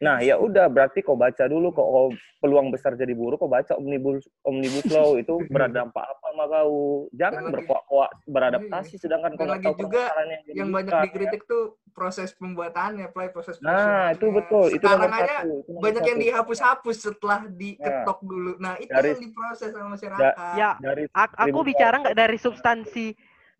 Nah, 0.00 0.24
ya 0.24 0.40
udah 0.40 0.72
berarti 0.72 1.04
kau 1.04 1.12
baca 1.12 1.44
dulu 1.44 1.76
kok 1.76 1.84
kau 1.84 2.08
peluang 2.40 2.72
besar 2.72 2.96
jadi 2.96 3.12
buruh 3.12 3.36
kau 3.36 3.52
baca 3.52 3.76
omnibus 3.76 4.24
omnibus 4.48 4.88
law 4.88 5.20
itu 5.20 5.44
berdampak 5.52 6.00
apa 6.00 6.26
sama 6.32 6.44
kau. 6.48 7.04
Jangan 7.12 7.52
berkuak-kuak 7.52 8.10
beradaptasi 8.24 8.96
sedangkan 8.96 9.36
kau 9.36 9.44
nggak 9.44 9.60
tahu 9.60 9.76
juga 9.84 10.08
yang, 10.24 10.42
Yang 10.64 10.68
banyak 10.72 10.92
dikritik 11.04 11.42
tuh 11.44 11.76
proses 11.92 12.32
pembuatannya, 12.32 13.12
play 13.12 13.28
proses 13.28 13.60
Nah, 13.60 14.16
itu 14.16 14.24
betul. 14.32 14.72
Itu 14.72 14.88
Sekarang 14.88 15.12
nomor 15.12 15.20
aja 15.20 15.36
satu. 15.44 15.52
Itu 15.68 15.80
banyak 15.84 16.02
yang 16.08 16.18
dihapus-hapus 16.24 16.96
setelah 16.96 17.40
diketok 17.52 18.18
dulu. 18.24 18.52
Nah, 18.56 18.74
itu 18.80 18.88
Dari- 18.88 19.12
yang 19.12 19.20
diproses 19.20 19.68
sama 19.68 19.88
masyarakat. 20.00 20.54
ya 20.56 20.70
dari 20.80 21.04
Ak- 21.12 21.36
aku 21.36 21.60
bicara 21.60 22.00
nggak 22.00 22.16
dari 22.16 22.38
substansi 22.40 23.06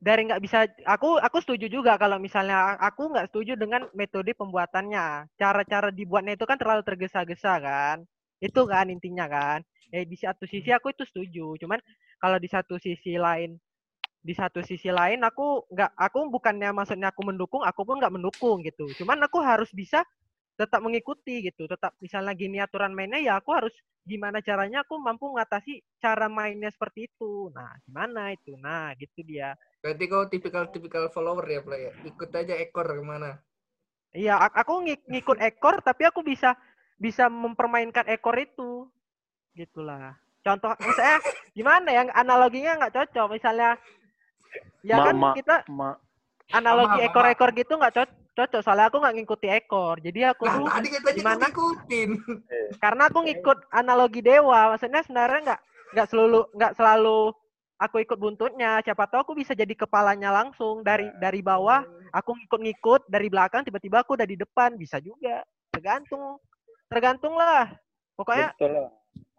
dari 0.01 0.25
nggak 0.25 0.41
bisa 0.41 0.65
aku 0.89 1.21
aku 1.21 1.45
setuju 1.45 1.69
juga 1.69 2.01
kalau 2.01 2.17
misalnya 2.17 2.73
aku 2.81 3.13
nggak 3.13 3.29
setuju 3.29 3.53
dengan 3.61 3.85
metode 3.93 4.33
pembuatannya. 4.33 5.29
Cara-cara 5.37 5.93
dibuatnya 5.93 6.41
itu 6.41 6.49
kan 6.49 6.57
terlalu 6.57 6.81
tergesa-gesa 6.89 7.61
kan. 7.61 7.97
Itu 8.41 8.65
kan 8.65 8.89
intinya 8.89 9.29
kan. 9.29 9.61
Eh 9.93 10.09
di 10.09 10.17
satu 10.17 10.49
sisi 10.49 10.73
aku 10.73 10.97
itu 10.97 11.05
setuju 11.05 11.61
cuman 11.61 11.77
kalau 12.17 12.41
di 12.41 12.49
satu 12.49 12.81
sisi 12.81 13.21
lain 13.21 13.61
di 14.21 14.33
satu 14.37 14.61
sisi 14.61 14.89
lain 14.93 15.21
aku 15.25 15.65
nggak 15.73 15.97
aku 15.97 16.29
bukannya 16.33 16.73
maksudnya 16.77 17.09
aku 17.13 17.25
mendukung 17.25 17.65
aku 17.65 17.85
pun 17.85 18.01
nggak 18.01 18.15
mendukung 18.17 18.65
gitu. 18.65 18.89
Cuman 19.05 19.21
aku 19.21 19.45
harus 19.45 19.69
bisa 19.77 20.01
tetap 20.61 20.85
mengikuti 20.85 21.41
gitu 21.41 21.65
tetap 21.65 21.97
misalnya 21.99 22.37
gini 22.37 22.61
aturan 22.61 22.93
mainnya 22.93 23.17
ya 23.17 23.41
aku 23.41 23.57
harus 23.57 23.73
gimana 24.05 24.45
caranya 24.45 24.85
aku 24.85 25.01
mampu 25.01 25.33
mengatasi 25.33 25.81
cara 25.97 26.29
mainnya 26.29 26.69
seperti 26.69 27.09
itu 27.09 27.49
nah 27.51 27.73
gimana 27.89 28.29
itu 28.29 28.61
nah 28.61 28.93
gitu 29.01 29.25
dia 29.25 29.57
Berarti 29.81 30.05
kau 30.05 30.29
tipikal-tipikal 30.29 31.09
follower 31.09 31.41
ya, 31.49 31.65
play. 31.65 31.89
ya? 31.89 31.93
Ikut 32.05 32.29
aja 32.37 32.53
ekor 32.53 32.85
ke 32.85 33.01
mana. 33.01 33.41
iya 34.13 34.37
ak- 34.37 34.61
aku 34.61 34.85
ngik- 34.85 35.09
ngikut 35.09 35.41
ekor 35.41 35.81
tapi 35.81 36.05
aku 36.05 36.21
bisa 36.21 36.53
bisa 37.01 37.33
mempermainkan 37.33 38.05
ekor 38.05 38.37
itu 38.37 38.85
gitulah 39.57 40.13
contoh 40.45 40.77
misalnya 40.85 41.17
gimana 41.53 41.89
ya 41.89 42.03
analoginya 42.13 42.77
nggak 42.77 42.93
cocok 42.93 43.27
misalnya 43.33 43.81
ya 44.85 45.01
kan 45.01 45.17
Mama. 45.17 45.33
kita 45.33 45.57
Ma- 45.73 45.97
analogi 46.51 47.01
ekor-ekor 47.01 47.57
gitu 47.57 47.73
nggak 47.81 47.95
cocok 47.97 48.20
cocok 48.33 48.61
soalnya 48.61 48.87
aku 48.87 48.99
nggak 48.99 49.15
ngikuti 49.17 49.47
ekor 49.49 49.99
jadi 49.99 50.33
aku 50.33 50.45
Nah, 50.45 50.55
tuh 50.57 50.67
tadi 50.71 50.89
kau 50.89 51.13
gimana? 51.13 51.45
ngikutin. 51.45 52.11
karena 52.79 53.03
aku 53.05 53.19
ngikut 53.21 53.59
analogi 53.71 54.21
dewa 54.21 54.71
maksudnya 54.71 55.03
sebenarnya 55.03 55.41
nggak 55.45 55.61
nggak 55.91 56.07
selalu 56.07 56.41
nggak 56.53 56.73
selalu 56.75 57.21
aku 57.77 57.97
ikut 57.99 58.17
buntutnya 58.17 58.79
siapa 58.81 59.05
tahu 59.05 59.21
aku 59.23 59.35
bisa 59.35 59.53
jadi 59.53 59.75
kepalanya 59.75 60.31
langsung 60.31 60.81
dari 60.81 61.11
dari 61.17 61.41
bawah 61.41 61.83
aku 62.11 62.31
ngikut-ngikut 62.35 63.07
dari 63.07 63.27
belakang 63.27 63.63
tiba-tiba 63.63 64.01
aku 64.01 64.15
udah 64.15 64.25
di 64.25 64.37
depan 64.37 64.75
bisa 64.75 64.99
juga 64.99 65.43
tergantung 65.71 66.39
tergantung 66.87 67.35
lah 67.35 67.67
pokoknya 68.15 68.55
betul 68.55 68.71
lah. 68.71 68.91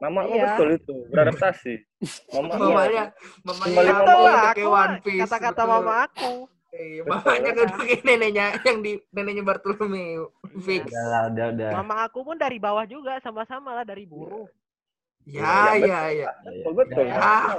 Mama 0.02 0.26
Iya. 0.26 0.58
betul 0.58 0.68
itu 0.74 0.96
beradaptasi. 1.08 1.74
Mama 2.34 2.58
Mamanya, 2.58 3.06
mamanya 3.46 3.70
Kembali 3.70 3.88
kayak 3.88 4.52
aku 4.52 4.68
One 4.68 4.96
Piece. 5.00 5.22
kata-kata 5.24 5.62
betul. 5.62 5.72
mama 5.72 5.94
aku 6.04 6.34
Iya, 6.72 7.04
Betul. 7.04 7.12
mamanya 7.20 7.52
kan 7.52 7.68
neneknya 8.08 8.46
yang 8.64 8.80
di 8.80 8.92
neneknya 9.12 9.44
Bartolomeu. 9.44 10.32
Fix. 10.64 10.88
Udah 10.88 11.06
lah, 11.08 11.24
udah, 11.28 11.46
udah. 11.52 11.70
mama 11.84 11.96
aku 12.08 12.24
pun 12.24 12.40
dari 12.40 12.58
bawah 12.64 12.88
juga 12.88 13.20
sama-sama 13.20 13.76
lah 13.76 13.84
dari 13.84 14.08
buruh 14.08 14.48
Ya, 15.22 15.78
Iya, 15.78 15.86
ya, 15.86 16.00
ya. 16.10 16.30
betul 16.42 16.74
betul. 16.82 17.06
Ya. 17.06 17.54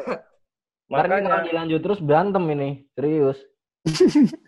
Ntar 0.90 1.04
nih 1.06 1.18
kalau 1.22 1.38
Makanya 1.38 1.46
dilanjut 1.46 1.80
terus 1.80 2.00
berantem 2.02 2.44
ini, 2.50 2.70
serius. 2.98 3.38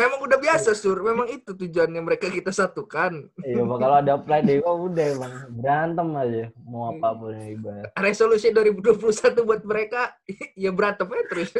Memang 0.00 0.20
udah 0.20 0.36
biasa, 0.36 0.76
Sur. 0.76 1.00
Memang 1.00 1.32
itu 1.32 1.56
tujuannya 1.56 2.00
mereka 2.04 2.28
kita 2.28 2.52
satukan. 2.52 3.32
Iya, 3.40 3.60
Pak, 3.64 3.76
kalau 3.80 3.96
ada 4.00 4.14
play 4.20 4.44
dewa 4.44 4.72
udah 4.88 5.06
emang 5.16 5.32
berantem 5.56 6.08
aja, 6.12 6.44
mau 6.60 6.92
apa 6.92 7.08
pun 7.16 7.32
yang 7.32 7.56
dibahas. 7.56 7.88
Resolusi 7.96 8.52
2021 8.52 9.48
buat 9.48 9.62
mereka, 9.64 10.12
ya 10.60 10.70
berantem 10.72 11.08
aja 11.08 11.24
terus. 11.28 11.50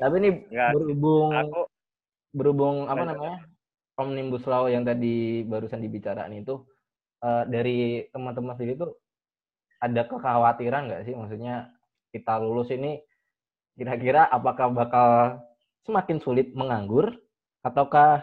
Tapi 0.00 0.14
ini 0.20 0.30
Nggak, 0.48 0.70
berhubung 0.76 1.28
aku 1.32 1.60
berhubung 2.32 2.76
apa 2.88 3.04
namanya 3.04 3.38
omnibus 4.00 4.48
law 4.48 4.64
yang 4.66 4.88
tadi 4.88 5.44
barusan 5.44 5.84
dibicarain 5.84 6.32
itu 6.32 6.64
eh, 7.20 7.44
dari 7.48 8.08
teman-teman 8.08 8.56
sendiri 8.56 8.80
tuh 8.80 8.92
ada 9.82 10.06
kekhawatiran 10.06 10.88
nggak 10.88 11.02
sih? 11.04 11.14
Maksudnya 11.18 11.74
kita 12.14 12.38
lulus 12.38 12.70
ini 12.70 13.02
kira-kira 13.74 14.28
apakah 14.28 14.70
bakal 14.70 15.08
semakin 15.82 16.22
sulit 16.22 16.54
menganggur 16.54 17.10
ataukah 17.66 18.22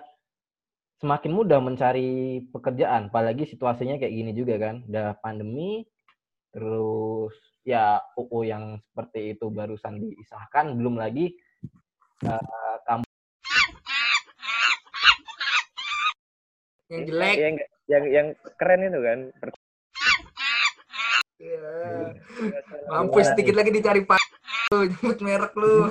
semakin 1.03 1.31
mudah 1.31 1.59
mencari 1.59 2.43
pekerjaan? 2.51 3.11
Apalagi 3.11 3.47
situasinya 3.47 3.99
kayak 3.99 4.13
gini 4.13 4.31
juga 4.35 4.55
kan, 4.59 4.87
udah 4.87 5.19
pandemi, 5.19 5.83
terus 6.51 7.35
ya 7.67 7.99
UU 8.15 8.39
yang 8.47 8.63
seperti 8.91 9.35
itu 9.35 9.51
barusan 9.51 9.99
disahkan, 9.99 10.75
belum 10.75 10.95
lagi 10.99 11.35
kamu 12.81 13.03
Yang 16.89 17.03
jelek. 17.05 17.35
yang 17.37 17.55
yang 17.85 18.03
yang 18.09 18.27
keren 18.55 18.81
itu 18.83 18.99
kan 18.99 19.19
Iya. 21.39 21.71
Mampus 22.89 23.31
sedikit 23.31 23.55
lagi 23.55 23.71
dicari 23.71 24.03
pak. 24.03 24.19
Lu 24.69 24.83
Jemput 24.85 25.17
merek 25.19 25.53
lu. 25.55 25.87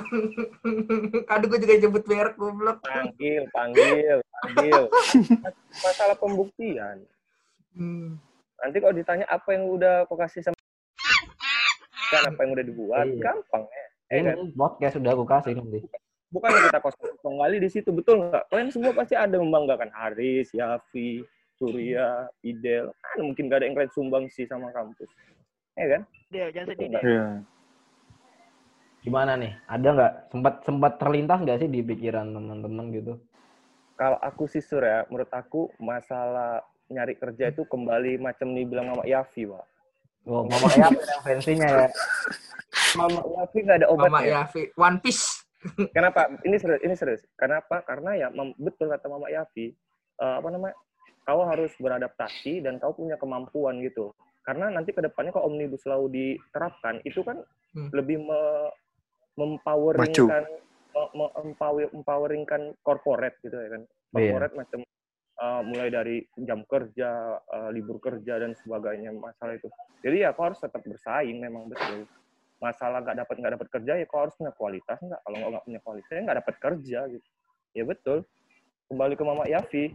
Aduh 1.33 1.47
gue 1.47 1.59
juga 1.59 1.73
jemput 1.75 2.05
merek 2.05 2.37
goblok. 2.37 2.77
panggil 2.79 3.43
panggil 3.49 4.21
panggil 4.39 4.81
masalah 5.75 6.15
pembuktian 6.15 7.01
Hmm. 7.69 8.17
nanti 8.57 8.77
kalau 8.77 8.91
ditanya 8.91 9.23
apa 9.25 9.49
yang 9.51 9.63
udah 9.65 10.03
kau 10.05 10.17
kasih 10.17 10.41
sama 10.41 10.57
kan 12.09 12.27
apa 12.27 12.39
yang 12.41 12.51
udah 12.51 12.65
dibuat 12.65 13.05
Iya. 13.05 13.21
gampang 13.21 13.63
ya 13.63 13.85
Eh, 14.09 14.19
kan? 14.21 14.35
ini 14.35 14.51
podcast 14.51 14.93
sudah 14.95 15.11
aku 15.11 15.23
kasih 15.23 15.53
nanti. 15.55 15.79
Bukan 16.29 16.49
kita 16.69 16.79
kosong 16.81 17.17
kembali 17.21 17.57
di 17.57 17.69
situ 17.69 17.89
betul 17.89 18.21
nggak 18.21 18.49
kalian 18.53 18.69
semua 18.69 18.93
pasti 18.93 19.17
ada 19.17 19.35
membanggakan 19.37 19.89
Haris 19.93 20.53
Yafi 20.53 21.25
Surya 21.57 22.29
Idel 22.45 22.93
kan 23.01 23.17
mungkin 23.25 23.51
gak 23.51 23.61
ada 23.61 23.65
yang 23.67 23.75
kalian 23.75 23.91
sumbang 23.91 24.25
sih 24.31 24.45
sama 24.45 24.69
kampus 24.71 25.09
ya 25.75 25.87
kan 25.97 26.01
Dia 26.29 26.53
jangan 26.53 26.67
sedih 26.77 26.87
deh. 26.93 27.01
Iya. 27.01 27.27
Gimana 29.01 29.33
nih? 29.33 29.57
Ada 29.65 29.87
nggak 29.95 30.13
sempat 30.29 30.53
sempat 30.61 30.93
terlintas 31.01 31.41
nggak 31.41 31.59
sih 31.65 31.69
di 31.73 31.81
pikiran 31.81 32.29
teman-teman 32.29 32.85
gitu? 32.93 33.17
kalau 33.99 34.15
aku 34.23 34.47
sih 34.47 34.63
sur 34.63 34.79
ya 34.79 35.03
menurut 35.11 35.27
aku 35.35 35.67
masalah 35.75 36.63
nyari 36.87 37.19
kerja 37.19 37.51
itu 37.51 37.67
kembali 37.67 38.15
macam 38.23 38.55
nih 38.55 38.63
bilang 38.63 38.95
Mama 38.95 39.03
Yafi 39.03 39.43
pak 39.43 39.67
Oh, 40.27 40.43
mama 40.51 40.67
ya 40.75 40.91
referensinya 40.91 41.67
ya. 41.67 41.87
Mama 42.99 43.23
Yafi 43.23 43.57
nggak 43.65 43.77
ada 43.81 43.87
Mama 43.87 43.95
obatnya 44.07 44.43
Yafi. 44.43 44.63
One 44.75 44.99
Piece. 44.99 45.38
Kenapa? 45.91 46.31
Ini 46.47 46.55
serius, 46.55 46.81
ini 46.83 46.95
serius. 46.95 47.21
Kenapa? 47.35 47.83
Karena 47.83 48.15
ya 48.15 48.27
betul 48.55 48.87
kata 48.91 49.11
Mama 49.11 49.27
Yafi, 49.27 49.75
eh, 50.19 50.35
apa 50.39 50.47
namanya? 50.47 50.75
Kau 51.27 51.45
harus 51.45 51.69
beradaptasi 51.77 52.63
dan 52.65 52.79
kau 52.81 52.95
punya 52.95 53.19
kemampuan 53.19 53.83
gitu. 53.83 54.15
Karena 54.41 54.71
nanti 54.71 54.95
ke 54.95 55.03
depannya 55.03 55.29
kalau 55.35 55.51
omnibus 55.51 55.85
law 55.85 56.07
diterapkan, 56.09 57.03
itu 57.05 57.21
kan 57.21 57.43
Hmm. 57.75 57.93
lebih 57.93 58.17
me, 58.23 58.41
mempoweringkan 59.37 60.43
me- 60.89 61.11
me- 61.13 61.33
empower- 61.45 61.91
empoweringkan 61.93 62.73
corporate 62.81 63.37
gitu 63.45 63.53
ya 63.55 63.69
kan. 63.77 63.81
Iya. 63.85 64.33
Corporate 64.33 64.55
macam 64.57 64.79
eh, 65.39 65.61
mulai 65.63 65.87
dari 65.87 66.19
jam 66.43 66.67
kerja, 66.67 67.39
eh, 67.39 67.69
libur 67.71 68.03
kerja 68.03 68.43
dan 68.43 68.51
sebagainya 68.59 69.15
masalah 69.15 69.55
itu. 69.55 69.71
Jadi 70.03 70.27
ya 70.27 70.35
kau 70.35 70.51
harus 70.51 70.59
tetap 70.59 70.83
bersaing 70.83 71.39
memang 71.39 71.71
betul 71.71 72.03
masalah 72.59 72.99
nggak 72.99 73.17
dapat 73.23 73.35
nggak 73.39 73.53
dapat 73.55 73.67
kerja 73.71 73.91
ya 73.99 74.05
kau 74.05 74.19
harus 74.27 74.35
punya 74.35 74.51
kualitas 74.51 74.99
nggak 74.99 75.21
kalau 75.23 75.37
nggak 75.49 75.63
punya 75.63 75.79
kualitas 75.79 76.11
ya 76.11 76.21
nggak 76.27 76.37
dapat 76.43 76.55
kerja 76.59 76.99
gitu 77.07 77.27
ya 77.71 77.83
betul 77.87 78.17
kembali 78.91 79.13
ke 79.15 79.23
Mama 79.23 79.43
Yafi 79.47 79.85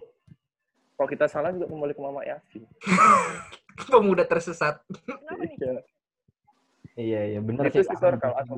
kalau 0.95 1.09
kita 1.11 1.27
salah 1.29 1.51
juga 1.53 1.67
kembali 1.69 1.93
ke 1.93 2.03
Mama 2.03 2.23
Yafi 2.25 2.61
Pemuda 3.91 4.23
tersesat. 4.31 4.81
Iya. 5.59 5.83
Iya 6.95 7.21
iya 7.35 7.41
benar 7.43 7.67
Itu 7.75 7.83
sih. 7.83 7.91
kalau 7.99 8.39
aku. 8.39 8.55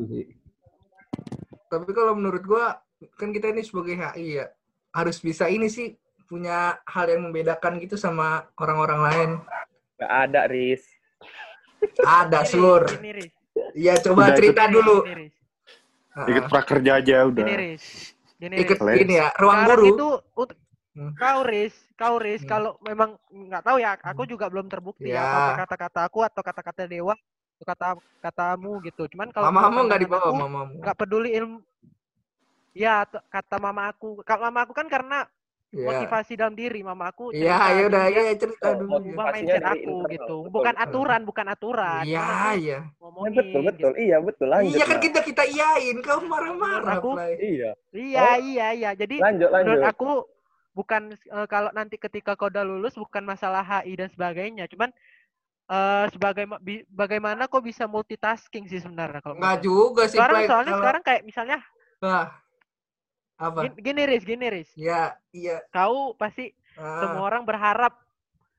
Tapi 1.73 1.91
kalau 1.97 2.13
menurut 2.13 2.45
gua 2.45 2.77
kan 3.17 3.33
kita 3.33 3.49
ini 3.49 3.65
sebagai 3.65 3.97
HI 3.97 4.45
ya 4.45 4.47
harus 4.93 5.21
bisa 5.25 5.49
ini 5.49 5.73
sih 5.73 5.97
punya 6.29 6.77
hal 6.85 7.09
yang 7.09 7.25
membedakan 7.29 7.81
gitu 7.81 7.97
sama 7.97 8.45
orang-orang 8.61 9.01
lain. 9.09 9.31
nggak 9.97 10.13
ada 10.29 10.41
Riz 10.53 10.85
Ada 12.05 12.45
Ini, 12.45 12.51
sur. 12.53 12.83
Ini 13.01 13.25
Iya 13.77 13.95
coba 14.01 14.33
Udah, 14.33 14.37
cerita 14.41 14.63
Ini, 14.65 14.73
dulu. 14.73 14.97
Ini 15.05 15.27
Ikut 16.17 16.45
prakerja 16.49 16.91
aja 16.97 17.17
udah. 17.29 17.45
Ini. 17.45 17.77
Gini, 18.37 18.55
ikut 18.61 18.79
Riz. 18.81 19.01
ini 19.01 19.15
ya 19.17 19.29
ruang 19.37 19.65
Sekarang 19.65 19.81
guru. 19.81 19.87
itu 19.93 20.09
ut- 20.35 20.59
Hmm. 20.97 21.13
kau 21.13 21.45
Riz, 21.45 21.77
kau 21.93 22.17
Riz, 22.17 22.41
Hmm. 22.41 22.49
kalau 22.49 22.73
memang 22.81 23.21
nggak 23.29 23.61
tahu 23.61 23.77
ya, 23.77 24.01
aku 24.01 24.25
juga 24.25 24.49
belum 24.49 24.65
terbukti 24.65 25.13
ya, 25.13 25.21
Ya. 25.21 25.29
apa 25.29 25.53
kata-kata 25.61 26.01
aku 26.09 26.25
atau 26.25 26.41
kata-kata 26.41 26.89
dewa 26.89 27.13
atau 27.13 27.65
kata 27.69 27.87
katamu 28.25 28.81
gitu. 28.81 29.05
Cuman 29.13 29.29
kalau 29.29 29.53
Mamamu 29.53 29.85
nggak 29.93 30.01
dibawa 30.01 30.33
mamamu. 30.33 30.81
nggak 30.81 30.97
peduli 30.97 31.37
ilmu. 31.37 31.61
Ya, 32.73 33.05
t- 33.05 33.21
kata 33.29 33.61
mama 33.61 33.93
aku. 33.93 34.25
Kalau 34.25 34.49
mama 34.49 34.65
aku 34.65 34.73
kan 34.73 34.89
karena 34.89 35.29
Iya. 35.67 35.83
motivasi 35.85 36.33
dalam 36.35 36.55
diri, 36.55 36.81
mama 36.81 37.11
aku. 37.11 37.35
Iya, 37.35 37.59
ya 37.75 37.83
udah 37.91 38.03
dia 38.07 38.23
ya 38.23 38.35
cerita 38.35 38.69
dulu. 38.73 39.03
Ubah 39.03 39.27
mindset 39.35 39.61
aku 39.61 39.75
internal, 39.77 40.07
gitu. 40.09 40.37
betul, 40.39 40.41
Bukan 40.55 40.73
betul. 40.73 40.85
aturan, 40.87 41.21
bukan 41.23 41.47
aturan. 41.49 42.03
Iya, 42.07 42.23
iya. 42.55 42.79
Ya, 42.79 42.79
ngomongin. 42.97 43.33
betul 43.35 43.61
betul 43.63 43.91
gitu. 43.93 44.01
iya 44.01 44.17
betul 44.19 44.47
lanjut 44.47 44.73
Iya 44.73 44.85
kan 44.85 44.97
Nah. 44.97 45.03
kita 45.03 45.21
kita 45.23 45.43
iyain, 45.45 45.97
kau 46.01 46.21
marah-marah. 46.23 46.95
Aku- 46.97 47.15
Play. 47.15 47.35
iya 47.53 47.71
Iya, 47.91 48.23
Oh. 48.23 48.37
iya, 48.41 48.67
iya. 48.73 48.91
Jadi 48.95 49.17
lanjut 49.19 49.49
lanjut 49.49 49.67
menurut 49.67 49.85
aku 49.85 50.11
bukan 50.73 51.03
eh, 51.13 51.47
kalau 51.47 51.71
nanti 51.73 51.97
ketika 51.97 52.33
kau 52.33 52.47
udah 52.47 52.63
lulus 52.63 52.95
bukan 52.95 53.23
masalah 53.23 53.61
HI 53.61 53.93
dan 53.97 54.09
sebagainya, 54.09 54.65
cuman 54.67 54.95
eh 55.67 56.07
sebagai 56.09 56.47
bi- 56.61 56.87
bagaimana 56.87 57.51
kau 57.51 57.59
bisa 57.59 57.85
multitasking 57.85 58.65
sih 58.65 58.79
sebenarnya 58.79 59.19
kalau 59.19 59.35
Nggak 59.35 59.59
juga 59.61 60.07
sih, 60.07 60.15
Sekarang 60.15 60.37
Play. 60.37 60.47
soalnya 60.47 60.71
Kalau- 60.71 60.81
sekarang 60.81 61.03
kayak 61.03 61.23
misalnya 61.23 61.59
Wah. 61.99 62.29
Apa? 63.37 63.69
gini, 63.69 63.77
gini 63.81 64.03
Riz, 64.09 64.25
gini 64.25 64.47
Riz. 64.49 64.71
Ya, 64.75 65.15
iya. 65.31 65.61
Kau 65.71 66.17
pasti 66.17 66.53
Ah, 66.77 67.01
semua 67.01 67.25
orang 67.25 67.41
berharap 67.41 67.97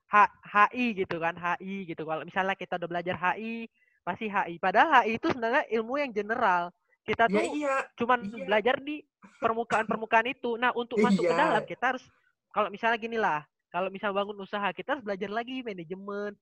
H- 0.10 0.34
HI 0.42 1.06
gitu 1.06 1.22
kan, 1.22 1.38
HI 1.38 1.86
gitu. 1.86 2.02
Kalau 2.02 2.26
misalnya 2.26 2.58
kita 2.58 2.82
udah 2.82 2.90
belajar 2.90 3.14
HI, 3.14 3.70
pasti 4.02 4.26
HI. 4.26 4.58
Padahal 4.58 5.04
HI 5.04 5.22
itu 5.22 5.30
sebenarnya 5.30 5.70
ilmu 5.70 6.02
yang 6.02 6.10
general. 6.10 6.74
Kita 7.06 7.30
ya 7.30 7.34
tuh 7.38 7.44
iya. 7.54 7.76
cuman 7.94 8.20
Iya. 8.26 8.46
belajar 8.48 8.76
di 8.82 9.06
permukaan-permukaan 9.38 10.28
itu. 10.32 10.56
Nah, 10.58 10.74
untuk 10.74 10.98
masuk 11.06 11.28
ke 11.28 11.34
Iya. 11.34 11.42
dalam 11.46 11.64
kita 11.66 11.94
harus 11.94 12.04
kalau 12.50 12.74
misalnya 12.74 12.98
gini 12.98 13.22
lah, 13.22 13.46
kalau 13.70 13.92
misal 13.94 14.16
bangun 14.16 14.38
usaha 14.42 14.66
kita 14.74 14.98
harus 14.98 15.06
belajar 15.06 15.30
lagi 15.30 15.62
manajemen 15.62 16.34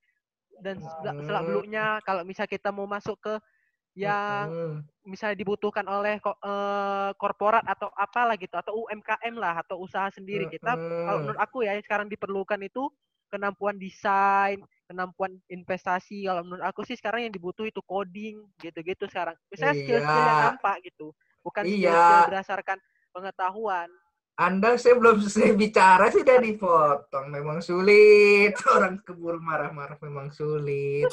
dan 0.63 0.79
Hmm. 0.79 1.19
selak-beluknya. 1.27 1.99
Kalau 2.07 2.23
misal 2.23 2.47
kita 2.47 2.71
mau 2.71 2.87
masuk 2.87 3.19
ke 3.19 3.33
yang 3.97 4.51
misalnya 5.05 5.37
dibutuhkan 5.39 5.85
oleh 5.87 6.17
eh, 6.21 7.11
korporat 7.19 7.63
atau 7.67 7.89
apalah 7.95 8.35
gitu 8.39 8.53
atau 8.57 8.73
UMKM 8.85 9.35
lah 9.37 9.61
atau 9.65 9.81
usaha 9.81 10.09
sendiri 10.13 10.45
kita 10.49 10.77
kalau 11.05 11.17
menurut 11.21 11.39
aku 11.41 11.63
ya 11.65 11.77
sekarang 11.81 12.09
diperlukan 12.09 12.59
itu 12.65 12.89
kemampuan 13.33 13.75
desain, 13.81 14.61
kemampuan 14.89 15.37
investasi. 15.51 16.25
Kalau 16.29 16.45
menurut 16.45 16.63
aku 16.65 16.85
sih 16.87 16.95
sekarang 16.97 17.27
yang 17.29 17.33
dibutuh 17.35 17.65
itu 17.67 17.81
coding 17.85 18.45
gitu-gitu 18.61 19.05
sekarang. 19.09 19.35
Misalnya 19.51 19.75
skill-skill 19.81 20.25
yang 20.29 20.37
Iya. 20.37 20.41
nampak 20.41 20.79
gitu. 20.85 21.11
Bukan 21.45 21.67
Iya. 21.67 21.99
skill-skill 22.05 22.21
berdasarkan 22.25 22.77
pengetahuan. 23.13 23.89
Anda 24.35 24.75
saya 24.75 24.99
belum 24.99 25.23
selesai 25.23 25.55
bicara 25.55 26.11
sih 26.11 26.19
udah 26.19 26.39
dipotong. 26.43 27.31
Memang 27.31 27.63
sulit. 27.63 28.51
Orang 28.75 28.99
keburu 28.99 29.39
marah-marah 29.39 29.95
memang 30.03 30.27
sulit. 30.35 31.07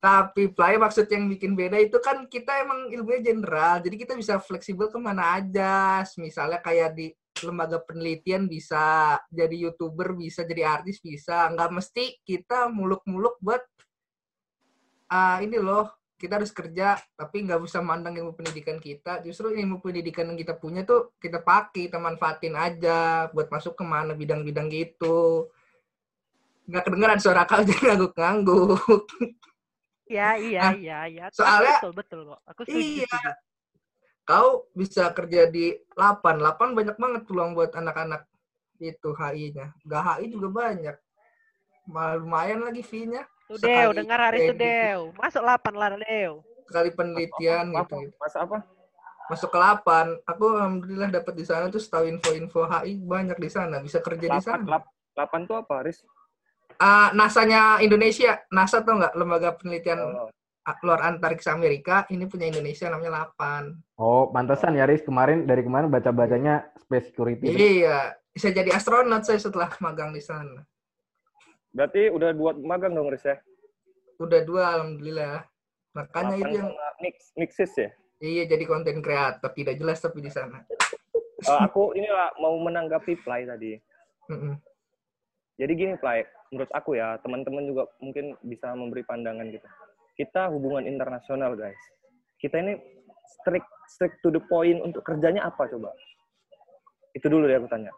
Tapi 0.00 0.48
play 0.56 0.80
maksud 0.80 1.04
yang 1.12 1.28
bikin 1.28 1.52
beda 1.52 1.76
itu 1.76 2.00
kan 2.00 2.24
kita 2.24 2.64
emang 2.64 2.88
ilmunya 2.88 3.20
general. 3.20 3.84
Jadi 3.84 3.96
kita 4.00 4.16
bisa 4.16 4.40
fleksibel 4.40 4.88
ke 4.88 4.96
mana 4.96 5.36
aja. 5.36 6.00
Misalnya 6.16 6.64
kayak 6.64 6.96
di 6.96 7.12
lembaga 7.44 7.78
penelitian 7.84 8.48
bisa, 8.48 9.20
jadi 9.28 9.68
youtuber 9.68 10.16
bisa, 10.16 10.48
jadi 10.48 10.80
artis 10.80 11.04
bisa. 11.04 11.52
Nggak 11.52 11.70
mesti 11.70 12.16
kita 12.24 12.72
muluk-muluk 12.72 13.36
buat 13.44 13.60
ah 15.08 15.40
ini 15.40 15.56
loh 15.60 15.97
kita 16.18 16.34
harus 16.34 16.50
kerja 16.50 16.98
tapi 17.14 17.46
nggak 17.46 17.62
bisa 17.62 17.78
mandang 17.78 18.10
ilmu 18.12 18.34
pendidikan 18.34 18.76
kita 18.76 19.22
justru 19.22 19.54
ilmu 19.54 19.78
pendidikan 19.78 20.26
yang 20.26 20.36
kita 20.36 20.52
punya 20.52 20.82
tuh 20.82 21.14
kita 21.16 21.38
pakai 21.38 21.86
kita 21.86 21.96
manfaatin 21.96 22.52
aja 22.52 22.98
buat 23.30 23.46
masuk 23.48 23.72
ke 23.72 23.84
mana 23.84 24.12
bidang-bidang 24.12 24.66
gitu 24.66 25.46
nggak 26.66 26.82
kedengeran 26.82 27.16
suara 27.16 27.42
kau 27.42 27.62
jadi 27.64 27.82
ngangguk-ngangguk 27.88 29.06
Iya, 30.08 30.40
iya, 30.40 30.60
Ah, 30.62 30.72
iya, 30.72 30.98
iya. 31.04 31.24
soalnya- 31.28 31.84
betul, 31.84 31.92
betul 31.92 32.20
kok. 32.26 32.40
Aku 32.48 32.60
setuju. 32.64 32.80
iya 32.80 33.04
setuju. 33.06 33.32
kau 34.24 34.48
bisa 34.72 35.04
kerja 35.12 35.40
di 35.46 35.76
8 35.92 36.40
8 36.40 36.72
banyak 36.72 36.96
banget 36.96 37.22
peluang 37.24 37.52
buat 37.52 37.70
anak-anak 37.70 38.24
itu 38.78 39.08
HI-nya 39.10 39.76
nggak 39.82 40.02
HI 40.02 40.26
juga 40.28 40.48
banyak 40.50 40.96
lumayan 42.16 42.60
lagi 42.62 42.80
fee-nya 42.80 43.24
Tuh 43.48 43.56
Dew, 43.56 43.88
dengar 43.96 44.20
hari 44.20 44.44
itu. 44.44 44.52
Dew. 44.52 45.00
Masuk 45.16 45.40
8 45.40 45.72
lah 45.72 45.96
Dew. 45.96 46.44
sekali 46.68 46.92
penelitian 46.92 47.72
apa, 47.72 47.96
gitu 47.96 48.12
masa 48.20 48.44
apa 48.44 48.60
masuk 49.32 49.48
ke 49.48 49.56
8 49.56 50.20
aku 50.28 50.44
alhamdulillah 50.52 51.08
dapat 51.08 51.32
di 51.32 51.44
sana 51.48 51.72
tuh 51.72 51.80
tahu 51.80 52.04
info-info 52.04 52.68
HI 52.68 53.08
banyak 53.08 53.40
di 53.40 53.48
sana 53.48 53.80
bisa 53.80 54.04
kerja 54.04 54.28
di 54.28 54.28
delapan 54.28 54.68
sana 54.68 54.76
lap- 54.76 54.92
delapan 55.16 55.40
tuh 55.48 55.56
apa 55.64 55.74
Riz 55.80 56.04
Ah, 56.78 57.10
NASA-nya 57.10 57.82
Indonesia, 57.82 58.38
NASA 58.54 58.86
tuh 58.86 59.02
nggak 59.02 59.16
lembaga 59.18 59.50
penelitian 59.58 59.98
Oh, 59.98 60.30
luar 60.86 61.10
antariksa 61.10 61.50
Amerika, 61.56 62.06
ini 62.12 62.28
punya 62.30 62.46
Indonesia 62.46 62.86
namanya 62.86 63.26
LAPAN. 63.26 63.74
Oh, 63.98 64.30
pantesan 64.30 64.78
ya 64.78 64.86
Riz 64.86 65.02
kemarin 65.02 65.42
dari 65.42 65.66
kemarin 65.66 65.90
baca-bacanya 65.90 66.70
space 66.78 67.10
security. 67.10 67.50
Iya, 67.50 68.14
bisa 68.30 68.54
jadi 68.54 68.70
astronot 68.76 69.26
saya 69.26 69.42
setelah 69.42 69.72
magang 69.82 70.14
di 70.14 70.22
sana. 70.22 70.62
Berarti 71.78 72.10
udah 72.10 72.34
buat 72.34 72.56
magang 72.58 72.98
dong, 72.98 73.06
Riz 73.06 73.22
ya? 73.22 73.38
Udah 74.18 74.42
dua, 74.42 74.62
alhamdulillah. 74.74 75.46
Makanya 75.94 76.34
Lapan 76.34 76.42
itu 76.42 76.54
yang 76.58 76.70
mix, 76.98 77.16
mixes 77.38 77.72
ya? 77.78 77.90
iya 78.18 78.50
jadi 78.50 78.66
konten 78.66 78.98
kreator 78.98 79.46
tidak 79.54 79.78
jelas 79.78 80.02
tapi 80.02 80.18
di 80.18 80.30
sana. 80.30 80.66
Eh, 81.38 81.60
aku 81.62 81.94
inilah 81.94 82.34
mau 82.42 82.58
menanggapi 82.58 83.14
Play 83.22 83.46
tadi. 83.46 83.78
Mm-mm. 84.26 84.58
Jadi 85.58 85.72
gini, 85.78 85.94
Play. 85.94 86.26
Menurut 86.50 86.70
aku 86.74 86.98
ya, 86.98 87.14
teman-teman 87.22 87.62
juga 87.62 87.86
mungkin 88.02 88.34
bisa 88.42 88.74
memberi 88.74 89.06
pandangan 89.06 89.46
gitu. 89.46 89.68
Kita 90.18 90.50
hubungan 90.50 90.82
internasional, 90.82 91.54
guys. 91.54 91.78
Kita 92.42 92.58
ini 92.58 92.74
strict, 93.38 93.70
strict 93.86 94.18
to 94.26 94.34
the 94.34 94.42
point 94.50 94.82
untuk 94.82 95.06
kerjanya 95.06 95.46
apa 95.46 95.70
coba? 95.70 95.94
Itu 97.14 97.30
dulu 97.30 97.46
ya 97.46 97.62
aku 97.62 97.70
tanya. 97.70 97.94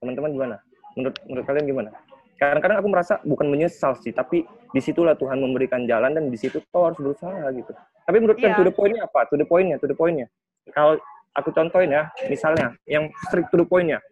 Teman-teman 0.00 0.32
gimana? 0.32 0.56
Menurut, 0.96 1.16
menurut 1.28 1.44
kalian 1.44 1.66
gimana? 1.68 1.90
Kadang-kadang 2.34 2.82
aku 2.82 2.88
merasa 2.90 3.14
bukan 3.22 3.46
menyesal 3.46 3.94
sih, 4.02 4.10
tapi 4.10 4.42
di 4.74 4.80
situlah 4.82 5.14
Tuhan 5.14 5.38
memberikan 5.38 5.86
jalan 5.86 6.12
dan 6.12 6.28
di 6.28 6.38
situ 6.38 6.58
kau 6.74 6.90
harus 6.90 6.98
berusaha 6.98 7.46
gitu. 7.54 7.72
Tapi 8.04 8.16
menurut 8.20 8.36
Iya. 8.42 8.58
to 8.58 8.66
the 8.66 8.74
point-nya 8.74 9.06
apa? 9.06 9.20
To 9.30 9.34
the 9.38 9.46
point-nya, 9.46 9.76
to 9.78 9.86
the 9.86 9.96
point-nya. 9.96 10.26
Kalau 10.74 10.98
aku 11.32 11.54
contohin 11.54 11.94
ya, 11.94 12.10
misalnya 12.26 12.74
yang 12.90 13.08
strict 13.30 13.54
to 13.54 13.56
the 13.62 13.66
point-nya, 13.66 14.02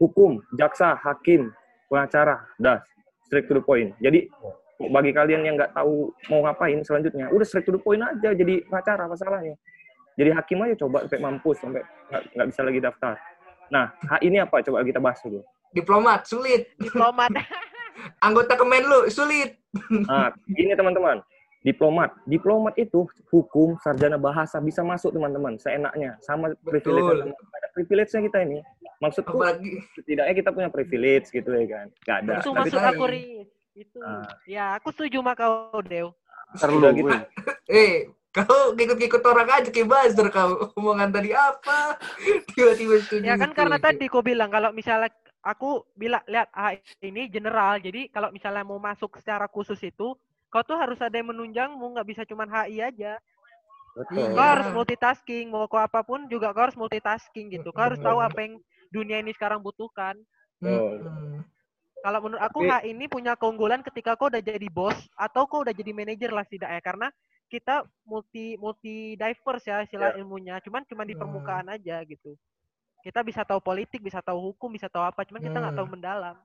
hukum, 0.00 0.40
jaksa, 0.56 0.96
hakim, 0.98 1.52
pengacara, 1.92 2.40
dah 2.56 2.80
straight 3.30 3.46
to 3.46 3.54
the 3.54 3.62
point. 3.62 3.94
Jadi 4.02 4.26
bagi 4.90 5.12
kalian 5.12 5.46
yang 5.46 5.54
nggak 5.60 5.76
tahu 5.76 6.10
mau 6.32 6.40
ngapain 6.48 6.80
selanjutnya, 6.82 7.30
udah 7.30 7.46
straight 7.46 7.68
to 7.68 7.76
the 7.76 7.82
point 7.82 8.02
aja 8.02 8.34
jadi 8.34 8.64
pengacara 8.66 9.06
masalahnya. 9.06 9.54
Jadi 10.18 10.30
hakim 10.34 10.58
aja 10.66 10.74
coba 10.82 11.06
sampai 11.06 11.20
mampus 11.22 11.56
sampai 11.62 11.82
nggak 12.10 12.46
bisa 12.50 12.60
lagi 12.66 12.80
daftar. 12.82 13.14
Nah, 13.70 13.94
hak 13.94 14.20
ini 14.26 14.42
apa? 14.42 14.58
Coba 14.66 14.82
kita 14.82 14.98
bahas 14.98 15.22
dulu. 15.22 15.46
Diplomat 15.70 16.26
sulit, 16.26 16.74
Diplomat. 16.76 17.30
anggota 18.26 18.58
Kemenlu 18.58 19.06
sulit. 19.10 19.58
Nah, 19.90 20.34
gini 20.50 20.74
teman-teman. 20.74 21.22
Diplomat. 21.60 22.16
Diplomat 22.24 22.74
itu 22.80 23.04
hukum, 23.28 23.76
sarjana 23.84 24.16
bahasa 24.16 24.56
bisa 24.64 24.80
masuk 24.80 25.12
teman-teman, 25.12 25.60
seenaknya. 25.60 26.16
Sama 26.24 26.56
privilege. 26.64 27.30
Ada 27.30 27.68
privilege-nya 27.76 28.20
kita 28.26 28.38
ini. 28.48 28.58
Maksudku, 29.00 29.36
Apalagi 29.36 29.80
setidaknya 29.96 30.34
kita 30.36 30.50
punya 30.52 30.68
privilege 30.72 31.28
gitu 31.32 31.48
ya 31.52 31.64
kan. 31.68 31.86
Gak 32.04 32.16
ada. 32.24 32.34
Itu 32.40 32.52
Tapi 32.52 32.58
maksud 32.64 32.80
aku, 32.80 33.04
Riz. 33.08 33.48
Itu. 33.76 33.98
Ah. 34.02 34.28
Ya, 34.44 34.76
aku 34.76 34.92
setuju 34.92 35.20
sama 35.20 35.32
kau, 35.36 35.80
Dew. 35.84 36.12
Terlalu 36.58 36.88
gitu. 37.00 37.10
eh 37.80 38.10
kau 38.30 38.74
ikut-ikut 38.78 39.22
orang 39.26 39.48
aja 39.50 39.68
kayak 39.74 39.90
buzzer 39.90 40.30
kau 40.30 40.70
omongan 40.78 41.10
tadi 41.10 41.34
apa 41.34 41.98
tiba-tiba 42.54 43.02
setuju 43.02 43.26
Ya 43.26 43.34
kan 43.34 43.50
gitu. 43.50 43.58
karena 43.58 43.78
tadi 43.82 44.06
kau 44.06 44.22
bilang 44.22 44.54
kalau 44.54 44.70
misalnya 44.70 45.10
aku 45.40 45.84
bilang 45.94 46.20
lihat 46.28 46.48
ah, 46.52 46.72
ini 47.00 47.26
general. 47.26 47.80
Jadi 47.80 48.08
kalau 48.08 48.28
misalnya 48.30 48.64
mau 48.64 48.76
masuk 48.78 49.16
secara 49.18 49.48
khusus 49.48 49.80
itu, 49.80 50.14
kau 50.48 50.62
tuh 50.62 50.76
harus 50.76 51.00
ada 51.00 51.12
yang 51.14 51.32
menunjangmu, 51.32 51.82
nggak 51.96 52.08
bisa 52.08 52.22
cuma 52.24 52.44
HI 52.44 52.80
aja. 52.80 53.16
Betul. 53.96 54.32
Kau 54.38 54.46
harus 54.46 54.68
multitasking, 54.70 55.50
mau 55.50 55.66
kau 55.66 55.80
apa 55.82 56.04
pun 56.06 56.30
juga 56.30 56.54
kau 56.54 56.62
harus 56.62 56.78
multitasking 56.78 57.50
gitu. 57.50 57.74
Kau 57.74 57.90
harus 57.90 57.98
tahu 57.98 58.22
apa 58.22 58.38
yang 58.46 58.54
dunia 58.88 59.18
ini 59.18 59.34
sekarang 59.34 59.58
butuhkan. 59.58 60.14
Mm-mm. 60.60 61.42
Kalau 62.00 62.18
menurut 62.24 62.40
aku 62.40 62.64
Tapi- 62.64 62.70
HI 62.88 62.96
ini 62.96 63.04
punya 63.08 63.36
keunggulan 63.36 63.84
ketika 63.84 64.16
kau 64.16 64.32
udah 64.32 64.40
jadi 64.40 64.68
bos 64.72 64.96
atau 65.18 65.44
kau 65.44 65.60
udah 65.64 65.72
jadi 65.74 65.92
manajer 65.92 66.30
lah 66.32 66.44
setidaknya 66.48 66.80
karena 66.80 67.08
kita 67.50 67.82
multi 68.06 68.54
multi 68.56 69.18
diverse 69.18 69.66
ya 69.68 69.82
istilah 69.82 70.14
ilmunya. 70.16 70.62
Cuman 70.62 70.86
cuman 70.86 71.04
di 71.04 71.12
Hmm. 71.18 71.22
permukaan 71.26 71.66
aja 71.68 72.00
gitu. 72.06 72.38
Kita 73.00 73.24
bisa 73.24 73.40
tahu 73.44 73.60
politik, 73.60 74.00
bisa 74.04 74.20
tahu 74.20 74.52
hukum, 74.52 74.68
bisa 74.72 74.88
tahu 74.88 75.04
apa, 75.04 75.24
cuman 75.24 75.40
kita 75.40 75.56
nggak 75.56 75.76
tahu 75.76 75.86
Hmm. 75.88 75.94
mendalam. 75.96 76.36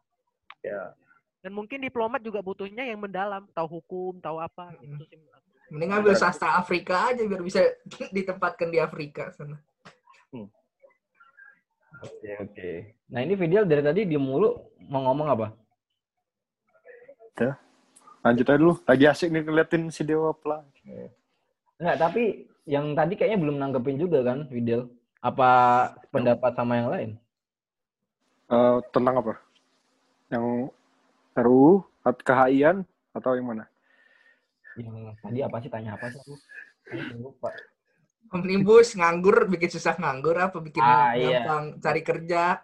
Ya. 0.64 0.96
Dan 1.44 1.52
mungkin 1.54 1.78
diplomat 1.78 2.26
juga 2.26 2.42
butuhnya 2.42 2.88
yang 2.88 2.98
mendalam, 2.98 3.46
tahu 3.54 3.80
hukum, 3.80 4.18
tahu 4.18 4.42
apa 4.42 4.74
gitu 4.82 5.04
sih. 5.06 5.20
mending 5.66 5.98
ambil 5.98 6.14
sastra 6.14 6.62
Afrika 6.62 7.10
aja 7.10 7.26
biar 7.26 7.42
bisa 7.42 7.58
ditempatkan 8.16 8.70
di 8.70 8.78
Afrika 8.78 9.34
sana 9.34 9.58
Oke, 12.06 12.32
oke. 12.38 12.70
Nah, 13.10 13.26
ini 13.26 13.34
video 13.34 13.66
dari 13.66 13.82
tadi 13.82 14.06
dia 14.06 14.22
mulu 14.22 14.54
mau 14.86 15.02
ngomong 15.10 15.28
apa? 15.32 15.48
Lanjut 18.26 18.46
aja 18.46 18.58
dulu. 18.58 18.74
Lagi 18.84 19.06
asik 19.06 19.30
nih 19.30 19.42
ngeliatin 19.46 19.90
si 19.94 20.02
Dewa 20.02 20.34
Pla. 20.34 20.66
Enggak, 21.78 21.98
tapi 21.98 22.46
yang 22.66 22.98
tadi 22.98 23.14
kayaknya 23.14 23.38
belum 23.38 23.58
nanggepin 23.62 24.02
juga 24.02 24.26
kan, 24.26 24.50
video. 24.50 24.90
Apa 25.26 25.50
pendapat 26.14 26.54
sama 26.54 26.78
yang 26.78 26.90
lain? 26.94 27.10
Eh, 28.46 28.78
tentang 28.94 29.26
apa? 29.26 29.34
Yang 30.30 30.70
RUU, 31.34 31.82
at- 32.06 32.22
KHI-an, 32.22 32.86
atau 33.10 33.34
yang 33.34 33.50
mana? 33.50 33.66
Yang 34.78 35.18
tadi 35.26 35.40
apa 35.42 35.58
sih? 35.58 35.70
Tanya 35.74 35.98
apa 35.98 36.14
sih 36.14 36.22
aku? 36.22 36.38
Aku 36.94 37.16
lupa. 37.18 37.50
omnibus 38.26 38.98
nganggur 38.98 39.46
bikin 39.48 39.70
susah 39.70 39.96
nganggur 40.02 40.34
apa 40.36 40.58
bikin 40.58 40.82
Ah, 40.82 41.14
iya. 41.14 41.46
gampang 41.46 41.78
cari 41.78 42.02
kerja 42.02 42.58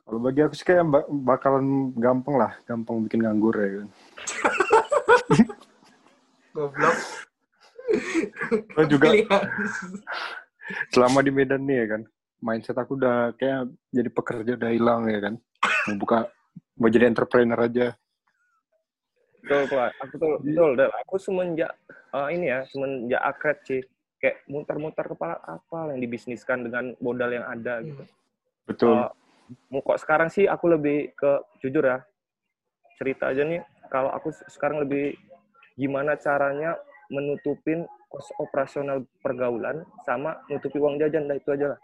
Kalau 0.00 0.16
bagi 0.18 0.40
aku 0.42 0.56
sih 0.56 0.64
kayak 0.64 0.88
ba- 0.88 1.06
bakalan 1.06 1.92
gampang 1.94 2.34
lah. 2.40 2.56
Gampang 2.64 3.04
bikin 3.04 3.20
nganggur 3.20 3.52
ya 3.54 3.68
kan. 3.84 3.88
goblok 6.56 6.96
Lo 8.74 8.82
juga 8.88 9.12
Pilihan. 9.12 9.42
Selama 10.92 11.24
di 11.24 11.30
Medan 11.34 11.64
nih 11.64 11.84
ya 11.84 11.86
kan. 11.96 12.02
Mindset 12.40 12.76
aku 12.80 12.96
udah 12.96 13.36
kayak 13.36 13.68
jadi 13.92 14.10
pekerja 14.10 14.52
udah 14.56 14.70
hilang 14.72 15.02
ya 15.12 15.20
kan. 15.20 15.34
Mau 15.88 15.96
buka, 16.00 16.28
mau 16.80 16.88
jadi 16.88 17.04
entrepreneur 17.08 17.60
aja. 17.60 17.92
Betul, 19.40 19.62
Pak. 19.72 19.90
Aku 20.04 20.14
tuh, 20.16 20.34
betul. 20.40 20.70
Dan 20.76 20.88
aku 20.92 21.14
semenjak 21.20 21.72
eh, 21.90 22.28
ini 22.32 22.46
ya, 22.48 22.64
semenjak 22.68 23.22
akrab 23.24 23.58
sih, 23.64 23.80
kayak 24.20 24.44
muter-muter 24.48 25.04
kepala 25.04 25.36
apa 25.44 25.92
yang 25.92 26.00
dibisniskan 26.00 26.68
dengan 26.68 26.92
modal 27.00 27.32
yang 27.32 27.44
ada 27.48 27.80
gitu. 27.84 28.04
Betul. 28.68 29.08
Mau 29.72 29.82
kok 29.82 29.98
sekarang 29.98 30.28
sih 30.30 30.46
aku 30.46 30.70
lebih 30.70 31.10
ke 31.18 31.42
jujur 31.58 31.82
ya 31.82 31.98
cerita 33.00 33.32
aja 33.32 33.42
nih 33.42 33.64
kalau 33.88 34.12
aku 34.12 34.30
sekarang 34.46 34.84
lebih 34.84 35.16
gimana 35.74 36.14
caranya 36.20 36.76
menutupin 37.10 37.84
kos 38.10 38.30
operasional 38.38 39.06
pergaulan 39.22 39.82
sama 40.06 40.42
nutupi 40.46 40.78
uang 40.78 40.98
jajan 40.98 41.26
dah 41.26 41.36
itu 41.36 41.50
aja 41.54 41.76
lah. 41.76 41.80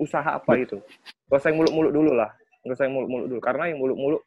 Usaha 0.00 0.34
apa 0.34 0.58
itu? 0.58 0.82
Gak 1.30 1.38
usah 1.38 1.48
yang 1.54 1.62
muluk-muluk 1.62 1.92
dulu 1.94 2.12
lah. 2.16 2.34
Gak 2.66 2.74
usah 2.74 2.84
yang 2.88 2.96
muluk-muluk 2.98 3.26
dulu. 3.30 3.40
Karena 3.40 3.64
yang 3.70 3.78
muluk-muluk 3.78 4.22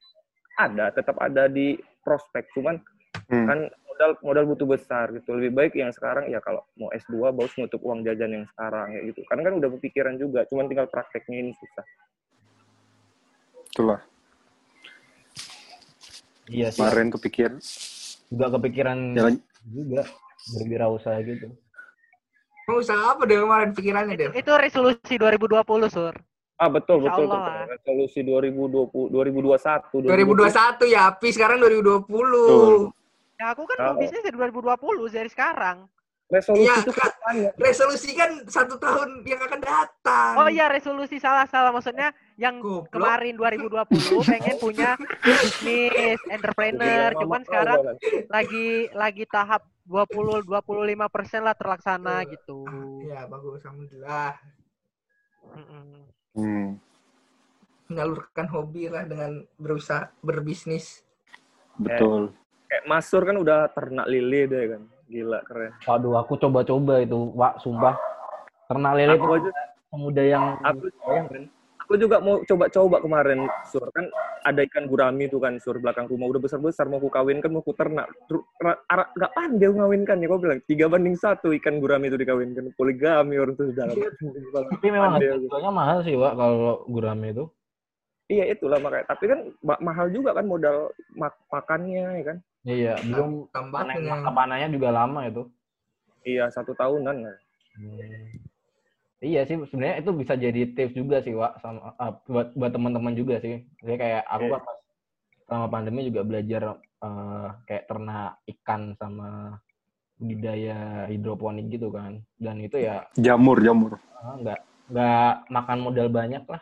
ada 0.55 0.93
tetap 0.93 1.17
ada 1.19 1.51
di 1.51 1.75
prospek. 2.05 2.47
Cuman 2.55 2.79
Hmm. 3.27 3.47
kan 3.47 3.59
modal 3.87 4.11
modal 4.23 4.45
butuh 4.55 4.67
besar 4.67 5.11
gitu. 5.11 5.35
Lebih 5.35 5.51
baik 5.51 5.73
yang 5.75 5.91
sekarang 5.91 6.31
ya 6.31 6.39
kalau 6.39 6.63
mau 6.79 6.91
S2 6.91 7.31
bagus 7.35 7.55
nutup 7.59 7.83
uang 7.83 8.03
jajan 8.07 8.31
yang 8.31 8.45
sekarang 8.55 8.95
ya 8.95 9.01
gitu. 9.07 9.23
Karena 9.27 9.51
kan 9.51 9.53
udah 9.59 9.69
berpikiran 9.71 10.15
juga 10.15 10.47
cuman 10.47 10.67
tinggal 10.71 10.87
prakteknya 10.87 11.37
ini 11.43 11.51
susah. 11.55 11.85
Itulah. 13.71 13.99
Iya 16.51 16.67
sih. 16.71 16.79
Kemarin 16.79 17.07
kepikir 17.11 17.51
Juga 18.31 18.47
kepikiran 18.55 18.97
jalan 19.11 19.35
juga 19.67 20.01
berwirausaha 20.55 21.19
gitu. 21.21 21.51
Usaha 22.71 23.11
apa 23.11 23.27
deh 23.27 23.35
kemarin 23.35 23.75
pikirannya 23.75 24.15
Itu, 24.15 24.21
deh 24.23 24.29
itu 24.39 24.51
resolusi 24.55 25.13
2020, 25.19 25.59
Sur. 25.91 26.15
Ah 26.55 26.69
betul 26.69 27.01
Insya 27.01 27.17
betul 27.17 27.25
Allah 27.27 27.41
betul. 27.43 27.73
Resolusi 27.75 28.19
2020 28.21 29.11
2021 29.11 30.07
2021 30.07 30.87
ya 30.87 31.09
api 31.09 31.27
sekarang 31.29 31.57
2020 31.59 32.05
Betul. 32.05 32.93
Ya 33.35 33.45
aku 33.51 33.65
kan 33.65 33.77
mau 33.81 33.91
Oh. 33.91 33.99
bisnis 33.99 34.21
dari 34.21 34.37
2020 34.37 35.09
dari 35.09 35.27
sekarang. 35.27 35.89
Resolusi 36.31 36.63
Iya, 36.63 36.75
itu 36.79 36.93
kapan 36.95 37.33
ya? 37.35 37.51
resolusi 37.59 38.09
kan 38.15 38.31
satu 38.47 38.79
tahun 38.79 39.19
yang 39.21 39.41
akan 39.43 39.59
datang 39.59 40.33
Oh 40.39 40.47
iya 40.47 40.71
resolusi 40.71 41.19
salah 41.19 41.43
salah 41.45 41.69
maksudnya 41.69 42.15
yang 42.35 42.57
Goblok. 42.57 42.87
kemarin 42.89 43.35
2020 43.35 44.23
pengen 44.23 44.55
punya 44.57 44.89
bisnis 45.21 46.17
entrepreneur 46.25 47.11
cuman 47.13 47.43
sekarang 47.43 47.79
lagi 48.27 48.67
lagi 48.93 49.27
tahap 49.27 49.67
20 49.83 50.47
25 50.47 50.55
persen 51.09 51.43
lah 51.43 51.51
terlaksana 51.51 52.23
gitu. 52.25 52.63
ya 53.03 53.27
bagus 53.27 53.59
alhamdulillah. 53.61 54.31
Hmm. 56.31 56.79
menyalurkan 57.85 58.47
hobi 58.47 58.87
lah 58.87 59.03
dengan 59.03 59.43
berusaha 59.57 60.15
berbisnis 60.23 61.03
Betul. 61.75 62.31
Kayak 62.67 62.85
Masur 62.85 63.21
kan 63.25 63.35
udah 63.35 63.67
ternak 63.67 64.07
lele 64.07 64.41
deh 64.45 64.63
kan. 64.69 64.81
Gila 65.11 65.39
keren. 65.43 65.75
Waduh, 65.83 66.15
aku 66.23 66.39
coba-coba 66.39 67.03
itu, 67.03 67.19
Wak, 67.35 67.59
sumpah. 67.59 67.99
Ternak 68.71 68.95
lele 68.95 69.19
itu 69.19 69.27
Aku 69.27 69.35
aja 69.35 69.51
pemuda 69.91 70.23
yang 70.23 70.43
aku 70.63 70.87
kan? 71.03 71.43
aku 71.83 71.93
juga 71.99 72.23
mau 72.23 72.39
coba-coba 72.47 73.03
kemarin, 73.03 73.43
Sur. 73.67 73.91
Kan 73.91 74.07
ada 74.47 74.63
ikan 74.63 74.87
gurami 74.87 75.27
tuh 75.27 75.43
kan, 75.43 75.59
Sur, 75.59 75.75
belakang 75.83 76.07
rumah. 76.07 76.31
Udah 76.31 76.39
besar-besar, 76.39 76.87
mau 76.87 77.03
ku 77.03 77.11
kawinkan, 77.11 77.51
mau 77.51 77.59
ku 77.59 77.75
ternak. 77.75 78.07
Ru- 78.31 78.47
ra- 78.63 78.79
ara- 78.87 79.11
Gak 79.19 79.35
pandai 79.35 79.67
ngawinkan 79.67 80.23
ya, 80.23 80.31
kau 80.31 80.39
bilang. 80.39 80.63
Tiga 80.63 80.87
banding 80.87 81.19
satu 81.19 81.51
ikan 81.59 81.83
gurami 81.83 82.07
itu 82.07 82.15
dikawinkan. 82.15 82.71
Poligami 82.79 83.35
orang 83.35 83.59
tuh 83.59 83.75
sudah. 83.75 83.91
Tapi 83.91 84.87
memang 84.87 85.19
harganya 85.19 85.71
mahal 85.75 86.07
sih, 86.07 86.15
Wak, 86.15 86.39
kalau 86.39 86.87
gurame 86.87 87.35
itu. 87.35 87.51
Iya, 88.31 88.55
itulah 88.55 88.79
makanya. 88.79 89.11
Tapi 89.11 89.27
kan 89.27 89.39
ma- 89.59 89.81
mahal 89.83 90.07
juga 90.07 90.31
kan 90.31 90.47
modal 90.47 90.95
mak- 91.19 91.43
makannya, 91.51 92.23
ya 92.23 92.25
kan. 92.31 92.37
Iya, 92.61 92.93
belum 93.01 93.49
panen 93.49 93.97
Tambahnya. 93.97 94.11
masa 94.13 94.29
panennya 94.29 94.69
juga 94.69 94.89
lama 94.93 95.25
itu. 95.25 95.43
Iya, 96.21 96.45
satu 96.53 96.77
tahunan. 96.77 97.25
Hmm. 97.73 98.29
Iya 99.21 99.45
sih, 99.45 99.57
sebenarnya 99.69 100.01
itu 100.01 100.11
bisa 100.13 100.33
jadi 100.33 100.61
tips 100.73 100.93
juga 100.97 101.21
sih, 101.21 101.33
Wak, 101.33 101.61
sama 101.61 101.93
ah, 101.97 102.17
buat 102.25 102.53
buat 102.57 102.71
teman-teman 102.73 103.13
juga 103.13 103.37
sih. 103.41 103.65
Saya 103.81 103.97
kayak 103.97 104.23
aku 104.29 104.45
Iya. 104.45 104.53
kan 104.57 104.61
pas 104.65 104.77
selama 105.45 105.67
pandemi 105.69 106.01
juga 106.09 106.21
belajar 106.25 106.61
eh, 107.01 107.47
kayak 107.65 107.85
ternak 107.89 108.31
ikan 108.45 108.93
sama 108.97 109.57
budidaya 110.21 111.09
hidroponik 111.09 111.65
gitu 111.73 111.89
kan. 111.89 112.21
Dan 112.37 112.61
itu 112.61 112.77
ya 112.77 113.09
Jamur, 113.17 113.57
jamur. 113.61 113.97
ah, 114.21 114.37
nggak 114.37 114.59
nggak 114.93 115.33
makan 115.49 115.79
modal 115.81 116.07
banyak 116.13 116.45
lah. 116.45 116.61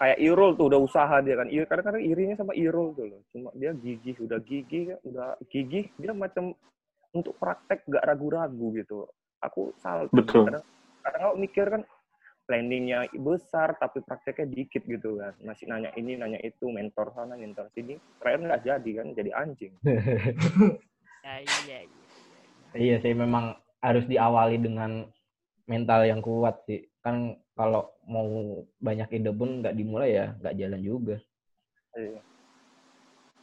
Kayak 0.00 0.16
Irul 0.16 0.56
tuh 0.56 0.72
udah 0.72 0.80
usaha 0.80 1.16
dia 1.20 1.36
kan. 1.36 1.52
Ir- 1.52 1.68
Kadang-kadang 1.68 2.00
irinya 2.00 2.36
sama 2.40 2.56
Irul 2.56 2.96
tuh 2.96 3.04
loh. 3.12 3.20
Cuma 3.36 3.52
dia 3.52 3.76
gigih, 3.76 4.16
udah 4.24 4.40
gigih, 4.40 4.96
udah 5.04 5.36
gigih. 5.52 5.92
Dia 6.00 6.16
macam 6.16 6.56
untuk 7.12 7.36
praktek 7.36 7.84
gak 7.84 8.08
ragu-ragu 8.08 8.72
gitu. 8.80 9.04
Aku 9.44 9.76
salut. 9.76 10.08
Betul. 10.08 10.48
Kadang, 10.48 10.64
kadang 11.04 11.22
aku 11.28 11.36
mikir 11.36 11.66
kan 11.68 11.82
planningnya 12.48 13.12
besar 13.12 13.76
tapi 13.76 14.00
prakteknya 14.00 14.48
dikit 14.48 14.88
gitu 14.88 15.20
kan. 15.20 15.36
Masih 15.44 15.68
nanya 15.68 15.92
ini, 16.00 16.16
nanya 16.16 16.40
itu, 16.40 16.72
mentor 16.72 17.12
sana, 17.12 17.36
mentor 17.36 17.68
sini. 17.76 18.00
Terakhir 18.16 18.40
nggak 18.40 18.62
jadi 18.64 18.90
kan, 19.04 19.06
jadi 19.12 19.30
anjing. 19.36 19.74
Ya, 21.20 21.36
iya, 21.44 21.84
iya. 21.84 22.00
Iya 22.72 22.96
sih, 23.04 23.12
memang 23.12 23.52
harus 23.84 24.08
diawali 24.08 24.56
dengan 24.56 25.04
mental 25.68 26.08
yang 26.08 26.24
kuat 26.24 26.64
sih. 26.64 26.88
Kan 27.04 27.36
kalau 27.60 27.92
mau 28.08 28.64
banyak 28.80 29.20
ide 29.20 29.28
pun 29.36 29.60
nggak 29.60 29.76
dimulai 29.76 30.16
ya 30.16 30.26
nggak 30.40 30.56
jalan 30.56 30.80
juga. 30.80 31.16
Iya. 31.92 32.29